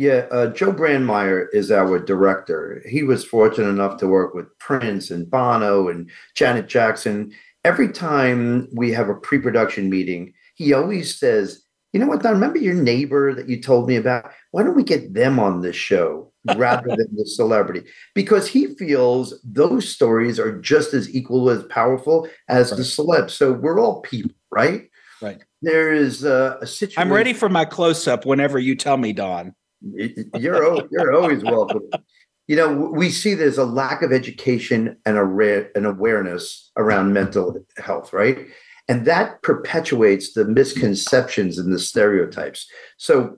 Yeah, 0.00 0.24
uh, 0.30 0.46
Joe 0.46 0.72
Brandmeier 0.72 1.48
is 1.52 1.70
our 1.70 1.98
director. 1.98 2.82
He 2.88 3.02
was 3.02 3.22
fortunate 3.22 3.68
enough 3.68 3.98
to 3.98 4.06
work 4.06 4.32
with 4.32 4.46
Prince 4.58 5.10
and 5.10 5.30
Bono 5.30 5.88
and 5.88 6.10
Janet 6.34 6.68
Jackson. 6.68 7.32
Every 7.66 7.92
time 7.92 8.66
we 8.72 8.92
have 8.92 9.10
a 9.10 9.14
pre 9.14 9.38
production 9.40 9.90
meeting, 9.90 10.32
he 10.54 10.72
always 10.72 11.18
says, 11.18 11.66
You 11.92 12.00
know 12.00 12.06
what, 12.06 12.22
Don, 12.22 12.32
remember 12.32 12.56
your 12.56 12.72
neighbor 12.72 13.34
that 13.34 13.50
you 13.50 13.60
told 13.60 13.88
me 13.88 13.96
about? 13.96 14.30
Why 14.52 14.62
don't 14.62 14.74
we 14.74 14.84
get 14.84 15.12
them 15.12 15.38
on 15.38 15.60
this 15.60 15.76
show 15.76 16.32
rather 16.56 16.88
than 16.88 17.14
the 17.14 17.26
celebrity? 17.26 17.86
Because 18.14 18.48
he 18.48 18.74
feels 18.76 19.38
those 19.44 19.86
stories 19.86 20.40
are 20.40 20.58
just 20.62 20.94
as 20.94 21.14
equal 21.14 21.50
as 21.50 21.62
powerful 21.64 22.26
as 22.48 22.70
right. 22.70 22.78
the 22.78 22.84
celebs. 22.84 23.32
So 23.32 23.52
we're 23.52 23.78
all 23.78 24.00
people, 24.00 24.32
right? 24.50 24.88
Right 25.20 25.42
there 25.62 25.92
is 25.92 26.24
a, 26.24 26.58
a 26.62 26.66
situation. 26.66 27.02
I'm 27.02 27.12
ready 27.12 27.34
for 27.34 27.48
my 27.48 27.64
close 27.66 28.08
up 28.08 28.24
whenever 28.24 28.58
you 28.58 28.74
tell 28.74 28.96
me, 28.96 29.12
Don. 29.12 29.54
You're 30.38 30.88
you're 30.90 31.14
always 31.14 31.42
welcome. 31.42 31.82
You 32.46 32.56
know, 32.56 32.72
we 32.92 33.10
see 33.10 33.34
there's 33.34 33.58
a 33.58 33.64
lack 33.64 34.02
of 34.02 34.12
education 34.12 34.96
and 35.06 35.16
a 35.16 35.24
rare, 35.24 35.70
an 35.74 35.86
awareness 35.86 36.70
around 36.76 37.12
mental 37.12 37.64
health, 37.78 38.12
right? 38.12 38.46
And 38.88 39.06
that 39.06 39.40
perpetuates 39.42 40.32
the 40.32 40.44
misconceptions 40.44 41.58
and 41.58 41.72
the 41.72 41.78
stereotypes. 41.78 42.66
So, 42.96 43.36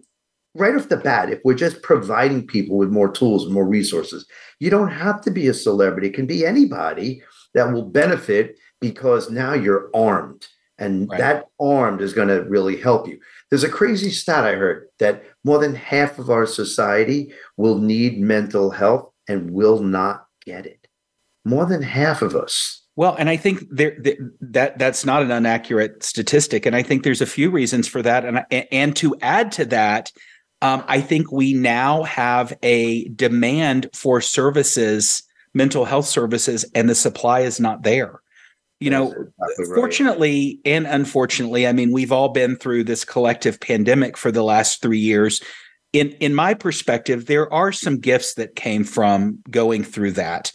right 0.54 0.74
off 0.74 0.88
the 0.88 0.96
bat, 0.96 1.30
if 1.30 1.40
we're 1.44 1.54
just 1.54 1.82
providing 1.82 2.46
people 2.46 2.78
with 2.78 2.88
more 2.88 3.12
tools 3.12 3.44
and 3.44 3.52
more 3.52 3.68
resources, 3.68 4.26
you 4.60 4.70
don't 4.70 4.90
have 4.90 5.20
to 5.22 5.30
be 5.30 5.46
a 5.48 5.54
celebrity. 5.54 6.08
It 6.08 6.14
can 6.14 6.26
be 6.26 6.46
anybody 6.46 7.22
that 7.54 7.70
will 7.70 7.84
benefit 7.84 8.58
because 8.80 9.30
now 9.30 9.52
you're 9.52 9.90
armed 9.94 10.46
and 10.78 11.08
right. 11.08 11.18
that 11.18 11.44
armed 11.60 12.00
is 12.00 12.12
going 12.12 12.28
to 12.28 12.42
really 12.44 12.76
help 12.76 13.06
you. 13.06 13.20
There's 13.50 13.62
a 13.62 13.68
crazy 13.68 14.10
stat 14.10 14.44
I 14.44 14.54
heard 14.54 14.88
that 14.98 15.22
more 15.44 15.58
than 15.58 15.74
half 15.74 16.18
of 16.18 16.30
our 16.30 16.46
society 16.46 17.32
will 17.56 17.78
need 17.78 18.20
mental 18.20 18.70
health 18.70 19.10
and 19.28 19.50
will 19.50 19.80
not 19.80 20.26
get 20.44 20.66
it. 20.66 20.86
More 21.44 21.66
than 21.66 21.82
half 21.82 22.22
of 22.22 22.36
us. 22.36 22.82
Well, 22.94 23.14
and 23.18 23.28
I 23.30 23.36
think 23.36 23.64
there, 23.70 23.96
that 24.40 24.78
that's 24.78 25.04
not 25.04 25.22
an 25.22 25.30
inaccurate 25.30 26.02
statistic, 26.02 26.66
and 26.66 26.76
I 26.76 26.82
think 26.82 27.02
there's 27.02 27.22
a 27.22 27.26
few 27.26 27.50
reasons 27.50 27.88
for 27.88 28.02
that. 28.02 28.24
And 28.24 28.44
and 28.70 28.94
to 28.96 29.16
add 29.22 29.50
to 29.52 29.64
that, 29.66 30.12
um, 30.60 30.84
I 30.86 31.00
think 31.00 31.32
we 31.32 31.54
now 31.54 32.02
have 32.02 32.52
a 32.62 33.08
demand 33.08 33.88
for 33.94 34.20
services, 34.20 35.22
mental 35.54 35.86
health 35.86 36.06
services, 36.06 36.66
and 36.74 36.88
the 36.88 36.94
supply 36.94 37.40
is 37.40 37.58
not 37.58 37.82
there 37.82 38.21
you 38.82 38.90
know 38.90 39.08
exactly 39.08 39.64
right. 39.68 39.76
fortunately 39.76 40.60
and 40.64 40.86
unfortunately 40.86 41.66
i 41.66 41.72
mean 41.72 41.92
we've 41.92 42.12
all 42.12 42.28
been 42.28 42.56
through 42.56 42.84
this 42.84 43.04
collective 43.04 43.60
pandemic 43.60 44.16
for 44.16 44.30
the 44.30 44.42
last 44.42 44.82
3 44.82 44.98
years 44.98 45.42
in 45.92 46.10
in 46.20 46.34
my 46.34 46.54
perspective 46.54 47.26
there 47.26 47.52
are 47.52 47.72
some 47.72 47.98
gifts 47.98 48.34
that 48.34 48.56
came 48.56 48.84
from 48.84 49.38
going 49.50 49.84
through 49.84 50.12
that 50.12 50.52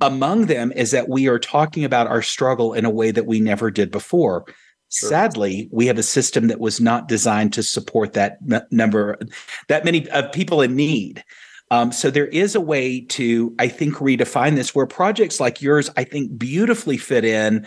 among 0.00 0.46
them 0.46 0.72
is 0.72 0.90
that 0.90 1.08
we 1.08 1.28
are 1.28 1.38
talking 1.38 1.84
about 1.84 2.06
our 2.06 2.22
struggle 2.22 2.74
in 2.74 2.84
a 2.84 2.90
way 2.90 3.10
that 3.10 3.26
we 3.26 3.40
never 3.40 3.70
did 3.70 3.90
before 3.90 4.44
Sure. 4.90 5.08
Sadly, 5.08 5.68
we 5.72 5.86
have 5.86 5.98
a 5.98 6.04
system 6.04 6.46
that 6.46 6.60
was 6.60 6.80
not 6.80 7.08
designed 7.08 7.52
to 7.54 7.64
support 7.64 8.12
that 8.12 8.38
number, 8.70 9.18
that 9.66 9.84
many 9.84 10.08
of 10.10 10.30
people 10.30 10.62
in 10.62 10.76
need. 10.76 11.24
Um, 11.70 11.92
so 11.92 12.10
there 12.10 12.26
is 12.26 12.54
a 12.54 12.60
way 12.60 13.00
to, 13.00 13.54
I 13.58 13.68
think, 13.68 13.94
redefine 13.94 14.54
this 14.54 14.74
where 14.74 14.86
projects 14.86 15.40
like 15.40 15.62
yours, 15.62 15.90
I 15.96 16.04
think, 16.04 16.38
beautifully 16.38 16.96
fit 16.98 17.24
in. 17.24 17.66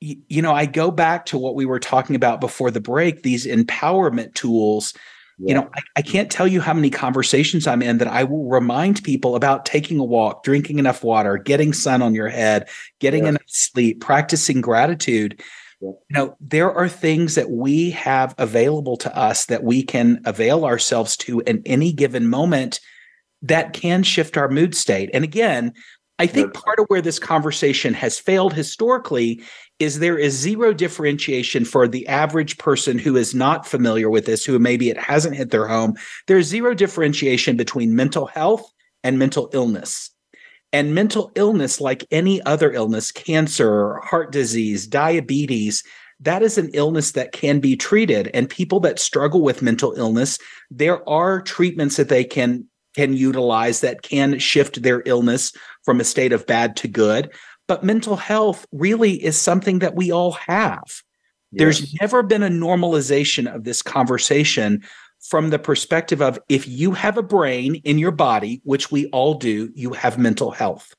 You, 0.00 0.16
you 0.28 0.42
know, 0.42 0.52
I 0.52 0.66
go 0.66 0.90
back 0.90 1.26
to 1.26 1.38
what 1.38 1.54
we 1.54 1.64
were 1.64 1.80
talking 1.80 2.16
about 2.16 2.40
before 2.40 2.70
the 2.70 2.80
break, 2.80 3.22
these 3.22 3.46
empowerment 3.46 4.34
tools. 4.34 4.92
Yeah. 5.38 5.48
You 5.48 5.54
know, 5.54 5.70
I, 5.74 5.80
I 5.96 6.02
can't 6.02 6.30
tell 6.30 6.46
you 6.46 6.60
how 6.60 6.74
many 6.74 6.90
conversations 6.90 7.66
I'm 7.66 7.82
in 7.82 7.98
that 7.98 8.08
I 8.08 8.24
will 8.24 8.48
remind 8.48 9.02
people 9.04 9.36
about 9.36 9.64
taking 9.64 9.98
a 9.98 10.04
walk, 10.04 10.42
drinking 10.44 10.78
enough 10.78 11.02
water, 11.02 11.38
getting 11.38 11.72
sun 11.72 12.02
on 12.02 12.14
your 12.14 12.28
head, 12.28 12.68
getting 13.00 13.24
yeah. 13.24 13.30
enough 13.30 13.42
sleep, 13.46 14.00
practicing 14.00 14.60
gratitude 14.60 15.40
you 15.80 15.96
know 16.10 16.36
there 16.40 16.72
are 16.72 16.88
things 16.88 17.34
that 17.34 17.50
we 17.50 17.90
have 17.90 18.34
available 18.38 18.96
to 18.96 19.16
us 19.16 19.46
that 19.46 19.62
we 19.62 19.82
can 19.82 20.20
avail 20.24 20.64
ourselves 20.64 21.16
to 21.16 21.40
in 21.40 21.62
any 21.66 21.92
given 21.92 22.28
moment 22.28 22.80
that 23.44 23.74
can 23.74 24.02
shift 24.02 24.36
our 24.36 24.48
mood 24.48 24.74
state. 24.74 25.10
And 25.12 25.22
again, 25.22 25.72
I 26.18 26.26
think 26.26 26.54
part 26.54 26.78
of 26.78 26.86
where 26.86 27.02
this 27.02 27.18
conversation 27.18 27.92
has 27.94 28.18
failed 28.18 28.54
historically 28.54 29.42
is 29.80 29.98
there 29.98 30.16
is 30.16 30.32
zero 30.32 30.72
differentiation 30.72 31.64
for 31.64 31.88
the 31.88 32.06
average 32.06 32.56
person 32.56 32.98
who 32.98 33.16
is 33.16 33.34
not 33.34 33.66
familiar 33.66 34.08
with 34.08 34.24
this, 34.24 34.44
who 34.44 34.58
maybe 34.58 34.90
it 34.90 34.96
hasn't 34.96 35.36
hit 35.36 35.50
their 35.50 35.66
home. 35.66 35.94
There's 36.26 36.46
zero 36.46 36.72
differentiation 36.72 37.56
between 37.56 37.96
mental 37.96 38.26
health 38.26 38.64
and 39.02 39.18
mental 39.18 39.50
illness. 39.52 40.10
And 40.72 40.94
mental 40.94 41.32
illness, 41.34 41.80
like 41.80 42.06
any 42.10 42.40
other 42.42 42.72
illness, 42.72 43.12
cancer, 43.12 43.96
heart 43.98 44.32
disease, 44.32 44.86
diabetes, 44.86 45.82
that 46.20 46.42
is 46.42 46.58
an 46.58 46.70
illness 46.74 47.12
that 47.12 47.32
can 47.32 47.60
be 47.60 47.76
treated. 47.76 48.30
And 48.32 48.48
people 48.48 48.80
that 48.80 48.98
struggle 48.98 49.42
with 49.42 49.62
mental 49.62 49.92
illness, 49.96 50.38
there 50.70 51.06
are 51.08 51.42
treatments 51.42 51.96
that 51.96 52.08
they 52.08 52.24
can 52.24 52.66
can 52.94 53.14
utilize 53.14 53.80
that 53.80 54.02
can 54.02 54.38
shift 54.38 54.82
their 54.82 55.02
illness 55.06 55.52
from 55.84 56.00
a 56.00 56.04
state 56.04 56.32
of 56.32 56.46
bad 56.46 56.76
to 56.76 56.88
good. 56.88 57.30
But 57.66 57.84
mental 57.84 58.16
health 58.16 58.66
really 58.72 59.22
is 59.22 59.36
something 59.38 59.78
that 59.80 59.94
we 59.94 60.10
all 60.10 60.32
have. 60.32 60.82
Yes. 60.84 61.00
There's 61.52 61.94
never 62.00 62.22
been 62.22 62.42
a 62.42 62.48
normalization 62.48 63.52
of 63.52 63.64
this 63.64 63.82
conversation 63.82 64.82
from 65.20 65.50
the 65.50 65.58
perspective 65.58 66.20
of 66.20 66.38
if 66.48 66.68
you 66.68 66.92
have 66.92 67.16
a 67.16 67.22
brain 67.22 67.76
in 67.84 67.98
your 67.98 68.10
body, 68.10 68.60
which 68.64 68.90
we 68.90 69.06
all 69.06 69.34
do, 69.34 69.70
you 69.74 69.92
have 69.92 70.18
mental 70.18 70.50
health. 70.50 70.94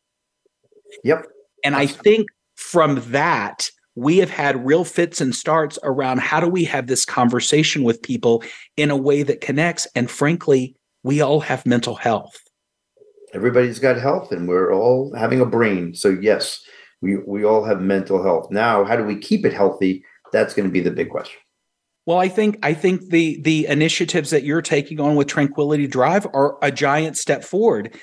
Yep. 1.03 1.27
And 1.63 1.75
I 1.75 1.85
think 1.85 2.29
from 2.55 3.01
that, 3.11 3.69
we 3.95 4.17
have 4.17 4.29
had 4.29 4.65
real 4.65 4.83
fits 4.83 5.21
and 5.21 5.33
starts 5.33 5.79
around 5.83 6.19
how 6.19 6.39
do 6.39 6.47
we 6.47 6.63
have 6.65 6.87
this 6.87 7.05
conversation 7.05 7.83
with 7.83 8.01
people 8.01 8.43
in 8.75 8.91
a 8.91 8.97
way 8.97 9.23
that 9.23 9.41
connects. 9.41 9.87
And 9.95 10.09
frankly, 10.09 10.75
we 11.05 11.21
all 11.21 11.39
have 11.39 11.67
mental 11.67 11.93
health. 11.93 12.35
Everybody's 13.31 13.77
got 13.77 13.97
health 13.97 14.31
and 14.31 14.47
we're 14.47 14.73
all 14.73 15.13
having 15.15 15.39
a 15.39 15.45
brain. 15.45 15.93
So 15.93 16.09
yes, 16.09 16.65
we 17.01 17.17
we 17.17 17.45
all 17.45 17.63
have 17.63 17.79
mental 17.79 18.23
health. 18.23 18.49
Now, 18.49 18.83
how 18.83 18.95
do 18.95 19.03
we 19.03 19.17
keep 19.17 19.45
it 19.45 19.53
healthy? 19.53 20.03
That's 20.33 20.55
going 20.55 20.67
to 20.67 20.73
be 20.73 20.79
the 20.79 20.89
big 20.89 21.11
question. 21.11 21.39
Well, 22.07 22.17
I 22.17 22.27
think 22.27 22.57
I 22.63 22.73
think 22.73 23.09
the 23.09 23.39
the 23.41 23.67
initiatives 23.67 24.31
that 24.31 24.43
you're 24.43 24.63
taking 24.63 24.99
on 24.99 25.15
with 25.15 25.27
Tranquility 25.27 25.85
Drive 25.85 26.25
are 26.33 26.57
a 26.63 26.71
giant 26.71 27.17
step 27.17 27.43
forward. 27.43 27.95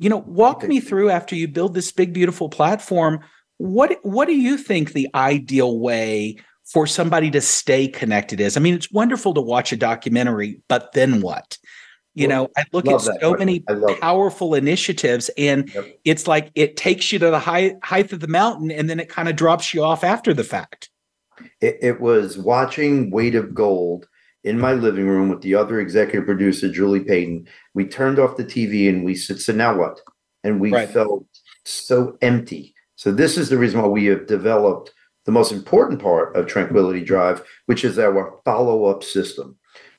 You 0.00 0.10
know, 0.10 0.24
walk 0.26 0.66
me 0.66 0.80
through 0.80 1.10
after 1.10 1.36
you 1.36 1.46
build 1.46 1.74
this 1.74 1.92
big 1.92 2.12
beautiful 2.12 2.48
platform, 2.48 3.20
what 3.58 3.98
what 4.02 4.26
do 4.26 4.34
you 4.34 4.56
think 4.58 4.92
the 4.92 5.08
ideal 5.14 5.78
way 5.78 6.38
for 6.72 6.88
somebody 6.88 7.30
to 7.30 7.40
stay 7.40 7.86
connected 7.86 8.40
is? 8.40 8.56
I 8.56 8.60
mean, 8.60 8.74
it's 8.74 8.90
wonderful 8.90 9.34
to 9.34 9.40
watch 9.40 9.72
a 9.72 9.76
documentary, 9.76 10.60
but 10.68 10.92
then 10.92 11.20
what? 11.20 11.56
You 12.14 12.26
know, 12.26 12.48
I 12.56 12.64
look 12.72 12.88
at 12.88 13.00
so 13.00 13.34
many 13.34 13.60
powerful 14.00 14.54
initiatives, 14.54 15.30
and 15.38 15.72
yep. 15.72 16.00
it's 16.04 16.26
like 16.26 16.50
it 16.56 16.76
takes 16.76 17.12
you 17.12 17.18
to 17.20 17.30
the 17.30 17.38
high 17.38 17.76
height 17.84 18.12
of 18.12 18.18
the 18.18 18.26
mountain, 18.26 18.72
and 18.72 18.90
then 18.90 18.98
it 18.98 19.08
kind 19.08 19.28
of 19.28 19.36
drops 19.36 19.72
you 19.72 19.84
off 19.84 20.02
after 20.02 20.34
the 20.34 20.42
fact. 20.42 20.90
It, 21.60 21.78
it, 21.80 22.00
was 22.00 22.36
watching 22.36 23.10
Weight 23.10 23.36
of 23.36 23.54
Gold 23.54 24.08
in 24.42 24.58
my 24.58 24.72
living 24.72 25.06
room 25.06 25.28
with 25.28 25.42
the 25.42 25.54
other 25.54 25.78
executive 25.78 26.24
producer, 26.24 26.68
Julie 26.72 27.04
Payton. 27.04 27.46
We 27.74 27.86
turned 27.86 28.18
off 28.18 28.36
the 28.36 28.44
TV 28.44 28.88
and 28.88 29.04
we 29.04 29.14
said, 29.14 29.40
"So 29.40 29.52
now 29.52 29.76
what?" 29.76 30.00
And 30.42 30.60
we 30.60 30.72
right. 30.72 30.88
felt 30.88 31.24
so 31.64 32.18
empty. 32.20 32.74
So 32.96 33.12
this 33.12 33.38
is 33.38 33.48
the 33.48 33.58
reason 33.58 33.80
why 33.80 33.86
we 33.86 34.06
have 34.06 34.26
developed 34.26 34.92
the 35.24 35.32
most 35.32 35.52
important 35.52 36.00
part 36.00 36.34
of 36.34 36.46
Tranquility 36.46 37.04
Drive, 37.04 37.44
which 37.66 37.84
is 37.84 37.98
our 37.98 38.40
follow-up 38.46 39.04
system. 39.04 39.57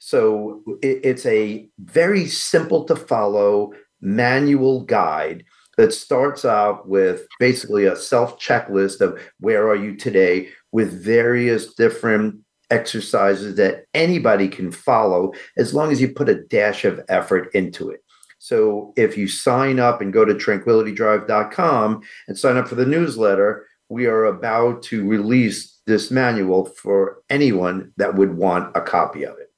So 0.10 0.64
it, 0.82 1.02
it's 1.04 1.26
a 1.28 1.70
very 1.78 2.26
simple 2.26 2.84
to 2.86 2.96
follow 2.96 3.74
manual 4.02 4.82
guide 4.82 5.46
that 5.78 5.94
starts 5.94 6.44
out 6.44 6.90
with 6.90 7.28
basically 7.40 7.86
a 7.86 7.96
self 7.96 8.40
checklist 8.40 9.02
of 9.02 9.22
where 9.40 9.70
are 9.70 9.76
you 9.76 9.96
today 9.96 10.50
with 10.72 11.04
various 11.04 11.76
different 11.76 12.40
exercises 12.72 13.54
that 13.58 13.86
anybody 13.94 14.48
can 14.48 14.72
follow 14.72 15.32
as 15.60 15.76
long 15.76 15.92
as 15.92 16.02
you 16.02 16.12
put 16.12 16.28
a 16.28 16.42
dash 16.46 16.86
of 16.86 17.00
effort 17.08 17.54
into 17.54 17.92
it. 17.92 18.04
So 18.40 18.94
if 18.96 19.16
you 19.16 19.28
sign 19.28 19.80
up 19.80 20.02
and 20.02 20.12
go 20.12 20.26
to 20.26 20.34
tranquilitydrive.com 20.34 22.02
and 22.28 22.36
sign 22.36 22.58
up 22.58 22.68
for 22.68 22.74
the 22.74 22.86
newsletter, 22.88 23.68
we 23.90 24.08
are 24.08 24.26
about 24.26 24.82
to 24.84 25.08
release 25.08 25.82
this 25.86 26.10
manual 26.10 26.66
for 26.66 27.22
anyone 27.30 27.94
that 27.98 28.16
would 28.16 28.36
want 28.36 28.76
a 28.76 28.82
copy 28.82 29.24
of 29.24 29.38
it. 29.38 29.49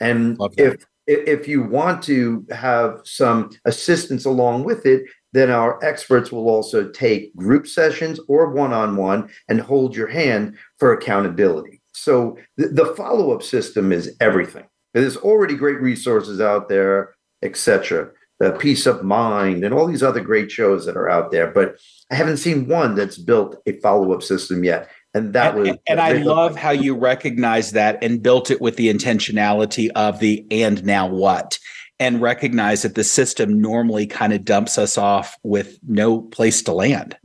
And 0.00 0.38
if 0.56 0.86
if 1.06 1.46
you 1.46 1.62
want 1.62 2.02
to 2.04 2.44
have 2.50 3.00
some 3.04 3.50
assistance 3.64 4.24
along 4.24 4.64
with 4.64 4.86
it, 4.86 5.04
then 5.32 5.50
our 5.50 5.82
experts 5.84 6.32
will 6.32 6.48
also 6.48 6.88
take 6.88 7.34
group 7.36 7.66
sessions 7.66 8.18
or 8.26 8.50
one-on-one 8.50 9.28
and 9.48 9.60
hold 9.60 9.94
your 9.94 10.08
hand 10.08 10.56
for 10.78 10.92
accountability. 10.92 11.80
So 11.92 12.38
the, 12.56 12.68
the 12.68 12.86
follow-up 12.86 13.42
system 13.42 13.92
is 13.92 14.16
everything. 14.20 14.64
There's 14.94 15.16
already 15.16 15.54
great 15.54 15.80
resources 15.80 16.40
out 16.40 16.68
there, 16.68 17.14
etc. 17.42 18.10
The 18.40 18.52
peace 18.52 18.86
of 18.86 19.04
mind 19.04 19.64
and 19.64 19.72
all 19.72 19.86
these 19.86 20.02
other 20.02 20.20
great 20.20 20.50
shows 20.50 20.86
that 20.86 20.96
are 20.96 21.08
out 21.08 21.30
there, 21.30 21.50
but 21.50 21.76
I 22.10 22.14
haven't 22.14 22.38
seen 22.38 22.68
one 22.68 22.94
that's 22.94 23.18
built 23.18 23.56
a 23.66 23.72
follow-up 23.80 24.22
system 24.22 24.64
yet 24.64 24.90
and 25.16 25.32
that 25.32 25.54
and, 25.54 25.60
was 25.60 25.68
and, 25.68 25.78
and 25.88 26.00
i 26.00 26.12
love 26.12 26.56
how 26.56 26.70
you 26.70 26.94
recognize 26.94 27.72
that 27.72 27.98
and 28.02 28.22
built 28.22 28.50
it 28.50 28.60
with 28.60 28.76
the 28.76 28.92
intentionality 28.92 29.88
of 29.96 30.20
the 30.20 30.46
and 30.50 30.84
now 30.84 31.06
what 31.06 31.58
and 31.98 32.20
recognize 32.20 32.82
that 32.82 32.94
the 32.94 33.04
system 33.04 33.60
normally 33.60 34.06
kind 34.06 34.32
of 34.32 34.44
dumps 34.44 34.78
us 34.78 34.98
off 34.98 35.36
with 35.42 35.78
no 35.86 36.20
place 36.20 36.62
to 36.62 36.72
land. 36.72 37.16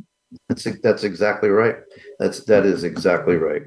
That's 0.48 0.68
that's 0.82 1.04
exactly 1.04 1.50
right. 1.50 1.76
That's 2.20 2.46
that 2.46 2.66
is 2.66 2.84
exactly 2.84 3.36
right. 3.36 3.64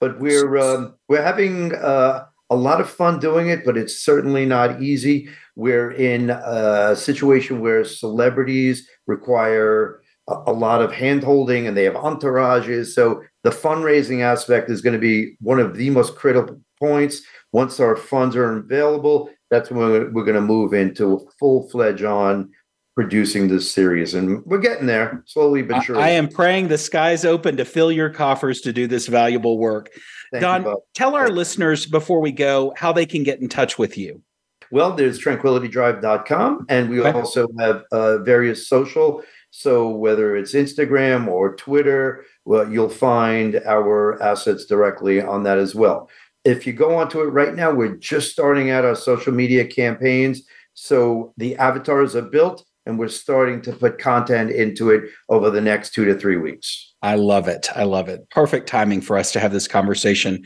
But 0.00 0.18
we're 0.18 0.56
um, 0.56 0.94
we're 1.08 1.22
having 1.22 1.74
uh, 1.74 2.24
a 2.48 2.56
lot 2.56 2.80
of 2.80 2.88
fun 2.88 3.20
doing 3.20 3.48
it 3.48 3.64
but 3.64 3.76
it's 3.76 4.00
certainly 4.00 4.46
not 4.46 4.82
easy. 4.82 5.28
We're 5.56 5.90
in 5.90 6.30
a 6.30 6.96
situation 6.96 7.60
where 7.60 7.84
celebrities 7.84 8.88
require 9.06 9.99
a 10.46 10.52
lot 10.52 10.82
of 10.82 10.92
hand 10.92 11.24
holding 11.24 11.66
and 11.66 11.76
they 11.76 11.84
have 11.84 11.94
entourages. 11.94 12.88
So 12.88 13.22
the 13.42 13.50
fundraising 13.50 14.20
aspect 14.20 14.70
is 14.70 14.80
going 14.80 14.94
to 14.94 15.00
be 15.00 15.36
one 15.40 15.58
of 15.58 15.76
the 15.76 15.90
most 15.90 16.16
critical 16.16 16.60
points. 16.78 17.22
Once 17.52 17.80
our 17.80 17.96
funds 17.96 18.36
are 18.36 18.58
available, 18.58 19.30
that's 19.50 19.70
when 19.70 20.12
we're 20.12 20.24
going 20.24 20.34
to 20.34 20.40
move 20.40 20.72
into 20.72 21.14
a 21.14 21.30
full 21.38 21.68
fledged 21.68 22.04
on 22.04 22.50
producing 22.94 23.48
this 23.48 23.70
series. 23.70 24.14
And 24.14 24.44
we're 24.44 24.58
getting 24.58 24.86
there 24.86 25.22
slowly 25.26 25.62
but 25.62 25.82
surely. 25.82 26.02
I 26.02 26.10
am 26.10 26.28
praying 26.28 26.68
the 26.68 26.78
skies 26.78 27.24
open 27.24 27.56
to 27.56 27.64
fill 27.64 27.90
your 27.90 28.10
coffers 28.10 28.60
to 28.62 28.72
do 28.72 28.86
this 28.86 29.06
valuable 29.06 29.58
work. 29.58 29.90
Thank 30.32 30.42
Don, 30.42 30.62
you, 30.64 30.82
tell 30.94 31.16
our 31.16 31.26
Thank 31.26 31.36
listeners 31.36 31.86
before 31.86 32.20
we 32.20 32.30
go 32.30 32.72
how 32.76 32.92
they 32.92 33.06
can 33.06 33.22
get 33.22 33.40
in 33.40 33.48
touch 33.48 33.78
with 33.78 33.98
you. 33.98 34.22
Well, 34.70 34.92
there's 34.94 35.18
tranquilitydrive.com, 35.18 36.66
and 36.68 36.88
we 36.88 37.00
okay. 37.00 37.10
also 37.10 37.48
have 37.58 37.82
uh, 37.90 38.18
various 38.18 38.68
social 38.68 39.22
so 39.50 39.88
whether 39.88 40.36
it's 40.36 40.54
Instagram 40.54 41.26
or 41.26 41.56
Twitter, 41.56 42.24
well, 42.44 42.70
you'll 42.70 42.88
find 42.88 43.56
our 43.66 44.20
assets 44.22 44.64
directly 44.64 45.20
on 45.20 45.42
that 45.42 45.58
as 45.58 45.74
well. 45.74 46.08
If 46.44 46.66
you 46.66 46.72
go 46.72 46.96
onto 46.96 47.20
it 47.20 47.26
right 47.26 47.54
now, 47.54 47.72
we're 47.72 47.96
just 47.96 48.32
starting 48.32 48.70
out 48.70 48.84
our 48.84 48.94
social 48.94 49.32
media 49.32 49.66
campaigns. 49.66 50.42
So 50.74 51.34
the 51.36 51.56
avatars 51.56 52.16
are 52.16 52.22
built 52.22 52.64
and 52.86 52.98
we're 52.98 53.08
starting 53.08 53.60
to 53.62 53.72
put 53.72 53.98
content 53.98 54.50
into 54.50 54.90
it 54.90 55.04
over 55.28 55.50
the 55.50 55.60
next 55.60 55.92
two 55.92 56.04
to 56.06 56.14
three 56.14 56.38
weeks. 56.38 56.94
I 57.02 57.14
love 57.16 57.48
it. 57.48 57.68
I 57.74 57.84
love 57.84 58.08
it. 58.08 58.28
Perfect 58.30 58.66
timing 58.66 59.00
for 59.00 59.16
us 59.18 59.32
to 59.32 59.40
have 59.40 59.52
this 59.52 59.68
conversation. 59.68 60.44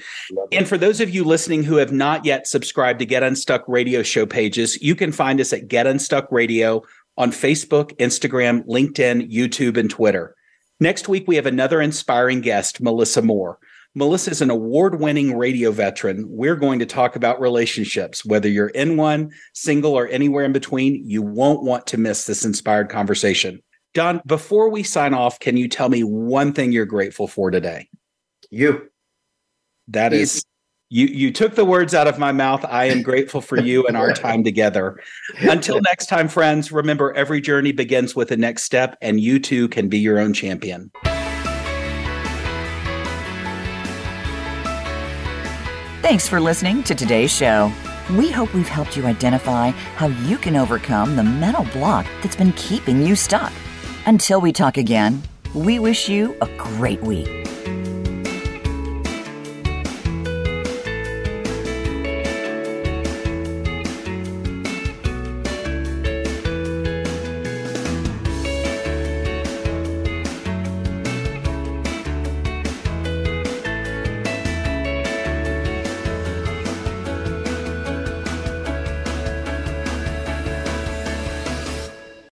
And 0.52 0.68
for 0.68 0.78
those 0.78 1.00
of 1.00 1.10
you 1.10 1.24
listening 1.24 1.62
who 1.62 1.76
have 1.76 1.92
not 1.92 2.24
yet 2.24 2.46
subscribed 2.46 2.98
to 3.00 3.06
Get 3.06 3.22
Unstuck 3.22 3.64
radio 3.66 4.02
show 4.02 4.26
pages, 4.26 4.80
you 4.80 4.94
can 4.94 5.12
find 5.12 5.40
us 5.40 5.52
at 5.52 5.68
Get 5.68 5.86
Unstuck 5.86 6.30
Radio 6.30 6.82
on 7.16 7.30
Facebook, 7.30 7.96
Instagram, 7.98 8.66
LinkedIn, 8.66 9.30
YouTube, 9.32 9.76
and 9.76 9.90
Twitter. 9.90 10.34
Next 10.80 11.08
week, 11.08 11.24
we 11.26 11.36
have 11.36 11.46
another 11.46 11.80
inspiring 11.80 12.40
guest, 12.40 12.80
Melissa 12.80 13.22
Moore. 13.22 13.58
Melissa 13.94 14.32
is 14.32 14.42
an 14.42 14.50
award 14.50 14.98
winning 14.98 15.38
radio 15.38 15.70
veteran. 15.70 16.26
We're 16.28 16.56
going 16.56 16.80
to 16.80 16.86
talk 16.86 17.14
about 17.14 17.40
relationships. 17.40 18.24
Whether 18.24 18.48
you're 18.48 18.68
in 18.68 18.96
one, 18.96 19.30
single, 19.52 19.92
or 19.92 20.08
anywhere 20.08 20.44
in 20.44 20.52
between, 20.52 21.08
you 21.08 21.22
won't 21.22 21.62
want 21.62 21.86
to 21.88 21.96
miss 21.96 22.26
this 22.26 22.44
inspired 22.44 22.88
conversation. 22.88 23.62
Don, 23.94 24.20
before 24.26 24.68
we 24.68 24.82
sign 24.82 25.14
off, 25.14 25.38
can 25.38 25.56
you 25.56 25.68
tell 25.68 25.88
me 25.88 26.02
one 26.02 26.52
thing 26.52 26.72
you're 26.72 26.86
grateful 26.86 27.28
for 27.28 27.52
today? 27.52 27.88
You. 28.50 28.90
That 29.88 30.12
is 30.12 30.44
you 30.94 31.06
you 31.06 31.32
took 31.32 31.56
the 31.56 31.64
words 31.64 31.92
out 31.92 32.06
of 32.06 32.20
my 32.20 32.30
mouth. 32.30 32.64
I 32.64 32.84
am 32.84 33.02
grateful 33.02 33.40
for 33.40 33.58
you 33.60 33.84
and 33.88 33.96
our 33.96 34.12
time 34.12 34.44
together. 34.44 35.00
Until 35.40 35.80
next 35.84 36.06
time, 36.06 36.28
friends, 36.28 36.70
remember 36.70 37.12
every 37.14 37.40
journey 37.40 37.72
begins 37.72 38.14
with 38.14 38.30
a 38.30 38.36
next 38.36 38.62
step, 38.62 38.96
and 39.02 39.18
you 39.18 39.40
too 39.40 39.66
can 39.68 39.88
be 39.88 39.98
your 39.98 40.20
own 40.20 40.32
champion. 40.32 40.92
Thanks 46.00 46.28
for 46.28 46.38
listening 46.38 46.84
to 46.84 46.94
today's 46.94 47.32
show. 47.32 47.72
We 48.12 48.30
hope 48.30 48.54
we've 48.54 48.68
helped 48.68 48.96
you 48.96 49.04
identify 49.06 49.70
how 49.70 50.06
you 50.06 50.38
can 50.38 50.54
overcome 50.54 51.16
the 51.16 51.24
mental 51.24 51.64
block 51.72 52.06
that's 52.22 52.36
been 52.36 52.52
keeping 52.52 53.04
you 53.04 53.16
stuck. 53.16 53.52
Until 54.06 54.40
we 54.40 54.52
talk 54.52 54.76
again, 54.76 55.24
we 55.54 55.80
wish 55.80 56.08
you 56.08 56.36
a 56.40 56.46
great 56.56 57.02
week. 57.02 57.44